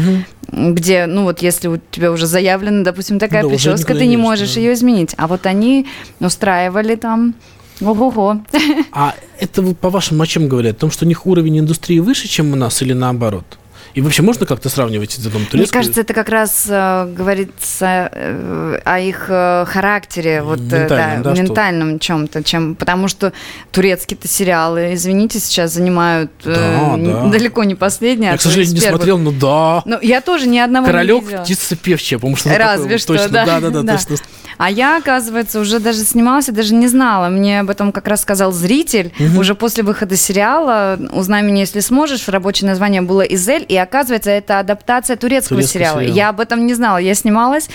где, 0.51 1.07
ну, 1.07 1.23
вот 1.23 1.41
если 1.41 1.67
у 1.67 1.77
тебя 1.91 2.11
уже 2.11 2.27
заявлена, 2.27 2.83
допустим, 2.83 3.19
такая 3.19 3.43
Да, 3.43 3.49
прическа, 3.49 3.93
ты 3.95 4.05
не 4.05 4.17
можешь 4.17 4.53
да. 4.53 4.59
ее 4.61 4.73
изменить. 4.73 5.13
А 5.17 5.27
вот 5.27 5.45
они 5.45 5.87
устраивали 6.19 6.95
там 6.95 7.33
Ого-го. 7.81 8.37
А 8.93 9.15
это, 9.39 9.61
по-вашему, 9.73 10.21
о 10.23 10.27
чем 10.27 10.47
говорят? 10.47 10.77
О 10.77 10.79
том, 10.81 10.91
что 10.91 11.05
у 11.05 11.07
них 11.07 11.25
уровень 11.25 11.59
индустрии 11.59 11.99
выше, 11.99 12.27
чем 12.27 12.53
у 12.53 12.55
нас, 12.55 12.81
или 12.81 12.93
наоборот? 12.93 13.45
И 13.93 13.99
вообще 13.99 14.21
можно 14.21 14.45
как-то 14.45 14.69
сравнивать 14.69 15.15
это 15.19 15.29
там 15.29 15.41
Мне 15.41 15.49
турецкую? 15.49 15.81
кажется, 15.81 15.99
это 15.99 16.13
как 16.13 16.29
раз 16.29 16.65
э, 16.69 17.13
говорится 17.13 18.09
э, 18.13 18.79
о 18.85 18.99
их 18.99 19.25
э, 19.27 19.65
характере, 19.67 20.41
вот, 20.43 20.59
э, 20.59 20.83
Ментальном, 20.83 21.23
да, 21.23 21.33
что- 21.35 21.43
ментальном 21.43 21.99
чем-то, 21.99 22.43
чем, 22.43 22.75
потому 22.75 23.09
что 23.09 23.33
турецкие-то 23.73 24.29
сериалы, 24.29 24.93
извините, 24.93 25.39
сейчас 25.41 25.73
занимают 25.73 26.31
э, 26.45 26.53
Да, 26.55 26.95
да. 27.23 27.29
далеко 27.31 27.65
не 27.65 27.75
последние. 27.75 28.29
Я, 28.29 28.35
а 28.35 28.37
к 28.37 28.41
сожалению, 28.41 28.75
не 28.75 28.79
смотрел, 28.79 29.17
но 29.17 29.31
да. 29.31 29.81
Ну, 29.85 29.99
я 30.01 30.21
тоже 30.21 30.47
ни 30.47 30.57
одного 30.59 30.85
не 30.87 30.91
Королек 30.93 31.23
видела. 31.25 31.41
птица 31.43 31.75
певчая, 31.75 32.17
потому 32.19 32.37
что 32.37 32.57
Разве 32.57 32.97
что, 32.97 33.13
точно, 33.17 33.27
да. 33.29 33.45
да, 33.45 33.59
да, 33.59 33.69
да, 33.71 33.81
Да. 33.83 33.97
точно. 33.97 34.15
А 34.61 34.69
я, 34.69 34.97
оказывается, 34.97 35.59
уже 35.59 35.79
даже 35.79 36.03
снималась 36.03 36.47
и 36.47 36.51
даже 36.51 36.75
не 36.75 36.87
знала. 36.87 37.29
Мне 37.29 37.61
об 37.61 37.71
этом 37.71 37.91
как 37.91 38.07
раз 38.07 38.21
сказал 38.21 38.51
зритель. 38.51 39.11
Уже 39.35 39.55
после 39.55 39.83
выхода 39.83 40.15
сериала 40.15 40.99
«Узнай 41.13 41.41
меня, 41.41 41.61
если 41.61 41.79
сможешь», 41.79 42.27
рабочее 42.27 42.69
название 42.69 43.01
было 43.01 43.21
«Изель», 43.21 43.65
и 43.67 43.75
оказывается, 43.75 44.29
это 44.29 44.59
адаптация 44.59 45.15
турецкого, 45.15 45.61
Турецкого 45.61 45.79
сериала. 45.79 45.99
сериала. 46.01 46.15
Я 46.15 46.29
об 46.29 46.39
этом 46.39 46.67
не 46.67 46.75
знала. 46.75 46.97
Я 46.97 47.15
снималась, 47.15 47.69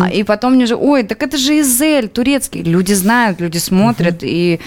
а, 0.00 0.10
и 0.10 0.24
потом 0.24 0.54
мне 0.54 0.66
же, 0.66 0.74
ой, 0.74 1.04
так 1.04 1.22
это 1.22 1.36
же 1.36 1.60
«Изель», 1.60 2.08
турецкий. 2.08 2.62
Люди 2.64 2.92
знают, 2.92 3.40
люди 3.40 3.58
смотрят, 3.58 4.18
и 4.22 4.58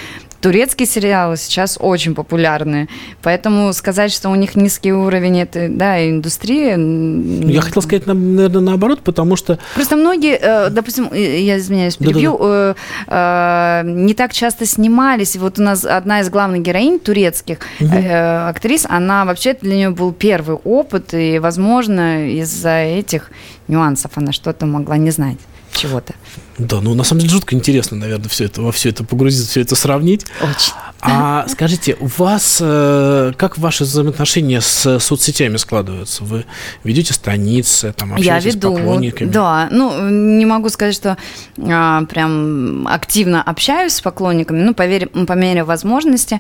турецкие 0.46 0.86
сериалы 0.86 1.38
сейчас 1.38 1.76
очень 1.82 2.14
популярны. 2.14 2.88
Поэтому 3.24 3.74
сказать, 3.74 4.12
что 4.12 4.30
у 4.30 4.36
них 4.36 4.56
низкий 4.56 4.94
уровень 4.94 5.40
этой 5.40 5.70
да, 5.70 6.08
индустрии... 6.08 6.74
м, 6.74 7.50
Я 7.50 7.62
хотел 7.62 7.82
сказать, 7.82 8.06
наверное, 8.06 8.62
наоборот, 8.62 9.00
потому 9.04 9.38
что 9.38 9.58
Просто 9.74 9.96
многие, 9.96 10.38
э, 10.40 10.70
допустим, 10.70 11.10
э, 11.12 11.40
я 11.40 11.58
извиняюсь, 11.58 11.96
перебью, 11.98 12.38
э, 12.40 12.76
э, 13.08 13.82
не 13.86 14.14
так 14.14 14.34
часто 14.34 14.68
снимались. 14.68 15.36
И 15.36 15.40
Вот 15.40 15.58
у 15.58 15.64
нас 15.64 15.84
одна 15.84 16.20
из 16.20 16.30
главных 16.30 16.62
героинь 16.62 17.00
турецких 17.00 17.58
э, 17.80 18.48
актрис, 18.48 18.86
она 18.88 19.26
вообще 19.26 19.56
для 19.60 19.76
нее 19.76 19.90
был 19.90 20.14
первый 20.14 20.58
опыт, 20.64 21.16
и, 21.16 21.40
возможно, 21.40 22.30
из-за 22.30 22.84
этих 22.84 23.32
нюансов 23.68 24.12
она 24.14 24.32
что-то 24.32 24.68
могла 24.68 24.98
не 24.98 25.10
знать 25.10 25.40
чего-то. 25.78 26.14
Да, 26.58 26.80
ну 26.82 26.94
на 26.94 27.04
самом 27.04 27.22
деле 27.22 27.34
жутко 27.34 27.54
интересно, 27.56 27.98
наверное, 27.98 28.30
все 28.30 28.46
это, 28.46 28.62
во 28.62 28.72
все 28.72 28.90
это 28.90 29.04
погрузиться, 29.04 29.48
все 29.50 29.62
это 29.62 29.76
сравнить. 29.76 30.26
Очень. 30.42 30.74
А 31.02 31.46
скажите, 31.50 31.96
у 32.00 32.08
вас 32.18 32.60
э, 32.62 33.34
как 33.38 33.58
ваши 33.60 33.84
взаимоотношения 33.84 34.60
с 34.62 35.00
соцсетями 35.00 35.58
складываются? 35.58 36.24
Вы 36.24 36.46
ведете 36.84 37.14
страницы, 37.14 37.94
там 37.96 38.10
Я 38.16 38.16
общаетесь 38.38 38.54
с 38.54 38.56
веду, 38.56 38.74
поклонниками? 38.76 39.30
да. 39.30 39.68
Ну, 39.72 40.10
не 40.10 40.46
могу 40.46 40.70
сказать, 40.70 40.96
что 40.96 41.18
а, 41.60 42.06
прям 42.06 42.88
активно 42.88 43.44
общаюсь 43.44 43.94
с 43.94 44.02
поклонниками. 44.02 44.62
Ну, 44.64 44.74
по, 44.74 44.88
вере- 44.88 45.26
по 45.26 45.34
мере 45.34 45.64
возможности 45.64 46.40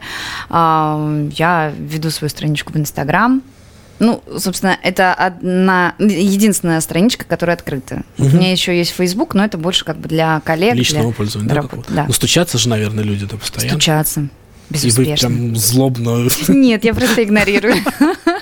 а, 0.49 1.27
я 1.35 1.71
веду 1.77 2.09
свою 2.09 2.29
страничку 2.29 2.73
в 2.73 2.77
Инстаграм. 2.77 3.43
Ну, 3.99 4.21
собственно, 4.37 4.77
это 4.83 5.13
одна, 5.13 5.95
единственная 5.99 6.81
страничка, 6.81 7.25
которая 7.25 7.55
открыта. 7.55 8.03
У 8.17 8.25
меня 8.25 8.51
еще 8.51 8.77
есть 8.77 8.91
Фейсбук, 8.91 9.33
но 9.35 9.45
это 9.45 9.57
больше 9.57 9.85
как 9.85 9.97
бы 9.97 10.09
для 10.09 10.41
коллег. 10.41 10.75
Личного 10.75 11.05
для 11.07 11.13
пользования, 11.13 11.49
да, 11.49 11.55
раб- 11.55 11.65
какого-то? 11.69 11.93
да. 11.93 12.05
Ну, 12.07 12.13
стучатся 12.13 12.57
же, 12.57 12.67
наверное, 12.69 13.03
люди 13.03 13.25
да, 13.25 13.37
постоянно. 13.37 13.71
Стучаться. 13.71 14.19
И 14.19 14.23
вы 14.23 14.29
Безуспешно. 14.69 15.27
прям 15.29 15.55
злобно... 15.55 16.27
Нет, 16.47 16.83
я 16.83 16.93
просто 16.93 17.23
игнорирую. 17.23 17.75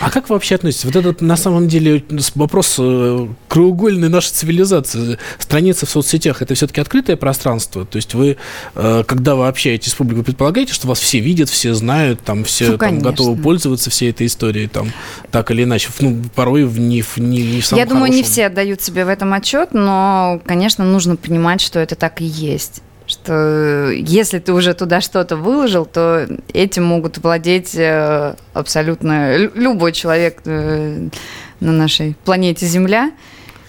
А 0.00 0.10
как 0.10 0.28
вы 0.28 0.34
вообще 0.34 0.54
относитесь? 0.54 0.84
Вот 0.84 0.96
этот, 0.96 1.20
на 1.20 1.36
самом 1.36 1.68
деле, 1.68 2.04
вопрос 2.34 2.76
э, 2.78 3.28
краеугольной 3.48 4.08
нашей 4.08 4.30
цивилизации. 4.30 5.18
Страница 5.38 5.86
в 5.86 5.90
соцсетях– 5.90 6.42
это 6.42 6.54
все-таки 6.54 6.80
открытое 6.80 7.16
пространство? 7.16 7.84
То 7.84 7.96
есть 7.96 8.14
вы, 8.14 8.36
э, 8.74 9.04
когда 9.06 9.34
вы 9.34 9.48
общаетесь 9.48 9.92
с 9.92 9.94
публикой, 9.94 10.24
предполагаете, 10.24 10.72
что 10.72 10.88
вас 10.88 11.00
все 11.00 11.18
видят, 11.20 11.48
все 11.48 11.74
знают, 11.74 12.20
там 12.22 12.44
все 12.44 12.72
Ну, 12.72 12.78
там, 12.78 12.98
готовы 13.00 13.40
пользоваться 13.40 13.90
всей 13.90 14.10
этой 14.10 14.26
историей, 14.26 14.68
там, 14.68 14.92
так 15.30 15.50
или 15.50 15.64
иначе? 15.64 15.88
Ну, 16.00 16.22
порой 16.34 16.64
в 16.64 16.78
не, 16.78 17.02
в 17.02 17.18
не, 17.18 17.42
не 17.42 17.60
в 17.60 17.66
самом 17.66 17.80
Я 17.80 17.86
думаю, 17.86 18.06
не 18.06 18.18
хорошем. 18.18 18.32
все 18.32 18.46
отдают 18.46 18.82
себе 18.82 19.04
в 19.04 19.08
этом 19.08 19.32
отчет, 19.32 19.70
но, 19.72 20.40
конечно, 20.46 20.84
нужно 20.84 21.16
понимать, 21.16 21.60
что 21.60 21.78
это 21.78 21.94
так 21.94 22.20
и 22.20 22.24
есть. 22.24 22.82
Что 23.08 23.90
если 23.90 24.38
ты 24.38 24.52
уже 24.52 24.74
туда 24.74 25.00
что-то 25.00 25.36
выложил, 25.36 25.86
то 25.86 26.28
этим 26.52 26.84
могут 26.84 27.16
владеть 27.18 27.74
э, 27.74 28.34
абсолютно 28.52 29.34
лю- 29.38 29.52
любой 29.54 29.92
человек 29.92 30.42
э, 30.44 31.08
на 31.60 31.72
нашей 31.72 32.16
планете 32.26 32.66
Земля. 32.66 33.12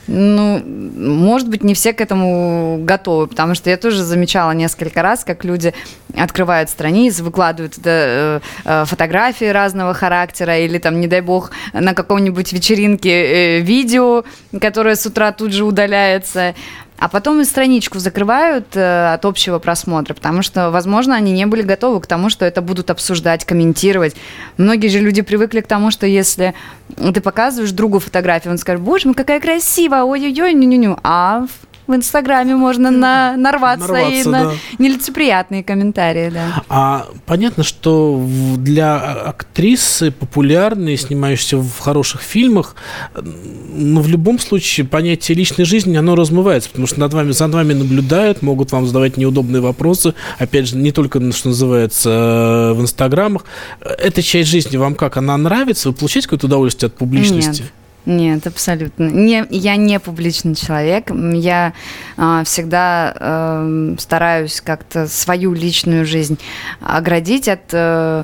Ну, 0.08 0.62
может 0.66 1.48
быть, 1.48 1.64
не 1.64 1.74
все 1.74 1.94
к 1.94 2.02
этому 2.02 2.80
готовы, 2.82 3.28
потому 3.28 3.54
что 3.56 3.70
я 3.70 3.78
тоже 3.78 4.04
замечала 4.04 4.52
несколько 4.52 5.04
раз, 5.04 5.24
как 5.24 5.46
люди 5.46 5.74
открывают 6.18 6.70
страницы, 6.70 7.24
выкладывают 7.24 7.76
туда, 7.76 7.92
э, 7.94 8.40
э, 8.66 8.86
фотографии 8.86 9.46
разного 9.46 9.94
характера 9.94 10.58
или 10.58 10.80
там, 10.80 11.00
не 11.00 11.08
дай 11.08 11.22
бог, 11.22 11.52
на 11.72 11.94
какой-нибудь 11.94 12.52
вечеринке 12.52 13.10
э, 13.12 13.60
видео, 13.60 14.26
которое 14.60 14.96
с 14.96 15.06
утра 15.06 15.32
тут 15.32 15.54
же 15.54 15.64
удаляется. 15.64 16.56
А 17.00 17.08
потом 17.08 17.44
страничку 17.46 17.98
закрывают 18.00 18.76
э, 18.76 19.14
от 19.14 19.24
общего 19.24 19.58
просмотра, 19.60 20.14
потому 20.14 20.42
что, 20.42 20.70
возможно, 20.70 21.16
они 21.16 21.32
не 21.32 21.46
были 21.46 21.62
готовы 21.62 22.02
к 22.02 22.08
тому, 22.08 22.30
что 22.30 22.46
это 22.46 22.62
будут 22.62 22.92
обсуждать, 22.92 23.46
комментировать. 23.46 24.16
Многие 24.58 24.90
же 24.90 25.00
люди 25.00 25.22
привыкли 25.22 25.62
к 25.62 25.68
тому, 25.68 25.92
что 25.92 26.06
если 26.06 26.54
ты 26.98 27.22
показываешь 27.22 27.72
другу 27.72 28.00
фотографию, 28.00 28.52
он 28.52 28.58
скажет, 28.58 28.82
боже 28.82 29.08
мой, 29.08 29.16
какая 29.16 29.40
красивая, 29.40 30.04
ой-ой-ой, 30.04 30.54
ню-ню-ню. 30.54 31.00
А 31.04 31.46
в- 31.90 31.96
Инстаграме 31.96 32.56
можно 32.56 32.92
на, 32.92 33.36
нарваться, 33.38 33.88
Нарваться, 33.88 34.16
и 34.16 34.24
на 34.24 34.44
да. 34.46 34.52
нелицеприятные 34.78 35.64
комментарии, 35.64 36.30
да. 36.30 36.64
А 36.70 37.08
понятно, 37.26 37.64
что 37.64 38.26
для 38.58 38.98
актрисы 38.98 40.12
популярной, 40.12 40.98
снимающейся 40.98 41.58
в 41.58 41.80
хороших 41.80 42.22
фильмах, 42.22 42.76
но 43.16 44.02
в 44.02 44.08
любом 44.08 44.40
случае 44.40 44.86
понятие 44.86 45.38
личной 45.38 45.66
жизни, 45.66 45.96
оно 45.98 46.16
размывается, 46.16 46.70
потому 46.70 46.88
что 46.88 47.00
над 47.00 47.14
вами, 47.14 47.32
за 47.32 47.48
вами 47.48 47.74
наблюдают, 47.74 48.42
могут 48.42 48.72
вам 48.72 48.86
задавать 48.88 49.18
неудобные 49.18 49.62
вопросы, 49.62 50.14
опять 50.38 50.68
же, 50.68 50.78
не 50.78 50.92
только, 50.92 51.20
что 51.32 51.50
называется, 51.50 52.10
э, 52.10 52.74
в 52.74 52.82
инстаграмах. 52.82 53.46
Эта 53.82 54.22
часть 54.22 54.50
жизни 54.50 54.78
вам 54.78 54.96
как, 54.96 55.18
она 55.18 55.38
нравится? 55.38 55.90
Вы 55.90 55.96
получаете 55.96 56.28
какое-то 56.28 56.48
удовольствие 56.48 56.88
от 56.88 56.96
публичности? 56.96 57.62
Нет. 57.64 57.74
Нет, 58.06 58.48
абсолютно. 58.48 59.04
Не, 59.10 59.46
я 59.50 59.76
не 59.76 60.00
публичный 60.00 60.56
человек. 60.56 61.12
Я 61.12 61.74
а, 62.18 62.44
всегда 62.44 63.14
эм, 63.20 63.98
стараюсь 64.00 64.62
как-то 64.62 65.08
свою 65.08 65.54
личную 65.54 66.06
жизнь 66.06 66.40
оградить 66.82 67.48
от 67.48 67.72
э, 67.72 68.24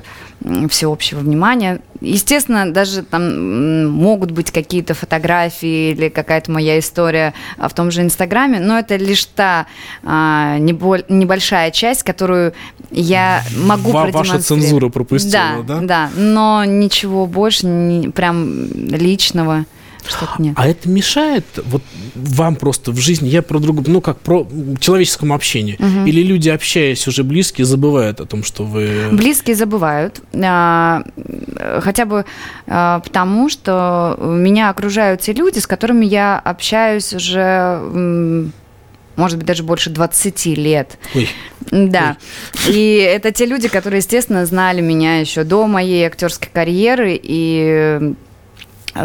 всеобщего 0.69 1.19
внимания. 1.19 1.79
Естественно, 2.01 2.71
даже 2.71 3.03
там 3.03 3.89
могут 3.89 4.31
быть 4.31 4.51
какие-то 4.51 4.93
фотографии 4.93 5.91
или 5.91 6.10
какая-то 6.10 6.51
моя 6.51 6.77
история 6.77 7.34
а, 7.58 7.67
в 7.67 7.73
том 7.73 7.89
же 7.89 8.01
Инстаграме, 8.01 8.60
но 8.60 8.77
это 8.77 8.95
лишь 8.95 9.25
та 9.25 9.65
а, 10.03 10.58
небо- 10.60 11.05
небольшая 11.10 11.71
часть, 11.71 12.03
которую 12.03 12.53
я 12.91 13.43
могу 13.58 13.91
Ва- 13.91 14.10
ваша 14.12 14.39
цензура 14.39 14.89
пропустила, 14.89 15.63
да? 15.67 15.79
Да, 15.81 16.10
но 16.15 16.63
ничего 16.65 17.25
больше, 17.25 17.65
не, 17.65 18.10
прям 18.10 18.67
личного 18.73 19.65
что-то 20.08 20.41
нет. 20.41 20.54
А 20.58 20.68
это 20.68 20.89
мешает 20.89 21.46
вот 21.65 21.82
вам 22.15 22.56
просто 22.56 22.91
в 22.91 22.98
жизни, 22.98 23.28
я 23.28 23.41
про 23.41 23.60
другую, 23.60 23.86
ну 23.88 24.02
как 24.02 24.20
про 24.20 24.48
человеческому 24.80 25.34
общению? 25.34 25.78
Или 26.06 26.22
люди, 26.22 26.50
общаясь 26.50 27.08
уже 27.08 27.24
близкие, 27.24 27.65
забывают 27.65 28.20
о 28.20 28.26
том, 28.26 28.44
что 28.44 28.63
вы... 28.63 29.10
Близкие 29.12 29.56
забывают, 29.56 30.22
а, 30.34 31.04
э, 31.15 31.80
хотя 31.82 32.06
бы 32.06 32.26
а, 32.68 33.00
потому, 33.00 33.50
что 33.50 34.18
меня 34.20 34.70
окружают 34.70 35.22
те 35.22 35.34
люди, 35.34 35.60
с 35.60 35.68
которыми 35.68 36.06
я 36.06 36.39
общаюсь 36.39 37.13
уже, 37.13 37.82
может 39.15 39.38
быть, 39.38 39.48
даже 39.48 39.63
больше 39.63 39.89
20 39.89 40.46
лет. 40.58 40.98
Ой, 41.13 41.30
Да. 41.72 42.18
И 42.68 42.98
это 42.98 43.32
те 43.32 43.46
люди, 43.46 43.68
которые, 43.68 44.00
естественно, 44.00 44.46
знали 44.46 44.82
меня 44.82 45.20
еще 45.20 45.44
до 45.44 45.68
моей 45.68 46.06
актерской 46.06 46.50
карьеры. 46.52 47.20
И 47.22 48.13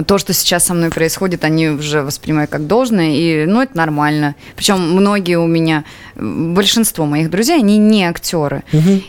то, 0.06 0.18
что 0.18 0.32
сейчас 0.32 0.66
со 0.66 0.74
мной 0.74 0.90
происходит, 0.90 1.44
они 1.44 1.68
уже 1.68 2.02
воспринимают 2.02 2.50
как 2.50 2.66
должное. 2.66 3.10
И, 3.14 3.44
ну, 3.46 3.60
это 3.60 3.76
нормально. 3.76 4.34
Причем 4.56 4.80
многие 4.80 5.36
у 5.38 5.46
меня, 5.46 5.84
большинство 6.14 7.06
моих 7.06 7.30
друзей, 7.30 7.58
они 7.58 7.78
не 7.78 8.04
актеры. 8.04 8.62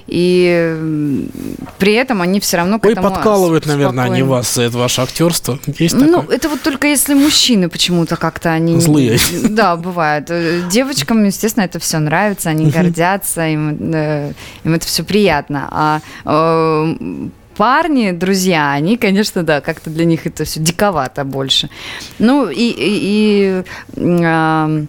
И 0.08 0.76
м, 0.80 1.30
при 1.78 1.94
этом 1.94 2.22
они 2.22 2.40
все 2.40 2.58
равно 2.58 2.80
к 2.80 2.86
Ой, 2.86 2.94
этому 2.94 3.10
подкалывают, 3.10 3.66
наверное, 3.66 4.06
они 4.06 4.24
вас 4.24 4.54
за 4.56 4.64
это 4.64 4.78
ваше 4.78 5.02
актерство. 5.02 5.60
Есть 5.78 5.96
Ну, 5.96 6.22
такое? 6.22 6.36
это 6.36 6.50
вот 6.50 6.62
только 6.62 6.88
если 6.88 7.14
мужчины 7.14 7.70
почему-то 7.70 8.16
как-то 8.16 8.50
они... 8.52 8.80
Злые. 8.80 9.20
Да, 9.50 9.76
бывает. 9.76 10.26
Э, 10.30 10.62
Девочкам, 10.72 11.24
естественно, 11.26 11.64
это 11.66 11.80
все 11.80 12.00
нравится, 12.00 12.50
они 12.50 12.70
гордятся, 12.72 13.48
им, 13.48 13.78
э, 13.94 14.34
им 14.64 14.74
это 14.74 14.86
все 14.88 15.04
приятно. 15.04 15.68
А 15.72 16.00
э, 16.26 16.96
парни, 17.56 18.12
друзья, 18.12 18.72
они, 18.74 18.98
конечно, 18.98 19.44
да, 19.44 19.62
как-то 19.62 19.90
для 19.90 20.06
них 20.06 20.26
это 20.28 20.44
все 20.46 20.60
диковато 20.60 21.24
больше. 21.24 21.70
Ну, 22.20 22.50
и... 22.50 22.56
и- 22.56 23.64
и, 23.96 24.00
м, 24.00 24.88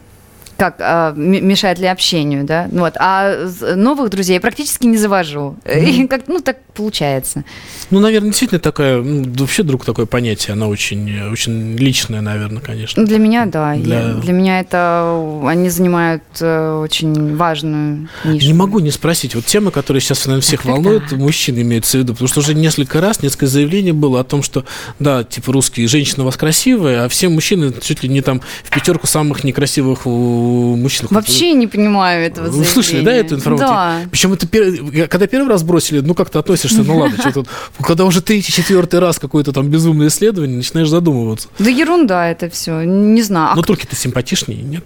как 0.62 0.76
а, 0.78 1.12
мешает 1.16 1.80
ли 1.80 1.88
общению, 1.88 2.44
да? 2.44 2.68
Вот. 2.70 2.94
А 3.00 3.48
новых 3.74 4.10
друзей 4.10 4.34
я 4.34 4.40
практически 4.40 4.86
не 4.86 4.96
завожу. 4.96 5.56
И 5.66 6.06
как, 6.06 6.28
ну, 6.28 6.38
так 6.40 6.58
получается. 6.72 7.42
Ну, 7.90 7.98
наверное, 7.98 8.28
действительно 8.30 8.60
такая, 8.60 9.02
вообще 9.02 9.64
друг 9.64 9.84
такое 9.84 10.06
понятие, 10.06 10.52
оно 10.52 10.68
очень, 10.68 11.20
очень 11.32 11.76
личное, 11.76 12.20
наверное, 12.20 12.62
конечно. 12.62 13.04
Для 13.04 13.18
меня, 13.18 13.46
да. 13.46 13.74
Для- 13.74 14.00
Я- 14.02 14.14
Для, 14.14 14.32
меня 14.32 14.60
это 14.60 15.40
они 15.46 15.68
занимают 15.68 16.22
э, 16.40 16.78
очень 16.80 17.36
важную 17.36 18.08
нишу. 18.24 18.46
Не 18.46 18.54
могу 18.54 18.78
не 18.78 18.92
спросить, 18.92 19.34
вот 19.34 19.44
тема, 19.46 19.72
которая 19.72 20.00
сейчас, 20.00 20.24
наверное, 20.26 20.42
всех 20.42 20.62
Так, 20.62 20.70
волнует, 20.72 21.02
да. 21.10 21.16
мужчин 21.16 21.60
имеется 21.60 21.98
в 21.98 22.00
виду, 22.02 22.12
потому 22.12 22.28
что 22.28 22.38
уже 22.38 22.54
несколько 22.54 23.00
раз, 23.00 23.20
несколько 23.20 23.48
заявлений 23.48 23.92
было 23.92 24.20
о 24.20 24.24
том, 24.24 24.44
что, 24.44 24.64
да, 25.00 25.24
типа, 25.24 25.52
русские, 25.52 25.88
женщина 25.88 26.22
у 26.22 26.26
вас 26.26 26.36
красивая, 26.36 27.04
а 27.04 27.08
все 27.08 27.28
мужчины 27.28 27.74
чуть 27.82 28.04
ли 28.04 28.08
не 28.08 28.20
там 28.22 28.40
в 28.62 28.70
пятерку 28.70 29.08
самых 29.08 29.42
некрасивых 29.42 30.06
у 30.06 30.51
мужчин. 30.76 31.08
Вообще 31.10 31.52
не 31.52 31.66
понимаю 31.66 32.26
этого 32.26 32.48
Вы 32.48 32.64
слышали, 32.64 33.02
да, 33.02 33.12
эту 33.12 33.36
информацию? 33.36 33.68
Да. 33.68 34.00
Причем 34.10 34.32
это 34.32 34.46
пер- 34.46 35.08
когда 35.08 35.26
первый 35.26 35.48
раз 35.48 35.62
бросили, 35.62 36.00
ну 36.00 36.14
как 36.14 36.30
ты 36.30 36.38
относишься, 36.38 36.82
ну 36.82 36.98
ладно, 36.98 37.16
что 37.18 37.32
тут. 37.32 37.48
Когда 37.80 38.04
уже 38.04 38.20
третий, 38.22 38.52
четвертый 38.52 39.00
раз 39.00 39.18
какое-то 39.18 39.52
там 39.52 39.68
безумное 39.68 40.08
исследование, 40.08 40.56
начинаешь 40.56 40.88
задумываться. 40.88 41.48
Да 41.58 41.70
ерунда 41.70 42.28
это 42.28 42.48
все. 42.50 42.82
Не 42.82 43.22
знаю. 43.22 43.52
А 43.52 43.56
Но 43.56 43.62
турки-то 43.62 43.96
симпатичнее, 43.96 44.62
нет? 44.62 44.84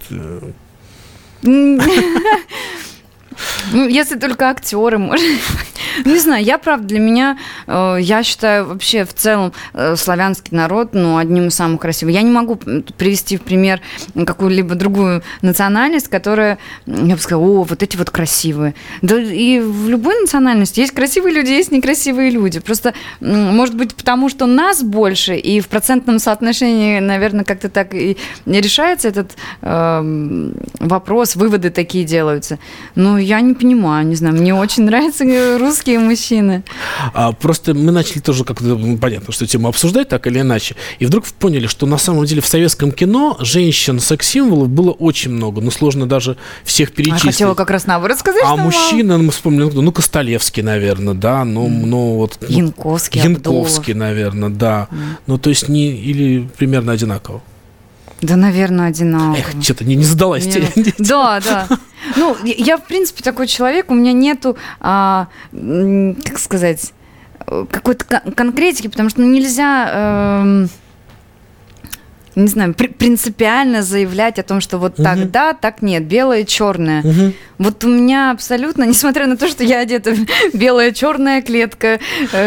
Э, 3.36 3.72
Ну, 3.72 3.88
если 3.88 4.18
только 4.18 4.48
актеры, 4.50 4.98
может. 4.98 5.24
Не 6.04 6.18
знаю, 6.18 6.44
я 6.44 6.58
правда, 6.58 6.86
для 6.86 7.00
меня, 7.00 7.38
э, 7.66 7.98
я 8.00 8.22
считаю 8.22 8.66
вообще 8.66 9.04
в 9.04 9.14
целом 9.14 9.52
э, 9.74 9.96
славянский 9.96 10.56
народ, 10.56 10.90
ну, 10.92 11.16
одним 11.16 11.48
из 11.48 11.54
самых 11.54 11.80
красивых. 11.80 12.14
Я 12.14 12.22
не 12.22 12.30
могу 12.30 12.56
привести 12.56 13.36
в 13.36 13.42
пример 13.42 13.80
какую-либо 14.14 14.74
другую 14.74 15.22
национальность, 15.42 16.08
которая, 16.08 16.58
я 16.86 17.14
бы 17.14 17.20
сказала, 17.20 17.44
о, 17.44 17.62
вот 17.62 17.82
эти 17.82 17.96
вот 17.96 18.10
красивые. 18.10 18.74
Да 19.02 19.18
и 19.18 19.60
в 19.60 19.88
любой 19.88 20.20
национальности 20.20 20.80
есть 20.80 20.92
красивые 20.92 21.34
люди, 21.34 21.50
есть 21.50 21.72
некрасивые 21.72 22.30
люди. 22.30 22.60
Просто, 22.60 22.94
может 23.20 23.74
быть, 23.74 23.94
потому 23.94 24.28
что 24.28 24.46
нас 24.46 24.82
больше, 24.82 25.36
и 25.36 25.60
в 25.60 25.68
процентном 25.68 26.18
соотношении, 26.18 27.00
наверное, 27.00 27.44
как-то 27.44 27.68
так 27.68 27.94
и 27.94 28.16
решается 28.46 29.08
этот 29.08 29.32
эм, 29.62 30.54
вопрос, 30.78 31.36
выводы 31.36 31.70
такие 31.70 32.04
делаются. 32.04 32.58
Но 32.94 33.18
я 33.26 33.40
не 33.40 33.54
понимаю, 33.54 34.06
не 34.06 34.14
знаю, 34.14 34.34
мне 34.36 34.54
очень 34.54 34.84
нравятся 34.84 35.24
э, 35.24 35.58
русские 35.58 35.98
мужчины. 35.98 36.62
А 37.12 37.32
просто 37.32 37.74
мы 37.74 37.92
начали 37.92 38.20
тоже 38.20 38.44
как-то, 38.44 38.64
ну, 38.64 38.96
понятно, 38.98 39.32
что 39.32 39.46
тему 39.46 39.68
обсуждать 39.68 40.08
так 40.08 40.26
или 40.26 40.40
иначе, 40.40 40.76
и 40.98 41.06
вдруг 41.06 41.26
поняли, 41.26 41.66
что 41.66 41.86
на 41.86 41.98
самом 41.98 42.24
деле 42.24 42.40
в 42.40 42.46
советском 42.46 42.92
кино 42.92 43.36
женщин 43.40 43.98
секс-символов 44.00 44.68
было 44.68 44.92
очень 44.92 45.32
много, 45.32 45.60
но 45.60 45.70
сложно 45.70 46.06
даже 46.06 46.36
всех 46.64 46.90
А 46.90 46.92
перечислить. 46.92 47.32
хотела 47.34 47.54
как 47.54 47.70
раз 47.70 47.86
наоборот 47.86 48.18
сказать, 48.18 48.42
А 48.44 48.56
мало. 48.56 48.60
мужчина, 48.66 49.18
мы 49.18 49.32
вспомнили, 49.32 49.70
ну, 49.72 49.92
Костолевский, 49.92 50.62
наверное, 50.62 51.14
да, 51.14 51.44
ну, 51.44 51.68
ну 51.68 52.14
вот... 52.14 52.38
ну, 52.40 52.48
Янковский, 52.48 53.20
Янковский, 53.20 53.94
наверное, 53.94 54.50
да. 54.50 54.88
Ну, 55.26 55.38
то 55.38 55.50
есть 55.50 55.68
не 55.68 55.90
или 55.90 56.48
примерно 56.56 56.92
одинаково. 56.92 57.42
Да, 58.26 58.36
наверное, 58.36 58.88
одинаково. 58.88 59.36
Эх, 59.36 59.62
что-то 59.62 59.84
не, 59.84 59.94
не 59.96 60.04
задалась. 60.04 60.46
Не- 60.46 60.52
тебе. 60.52 60.92
Да, 60.98 61.40
да. 61.40 61.66
Ну, 62.16 62.36
я- 62.44 62.76
в 62.78 62.84
принципе, 62.84 63.22
такой 63.22 63.46
человек, 63.46 63.90
у 63.90 63.94
меня 63.94 64.12
нету, 64.12 64.56
а, 64.80 65.28
как 65.52 66.38
сказать, 66.38 66.92
э, 67.46 67.64
какой-то 67.70 68.04
кон- 68.04 68.32
конкретики, 68.32 68.88
потому 68.88 69.08
что 69.10 69.20
ну, 69.20 69.28
нельзя, 69.28 69.90
эм, 70.42 70.68
не 72.36 72.48
знаю, 72.48 72.74
при- 72.74 72.88
принципиально 72.88 73.82
заявлять 73.82 74.38
о 74.38 74.42
том, 74.42 74.60
что 74.60 74.78
вот 74.78 74.96
так 74.96 75.16
Мгм. 75.16 75.30
да, 75.30 75.52
так 75.54 75.80
нет, 75.82 76.04
белое, 76.04 76.44
черное. 76.44 77.02
Мгм. 77.02 77.32
Вот 77.58 77.82
у 77.84 77.88
меня 77.88 78.30
абсолютно, 78.30 78.84
несмотря 78.88 79.26
на 79.26 79.36
то, 79.36 79.48
что 79.48 79.64
я 79.64 79.80
одета 79.80 80.14
белая, 80.52 80.92
черная 80.92 81.40
клетка, 81.42 81.98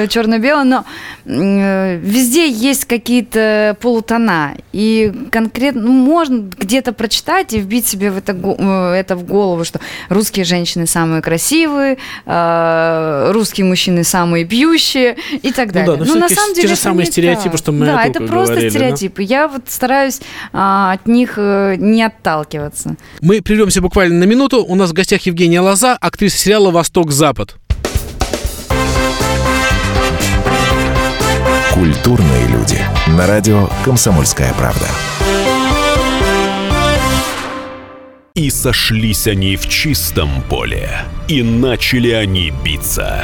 черно-белая, 0.09 0.63
но 0.63 0.85
э, 1.25 1.97
везде 1.97 2.47
есть 2.49 2.85
какие-то 2.85 3.75
полутона. 3.81 4.55
И 4.73 5.11
конкретно 5.31 5.81
ну, 5.81 5.91
можно 5.91 6.47
где-то 6.59 6.93
прочитать 6.93 7.53
и 7.53 7.59
вбить 7.59 7.87
себе 7.87 8.11
в 8.11 8.17
это, 8.17 8.33
э, 8.33 8.93
это 8.93 9.15
в 9.15 9.23
голову, 9.23 9.63
что 9.65 9.79
русские 10.09 10.45
женщины 10.45 10.85
самые 10.85 11.21
красивые, 11.23 11.97
э, 12.25 13.31
русские 13.31 13.65
мужчины 13.65 14.03
самые 14.03 14.45
пьющие 14.45 15.17
и 15.41 15.51
так 15.51 15.67
Ну 15.69 15.73
далее. 15.73 15.97
да, 15.97 16.05
ну 16.05 16.15
на 16.19 16.29
самом 16.29 16.53
те 16.53 16.61
же 16.61 16.67
деле 16.67 16.75
самые 16.75 17.05
стереотипы, 17.07 17.49
так. 17.51 17.57
что 17.57 17.71
мы 17.71 17.85
Да, 17.87 18.03
это 18.05 18.19
просто 18.21 18.53
говорили, 18.53 18.69
да? 18.69 18.79
стереотипы. 18.79 19.23
Я 19.23 19.47
вот 19.47 19.63
стараюсь 19.79 20.19
а, 20.51 20.91
от 20.91 21.07
них 21.07 21.35
э, 21.37 21.75
не 21.77 22.03
отталкиваться. 22.03 22.97
Мы 23.21 23.41
прервемся 23.41 23.81
буквально 23.81 24.19
на 24.19 24.25
минуту. 24.25 24.65
У 24.65 24.75
нас 24.75 24.89
в 24.89 24.93
гостях 24.93 25.21
Евгения 25.21 25.61
Лоза, 25.61 25.97
актриса 26.01 26.37
сериала 26.37 26.69
«Восток-Запад». 26.69 27.55
Культурные 31.73 32.47
люди. 32.47 32.77
На 33.07 33.25
радио 33.25 33.69
«Комсомольская 33.85 34.53
правда». 34.55 34.85
И 38.35 38.49
сошлись 38.49 39.27
они 39.27 39.55
в 39.55 39.67
чистом 39.69 40.29
поле, 40.49 40.89
и 41.29 41.41
начали 41.41 42.11
они 42.11 42.51
биться. 42.65 43.23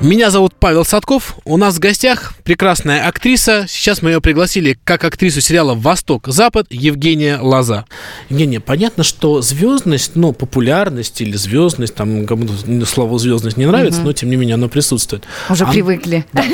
Меня 0.00 0.30
зовут 0.30 0.54
Павел 0.58 0.86
Садков. 0.86 1.36
У 1.44 1.58
нас 1.58 1.76
в 1.76 1.78
гостях 1.78 2.32
прекрасная 2.42 3.06
актриса. 3.06 3.66
Сейчас 3.68 4.00
мы 4.00 4.08
ее 4.08 4.22
пригласили 4.22 4.78
как 4.82 5.04
актрису 5.04 5.42
сериала 5.42 5.74
«Восток-Запад» 5.74 6.68
Евгения 6.70 7.38
Лоза. 7.38 7.84
Евгения, 8.30 8.60
понятно, 8.60 9.04
что 9.04 9.42
звездность, 9.42 10.12
ну, 10.14 10.32
популярность 10.32 11.20
или 11.20 11.36
звездность, 11.36 11.94
там 11.94 12.24
кому-то 12.24 12.54
слово 12.86 13.18
звездность 13.18 13.58
не 13.58 13.66
нравится, 13.66 14.00
но 14.00 14.14
тем 14.14 14.30
не 14.30 14.36
менее 14.36 14.54
оно 14.54 14.70
присутствует. 14.70 15.24
Уже 15.50 15.64
А- 15.64 15.70
привыкли. 15.70 16.24
Да. 16.32 16.44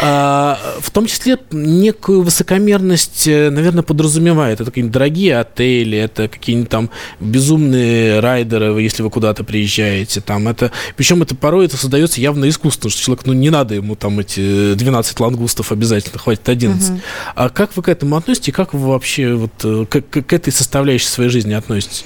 А, 0.00 0.58
в 0.80 0.90
том 0.92 1.06
числе 1.06 1.38
некую 1.50 2.22
высокомерность, 2.22 3.26
э, 3.26 3.50
наверное, 3.50 3.82
подразумевает. 3.82 4.60
Это 4.60 4.70
какие-нибудь 4.70 4.92
дорогие 4.94 5.36
отели, 5.38 5.98
это 5.98 6.28
какие-нибудь 6.28 6.70
там 6.70 6.90
безумные 7.18 8.20
райдеры, 8.20 8.80
если 8.80 9.02
вы 9.02 9.10
куда-то 9.10 9.42
приезжаете. 9.42 10.20
Там 10.20 10.46
это, 10.46 10.70
причем 10.96 11.22
это 11.22 11.34
порой 11.34 11.66
это 11.66 11.76
создается 11.76 12.20
явно 12.20 12.51
искусственно, 12.52 12.90
что 12.90 13.00
человек, 13.02 13.26
ну, 13.26 13.32
не 13.32 13.50
надо 13.50 13.74
ему 13.74 13.96
там 13.96 14.18
эти 14.20 14.74
12 14.74 15.18
лангустов 15.20 15.72
обязательно, 15.72 16.18
хватит 16.18 16.48
11. 16.48 17.02
А 17.34 17.48
как 17.48 17.76
вы 17.76 17.82
к 17.82 17.88
этому 17.88 18.16
относитесь? 18.16 18.52
Как 18.54 18.72
вы 18.74 18.88
вообще 18.88 19.34
вот 19.34 19.52
э, 19.64 19.84
к, 19.90 20.00
к- 20.02 20.22
к 20.22 20.32
этой 20.32 20.52
составляющей 20.52 21.06
своей 21.08 21.28
жизни 21.30 21.52
относитесь? 21.52 22.04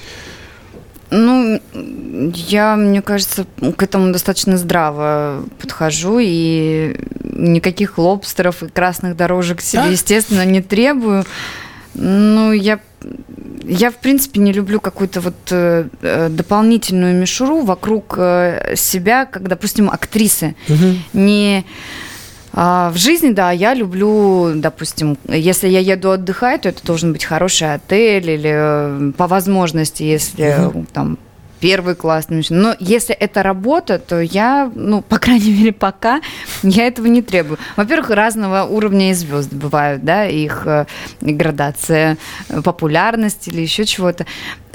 Ну, 1.09 1.61
я, 1.73 2.75
мне 2.75 3.01
кажется, 3.01 3.45
к 3.77 3.81
этому 3.81 4.11
достаточно 4.11 4.57
здраво 4.57 5.45
подхожу, 5.61 6.19
и 6.21 6.97
никаких 7.23 7.97
лобстеров 7.97 8.61
и 8.63 8.67
красных 8.67 9.15
дорожек 9.15 9.61
себе, 9.61 9.83
Да? 9.83 9.87
естественно, 9.89 10.43
не 10.45 10.61
требую. 10.61 11.23
Ну, 11.93 12.51
я, 12.51 12.79
я, 13.67 13.91
в 13.91 13.95
принципе, 13.95 14.39
не 14.39 14.53
люблю 14.53 14.79
какую-то 14.79 15.21
вот 15.21 15.35
э, 15.51 15.87
э, 16.01 16.29
дополнительную 16.29 17.15
мишуру 17.15 17.61
вокруг 17.61 18.15
э, 18.17 18.75
себя, 18.75 19.25
как, 19.25 19.47
допустим, 19.47 19.89
актрисы. 19.89 20.55
Не 21.13 21.65
а, 22.59 22.89
в 22.89 22.97
жизни, 22.97 23.33
да, 23.33 23.51
я 23.51 23.75
люблю, 23.75 24.53
допустим, 24.55 25.15
если 25.27 25.67
я 25.67 25.79
еду 25.79 26.09
отдыхать, 26.09 26.61
то 26.61 26.69
это 26.69 26.83
должен 26.83 27.13
быть 27.13 27.23
хороший 27.23 27.75
отель 27.75 28.31
или 28.31 28.51
э, 28.51 29.11
по 29.15 29.27
возможности, 29.27 30.01
если 30.01 30.45
э, 30.45 30.83
там 30.91 31.19
первый 31.59 31.95
класс. 31.95 32.27
Но 32.29 32.75
если 32.79 33.15
это 33.15 33.43
работа, 33.43 33.99
то 33.99 34.19
я, 34.21 34.71
ну, 34.75 35.01
по 35.09 35.17
крайней 35.19 35.51
мере, 35.51 35.71
пока 35.71 36.21
я 36.63 36.87
этого 36.87 37.07
не 37.07 37.21
требую. 37.21 37.57
Во-первых, 37.75 38.09
разного 38.11 38.63
уровня 38.63 39.11
и 39.11 39.13
звезды 39.13 39.55
бывают, 39.55 40.03
да, 40.03 40.25
их 40.25 40.63
э, 40.65 40.85
градация, 41.21 42.17
э, 42.49 42.61
популярность 42.61 43.47
или 43.47 43.61
еще 43.61 43.85
чего-то. 43.85 44.25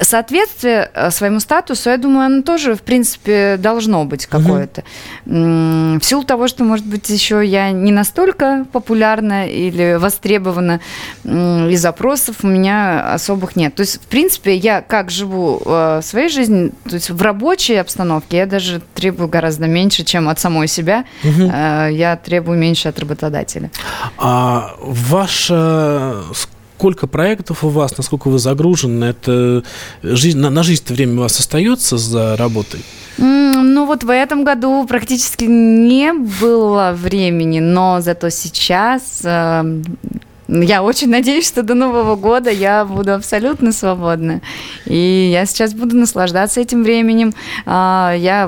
Соответствие 0.00 0.90
э, 0.94 1.10
своему 1.10 1.40
статусу, 1.40 1.90
я 1.90 1.96
думаю, 1.96 2.26
оно 2.26 2.42
тоже, 2.42 2.74
в 2.74 2.82
принципе, 2.82 3.56
должно 3.58 4.04
быть 4.04 4.26
какое-то. 4.26 4.82
М, 5.26 6.00
В 6.00 6.04
силу 6.04 6.24
того, 6.24 6.48
что, 6.48 6.64
может 6.64 6.86
быть, 6.86 7.08
еще 7.10 7.44
я 7.44 7.70
не 7.70 7.92
настолько 7.92 8.66
популярна 8.72 9.48
или 9.48 9.96
востребована, 9.98 10.80
и 11.24 11.76
запросов 11.76 12.36
у 12.42 12.46
меня 12.46 13.12
особых 13.14 13.56
нет. 13.56 13.74
То 13.74 13.82
есть, 13.82 13.96
в 13.96 14.06
принципе, 14.06 14.56
я 14.56 14.80
как 14.80 15.10
живу 15.10 15.62
своей 16.02 16.28
жизнью, 16.28 16.71
то 16.84 16.94
есть 16.94 17.10
в 17.10 17.22
рабочей 17.22 17.76
обстановке 17.76 18.38
я 18.38 18.46
даже 18.46 18.80
требую 18.94 19.28
гораздо 19.28 19.66
меньше, 19.66 20.04
чем 20.04 20.28
от 20.28 20.38
самой 20.40 20.68
себя. 20.68 21.04
Э, 21.22 21.88
Я 21.92 22.16
требую 22.16 22.58
меньше 22.58 22.88
от 22.88 22.98
работодателя. 22.98 23.70
А 24.18 24.74
ваша 24.80 26.16
сколько 26.82 27.06
проектов 27.06 27.62
у 27.62 27.68
вас, 27.68 27.96
насколько 27.96 28.28
вы 28.28 28.38
загружены, 28.38 29.04
это 29.04 29.62
жизнь, 30.02 30.38
на, 30.38 30.50
на 30.50 30.64
жизнь-то 30.64 30.92
время 30.92 31.18
у 31.18 31.20
вас 31.20 31.38
остается 31.38 31.96
за 31.96 32.36
работой? 32.36 32.80
Ну 33.18 33.86
вот 33.86 34.04
в 34.04 34.10
этом 34.10 34.42
году 34.44 34.84
практически 34.88 35.44
не 35.44 36.12
было 36.12 36.92
времени, 36.96 37.60
но 37.60 38.00
зато 38.00 38.30
сейчас 38.30 39.20
э, 39.22 39.82
я 40.60 40.82
очень 40.82 41.08
надеюсь, 41.08 41.48
что 41.48 41.62
до 41.62 41.74
Нового 41.74 42.14
года 42.14 42.50
я 42.50 42.84
буду 42.84 43.14
абсолютно 43.14 43.72
свободна. 43.72 44.42
И 44.84 45.30
я 45.32 45.46
сейчас 45.46 45.72
буду 45.72 45.96
наслаждаться 45.96 46.60
этим 46.60 46.82
временем. 46.82 47.32
А, 47.64 48.14
Я 48.14 48.44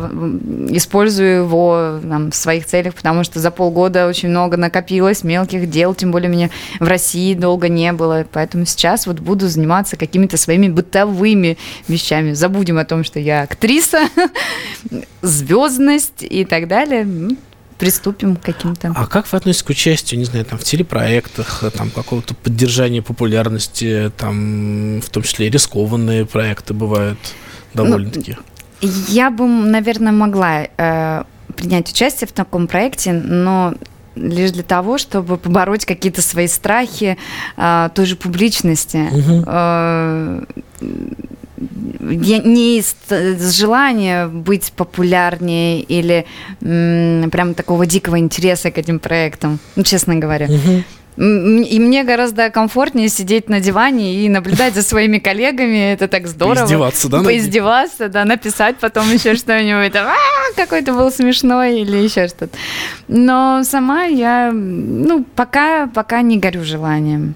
использую 0.68 1.44
его 1.44 2.00
там, 2.02 2.30
в 2.30 2.34
своих 2.34 2.66
целях, 2.66 2.94
потому 2.94 3.24
что 3.24 3.40
за 3.40 3.50
полгода 3.50 4.06
очень 4.06 4.28
много 4.28 4.56
накопилось 4.56 5.24
мелких 5.24 5.70
дел, 5.70 5.94
тем 5.94 6.10
более 6.10 6.28
меня 6.28 6.50
в 6.78 6.86
России 6.86 7.32
долго 7.34 7.68
не 7.68 7.92
было. 7.92 8.26
Поэтому 8.30 8.66
сейчас 8.66 9.06
вот 9.06 9.20
буду 9.20 9.48
заниматься 9.48 9.96
какими-то 9.96 10.36
своими 10.36 10.68
бытовыми 10.68 11.56
вещами. 11.88 12.32
Забудем 12.32 12.78
о 12.78 12.84
том, 12.84 13.04
что 13.04 13.18
я 13.18 13.42
актриса, 13.42 14.08
звездность 15.22 16.22
и 16.22 16.44
так 16.44 16.68
далее. 16.68 17.06
Приступим 17.84 18.36
к 18.36 18.40
каким-то. 18.42 18.92
А 18.96 19.06
как 19.06 19.30
вы 19.30 19.36
относитесь 19.36 19.62
к 19.62 19.68
участию, 19.68 20.18
не 20.18 20.24
знаю, 20.24 20.46
там, 20.46 20.58
в 20.58 20.64
телепроектах, 20.64 21.64
там, 21.76 21.90
какого-то 21.90 22.34
поддержания 22.34 23.02
популярности, 23.02 24.10
там, 24.16 25.02
в 25.02 25.10
том 25.10 25.22
числе 25.22 25.48
и 25.48 25.50
рискованные 25.50 26.24
проекты 26.24 26.72
бывают 26.72 27.18
довольно-таки? 27.74 28.38
Я 28.80 29.30
бы, 29.30 29.46
наверное, 29.46 30.12
могла 30.12 30.62
э, 30.64 31.24
принять 31.54 31.90
участие 31.90 32.26
в 32.26 32.32
таком 32.32 32.68
проекте, 32.68 33.12
но 33.12 33.74
лишь 34.14 34.52
для 34.52 34.62
того, 34.62 34.96
чтобы 34.96 35.36
побороть 35.36 35.84
какие-то 35.84 36.22
свои 36.22 36.46
страхи 36.46 37.18
э, 37.58 37.90
той 37.94 38.06
же 38.06 38.16
публичности. 38.16 39.10
Э, 39.46 40.42
я 42.00 42.38
не 42.38 42.78
из, 42.78 42.94
из 43.10 43.56
желания 43.56 44.26
быть 44.26 44.72
популярнее 44.76 45.80
или 45.80 46.24
м, 46.60 47.30
прям 47.30 47.54
такого 47.54 47.86
дикого 47.86 48.18
интереса 48.18 48.70
к 48.70 48.78
этим 48.78 48.98
проектам, 48.98 49.58
ну, 49.76 49.82
честно 49.82 50.16
говоря. 50.16 50.46
М, 50.46 50.84
И 51.16 51.78
мне 51.78 52.02
гораздо 52.02 52.50
комфортнее 52.50 53.08
сидеть 53.08 53.48
на 53.48 53.60
диване 53.60 54.14
и 54.24 54.28
наблюдать 54.28 54.74
за 54.74 54.82
своими 54.82 55.18
коллегами. 55.18 55.92
Это 55.92 56.08
так 56.08 56.26
здорово. 56.26 56.56
Поиздеваться, 56.56 57.08
да? 57.08 57.22
Поиздеваться, 57.22 58.08
да, 58.08 58.24
написать 58.24 58.76
потом 58.80 59.10
еще 59.12 59.36
что-нибудь. 59.36 59.94
«А, 59.94 60.12
Какой-то 60.56 60.92
был 60.92 61.10
смешной 61.12 61.80
или 61.80 61.98
еще 61.98 62.26
что-то. 62.26 62.56
Но 63.06 63.62
сама 63.64 64.04
я, 64.04 64.50
ну, 64.52 65.24
пока, 65.36 65.86
пока 65.86 66.22
не 66.22 66.38
горю 66.38 66.64
желанием. 66.64 67.34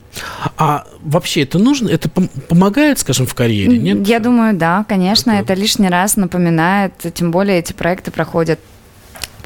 А 0.57 0.85
вообще 1.01 1.43
это 1.43 1.59
нужно? 1.59 1.89
Это 1.89 2.09
пом- 2.09 2.31
помогает, 2.49 2.99
скажем, 2.99 3.27
в 3.27 3.35
карьере, 3.35 3.79
нет? 3.79 4.07
Я 4.09 4.19
думаю, 4.19 4.55
да, 4.55 4.85
конечно, 4.89 5.31
это 5.31 5.55
лишний 5.55 5.89
раз 5.89 6.17
напоминает, 6.17 6.93
тем 7.15 7.31
более 7.31 7.59
эти 7.59 7.73
проекты 7.73 8.11
проходят 8.11 8.59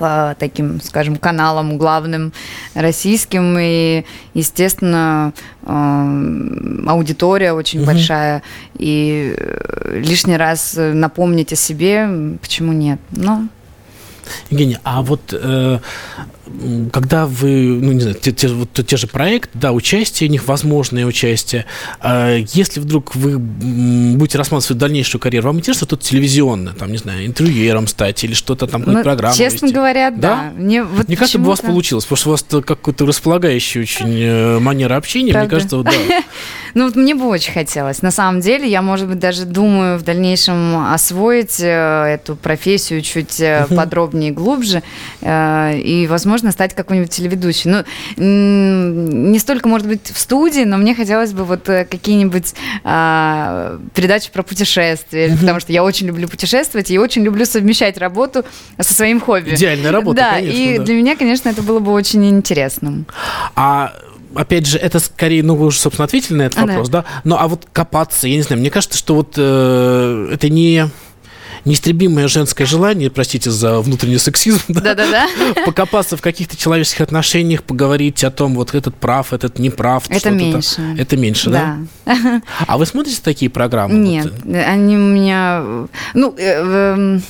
по 0.03 0.35
таким, 0.37 0.81
скажем, 0.81 1.15
каналам 1.15 1.79
главным 1.79 2.33
российским, 2.75 3.57
и, 3.57 4.05
естественно, 4.35 5.33
эм, 5.65 6.85
аудитория 6.89 7.53
очень 7.53 7.87
большая, 7.87 8.43
и 8.77 9.33
э, 9.39 10.01
лишний 10.01 10.37
раз 10.37 10.75
э, 10.77 10.93
напомнить 10.93 11.53
о 11.53 11.57
себе, 11.57 12.09
почему 12.41 12.73
нет? 12.73 12.99
Ну, 13.13 13.47
Евгения, 14.51 14.81
а 14.85 15.03
вот 15.03 15.21
э, 15.33 15.79
когда 16.93 17.27
вы, 17.27 17.79
ну, 17.81 17.93
не 17.93 18.01
знаю, 18.01 18.17
те, 18.17 18.33
те, 18.33 18.49
вот, 18.49 18.69
те 18.73 18.97
же 18.97 19.07
проекты, 19.07 19.51
да, 19.55 19.73
участие 19.73 20.29
в 20.29 20.33
них, 20.33 20.47
возможное 20.47 21.07
участие, 21.07 21.67
э, 22.03 22.45
если 22.53 22.81
вдруг 22.81 23.15
вы 23.15 23.39
будете 23.39 24.39
рассматривать 24.39 24.65
свою 24.67 24.81
дальнейшую 24.81 25.21
карьеру, 25.21 25.49
вам 25.49 25.59
интересно 25.59 25.87
что-то 25.87 26.05
телевизионное, 26.05 26.73
там, 26.73 26.91
не 26.91 26.99
знаю, 26.99 27.27
интервьюером 27.27 27.87
стать 27.87 28.23
или 28.25 28.35
что-то 28.35 28.67
там, 28.67 28.83
какую-то 28.83 28.99
Ну, 28.99 29.05
программу 29.05 29.37
честно 29.37 29.67
вести? 29.67 29.75
говоря, 29.77 30.11
да. 30.11 30.19
Да? 30.21 30.53
Мне 30.57 30.83
вот 30.83 31.09
Мне 31.09 31.17
кажется, 31.17 31.39
бы 31.39 31.47
у 31.47 31.51
вас 31.51 31.61
получилось, 31.61 32.05
потому 32.05 32.17
что 32.17 32.29
у 32.29 32.61
вас 32.61 32.65
какой-то 32.65 33.07
располагающий 33.07 33.81
очень 33.81 34.21
э, 34.21 34.59
манера 34.59 34.97
общения. 34.97 35.27
Мне 35.27 35.33
Правда? 35.35 35.51
кажется, 35.51 35.77
вот, 35.77 35.87
да. 35.87 35.93
Ну, 36.75 36.87
вот 36.87 36.97
мне 36.97 37.15
бы 37.15 37.29
очень 37.29 37.53
хотелось. 37.53 38.01
На 38.01 38.11
самом 38.11 38.41
деле, 38.41 38.67
я, 38.67 38.81
может 38.81 39.07
быть, 39.07 39.19
даже 39.19 39.45
думаю 39.45 39.99
в 39.99 40.05
дальнейшем 40.05 40.91
освоить 40.93 41.61
э, 41.61 41.67
эту 42.15 42.35
профессию 42.35 43.03
чуть 43.03 43.41
э, 43.41 43.67
подробнее 44.13 44.31
и 44.31 44.33
глубже. 44.35 44.83
э, 45.23 45.79
и, 45.79 46.07
возможно, 46.07 46.53
стать 46.53 46.75
какой-нибудь 46.75 47.11
телеведущей. 47.11 47.71
Ну, 47.71 47.85
не 48.17 49.39
столько, 49.39 49.69
может 49.69 49.87
быть, 49.87 50.11
в 50.13 50.19
студии, 50.19 50.65
но 50.65 50.77
мне 50.77 50.95
хотелось 50.95 51.33
бы 51.33 51.45
вот 51.45 51.69
э, 51.69 51.85
какие-нибудь 51.85 52.55
а, 52.85 53.79
передачи 53.95 54.31
про 54.31 54.43
путешествия. 54.43 55.37
Потому 55.41 55.61
что 55.61 55.73
я 55.73 55.83
очень 55.83 56.07
люблю 56.07 56.29
путешествовать 56.29 56.91
и 56.91 56.99
очень 56.99 57.23
люблю 57.23 57.45
совмещать 57.47 57.99
работу 57.99 58.45
со 58.79 58.93
своим 58.95 59.21
хобби. 59.21 59.51
Идеальная 59.55 59.91
работа, 59.93 60.17
Да, 60.21 60.31
конечно, 60.35 60.57
и 60.59 60.79
да. 60.79 60.85
для 60.85 60.95
меня, 60.95 61.17
конечно, 61.17 61.49
это 61.49 61.63
было 61.63 61.79
бы 61.81 61.93
очень 61.93 62.29
интересным. 62.29 63.07
А 63.57 63.93
опять 64.35 64.67
же, 64.67 64.79
это 64.79 64.99
скорее, 65.01 65.43
ну, 65.43 65.55
вы 65.57 65.67
уже, 65.67 65.79
собственно, 65.79 66.05
ответили 66.05 66.37
на 66.37 66.43
этот 66.43 66.59
А, 66.59 66.63
да. 66.63 66.67
вопрос, 66.69 66.89
да? 66.89 67.05
Ну, 67.25 67.37
а 67.39 67.49
вот 67.49 67.67
копаться, 67.73 68.29
я 68.29 68.37
не 68.37 68.43
знаю, 68.43 68.61
мне 68.61 68.71
кажется, 68.71 68.99
что 68.99 69.15
вот 69.15 69.35
э, 69.37 70.29
это 70.33 70.49
не 70.49 70.89
неистребимое 71.65 72.29
женское 72.29 72.67
желание, 72.67 73.11
простите 73.11 73.51
за 73.51 73.81
внутренний 73.81 74.19
сексизм, 74.19 74.61
да, 74.69 74.81
Да-да-да. 74.81 75.29
покопаться 75.65 76.17
в 76.17 76.21
каких-то 76.21 76.57
человеческих 76.57 77.03
отношениях, 77.03 77.63
поговорить 77.63 78.25
о 78.25 78.31
том, 78.31 78.55
вот 78.55 78.75
этот 78.75 78.95
прав, 78.95 79.33
этот 79.33 79.59
не 79.59 79.71
прав. 79.71 80.05
Это 80.09 80.31
меньше. 80.31 80.83
Это 80.99 81.17
меньше, 81.17 81.51
да? 81.51 81.79
Да. 82.05 82.43
А 82.67 82.79
вы 82.79 82.87
смотрите 82.87 83.21
такие 83.23 83.51
программы? 83.51 83.95
Нет, 83.95 84.33
Вот, 84.45 84.55
э, 84.55 84.63
они 84.65 84.97
у 84.97 85.01
меня... 85.01 85.63
Ну, 86.15 86.35
э, 86.37 86.43
эм, 86.43 87.23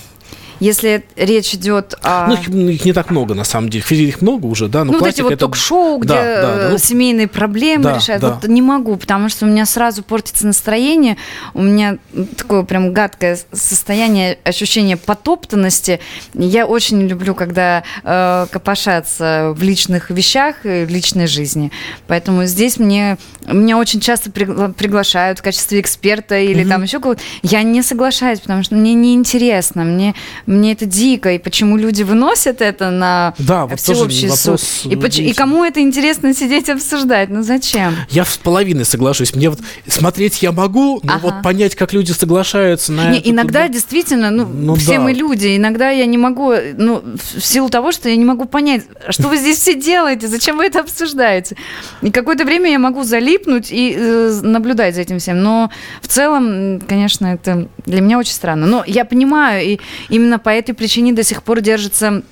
если 0.63 1.03
речь 1.17 1.55
идет 1.55 1.95
о... 2.03 2.29
Ну, 2.29 2.35
их, 2.35 2.49
ну, 2.49 2.69
их 2.69 2.85
не 2.85 2.93
так 2.93 3.11
много, 3.11 3.35
на 3.35 3.43
самом 3.43 3.69
деле. 3.69 3.85
Их 3.91 4.23
много 4.23 4.47
уже, 4.47 4.69
да, 4.69 4.85
но 4.85 4.93
ну, 4.93 4.99
вот 5.01 5.09
эти 5.09 5.17
классика 5.17 5.25
вот 5.25 5.33
это- 5.33 5.41
ток-шоу, 5.41 5.99
где 5.99 6.09
Да, 6.15 6.23
да, 6.23 6.59
э, 6.61 6.69
ну, 6.71 6.79
семейные 6.79 7.27
проблемы 7.27 7.85
да, 7.85 7.97
решают, 7.97 8.23
да. 8.23 8.39
вот 8.41 8.49
не 8.49 8.63
могу, 8.63 8.97
потому 8.97 9.29
что 9.29 9.45
у 9.45 9.49
меня 9.49 9.67
сразу 9.67 10.05
портится 10.05 10.47
настроение, 10.47 11.17
у 11.55 11.63
меня 11.63 11.99
такое 12.37 12.63
прям 12.63 12.93
гадкое 12.93 13.39
состояние, 13.53 14.39
ощущение 14.45 14.97
потоптанности. 14.97 15.99
Я 16.35 16.67
очень 16.67 17.03
люблю, 17.09 17.35
когда 17.35 17.83
э, 18.05 18.47
копошатся 18.51 19.53
в 19.57 19.63
личных 19.63 20.11
вещах 20.11 20.65
и 20.65 20.85
в 20.85 20.91
личной 20.91 21.27
жизни. 21.27 21.73
Поэтому 22.07 22.45
здесь 22.45 22.79
мне 22.79 23.19
меня 23.47 23.79
очень 23.79 24.01
часто 24.01 24.31
пригла- 24.31 24.73
приглашают 24.73 25.41
в 25.41 25.43
качестве 25.43 25.81
эксперта 25.81 26.39
или 26.39 26.65
там 26.65 26.85
еще 26.85 27.01
кого-то. 27.01 27.21
Я 27.43 27.63
не 27.63 27.83
соглашаюсь, 27.83 28.41
потому 28.41 28.63
что 28.63 28.77
мне 28.77 28.95
неинтересно, 28.95 29.85
мне, 29.85 30.15
мне 30.53 30.73
это 30.73 30.87
дико, 30.87 31.33
и 31.33 31.39
почему 31.39 31.77
люди 31.77 32.03
выносят 32.03 32.61
это 32.61 32.91
на 32.91 33.35
Да, 33.39 33.67
вот 33.67 33.81
тоже 33.83 34.09
всеобщий 34.09 34.29
вопрос, 34.29 34.63
суд. 34.63 34.93
И, 34.93 34.97
поч- 34.97 35.19
и 35.19 35.33
кому 35.33 35.65
это 35.65 35.81
интересно 35.81 36.35
сидеть 36.35 36.69
и 36.69 36.73
обсуждать? 36.73 37.29
Ну 37.31 37.43
зачем? 37.43 37.95
Я 38.11 38.25
с 38.25 38.37
половиной 38.39 38.85
соглашусь. 38.85 39.35
Мне 39.35 39.51
вот 39.51 39.61
смотреть 39.87 40.43
я 40.43 40.53
могу, 40.53 41.01
но 41.03 41.15
Ага. 41.15 41.21
вот 41.23 41.35
понять, 41.43 41.75
как 41.75 41.93
люди 41.93 42.13
соглашаются 42.13 42.93
на 42.93 43.11
Не, 43.11 43.19
это, 43.19 43.31
иногда 43.31 43.61
да. 43.63 43.69
действительно, 43.69 44.31
ну, 44.31 44.47
Ну 44.47 44.75
все 44.77 44.99
да. 44.99 45.01
мы 45.01 45.13
люди, 45.13 45.57
иногда 45.57 45.91
я 45.91 46.07
не 46.07 46.19
могу, 46.19 46.53
ну, 46.77 47.03
в 47.37 47.41
силу 47.45 47.69
того, 47.69 47.93
что 47.93 48.09
я 48.09 48.17
не 48.17 48.25
могу 48.25 48.45
понять, 48.45 48.85
что 49.11 49.29
вы 49.29 49.37
здесь 49.37 49.59
все 49.59 49.75
делаете, 49.75 50.29
зачем 50.29 50.57
вы 50.59 50.67
это 50.67 50.81
обсуждаете. 50.81 51.57
И 52.03 52.11
какое-то 52.11 52.45
время 52.45 52.71
я 52.71 52.79
могу 52.79 53.03
залипнуть 53.05 53.69
и 53.71 53.95
э, 53.97 54.41
наблюдать 54.43 54.95
за 54.95 55.01
этим 55.03 55.19
всем, 55.19 55.43
но 55.43 55.71
в 56.01 56.09
целом, 56.09 56.81
конечно, 56.81 57.27
это 57.27 57.69
для 57.87 58.01
меня 58.01 58.19
очень 58.19 58.33
странно. 58.33 58.67
Но 58.67 58.85
я 58.87 59.05
понимаю, 59.05 59.65
и 59.65 59.79
именно 60.09 60.39
по 60.43 60.51
этой 60.51 60.75
причине 60.75 61.13
до 61.13 61.23
сих 61.23 61.43
пор 61.43 61.61
держится 61.61 62.23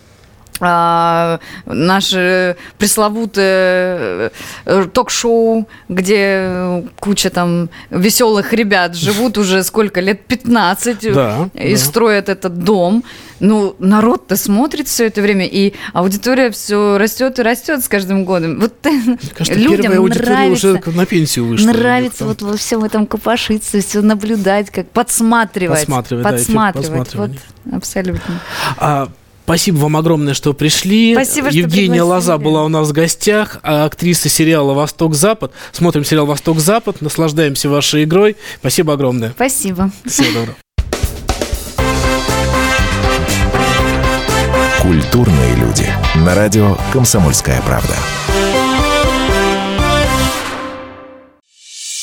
а, 0.61 1.41
наше 1.67 2.57
пресловутое 2.79 4.33
э, 4.65 4.87
ток-шоу, 4.93 5.69
где 5.89 6.85
куча 6.99 7.31
там 7.31 7.71
веселых 7.91 8.53
ребят 8.53 8.95
живут 8.95 9.39
уже 9.39 9.63
сколько 9.65 10.01
лет 10.01 10.25
15 10.27 11.13
Да, 11.13 11.49
и 11.55 11.73
да. 11.73 11.79
строят 11.79 12.29
этот 12.29 12.59
дом. 12.59 13.05
Ну, 13.41 13.75
народ-то 13.79 14.37
смотрит 14.37 14.87
все 14.87 15.07
это 15.07 15.23
время, 15.23 15.47
и 15.47 15.73
аудитория 15.95 16.51
все 16.51 16.99
растет 16.99 17.39
и 17.39 17.43
растет 17.43 17.83
с 17.83 17.89
каждым 17.89 18.27
годом. 18.27 18.61
Вот 18.61 18.75
кажется, 19.35 19.59
людям 19.59 19.95
нравится, 19.95 20.73
уже 20.73 20.83
на 20.91 21.07
пенсию 21.07 21.47
вышла. 21.47 21.67
нравится 21.69 22.27
вот 22.27 22.43
во 22.43 22.57
всем 22.59 22.85
этом 22.85 23.07
копошиться, 23.07 23.81
все 23.81 24.03
наблюдать, 24.03 24.71
как 24.71 24.91
подсматривать. 24.91 25.81
Подсматривать, 25.81 26.25
да, 26.25 26.37
эффект 26.37 26.75
подсматривать. 26.75 27.15
вот, 27.65 27.75
абсолютно. 27.75 28.41
А, 28.77 29.09
Спасибо 29.51 29.79
вам 29.79 29.97
огромное, 29.97 30.33
что 30.33 30.53
пришли. 30.53 31.13
Спасибо, 31.13 31.51
что 31.51 31.59
Евгения 31.59 31.89
пригласили. 31.89 32.01
Лоза 32.03 32.39
была 32.39 32.63
у 32.63 32.69
нас 32.69 32.87
в 32.87 32.93
гостях, 32.93 33.59
а 33.65 33.85
актриса 33.85 34.29
сериала 34.29 34.75
«Восток-Запад». 34.75 35.51
Смотрим 35.73 36.05
сериал 36.05 36.25
«Восток-Запад», 36.27 37.01
наслаждаемся 37.01 37.69
вашей 37.69 38.05
игрой. 38.05 38.37
Спасибо 38.61 38.93
огромное. 38.93 39.31
Спасибо. 39.31 39.91
Всего 40.07 40.29
доброго. 40.29 40.57
Культурные 44.83 45.57
люди. 45.57 45.89
На 46.25 46.37
радио 46.37 46.77
«Комсомольская 46.93 47.61
правда». 47.63 47.97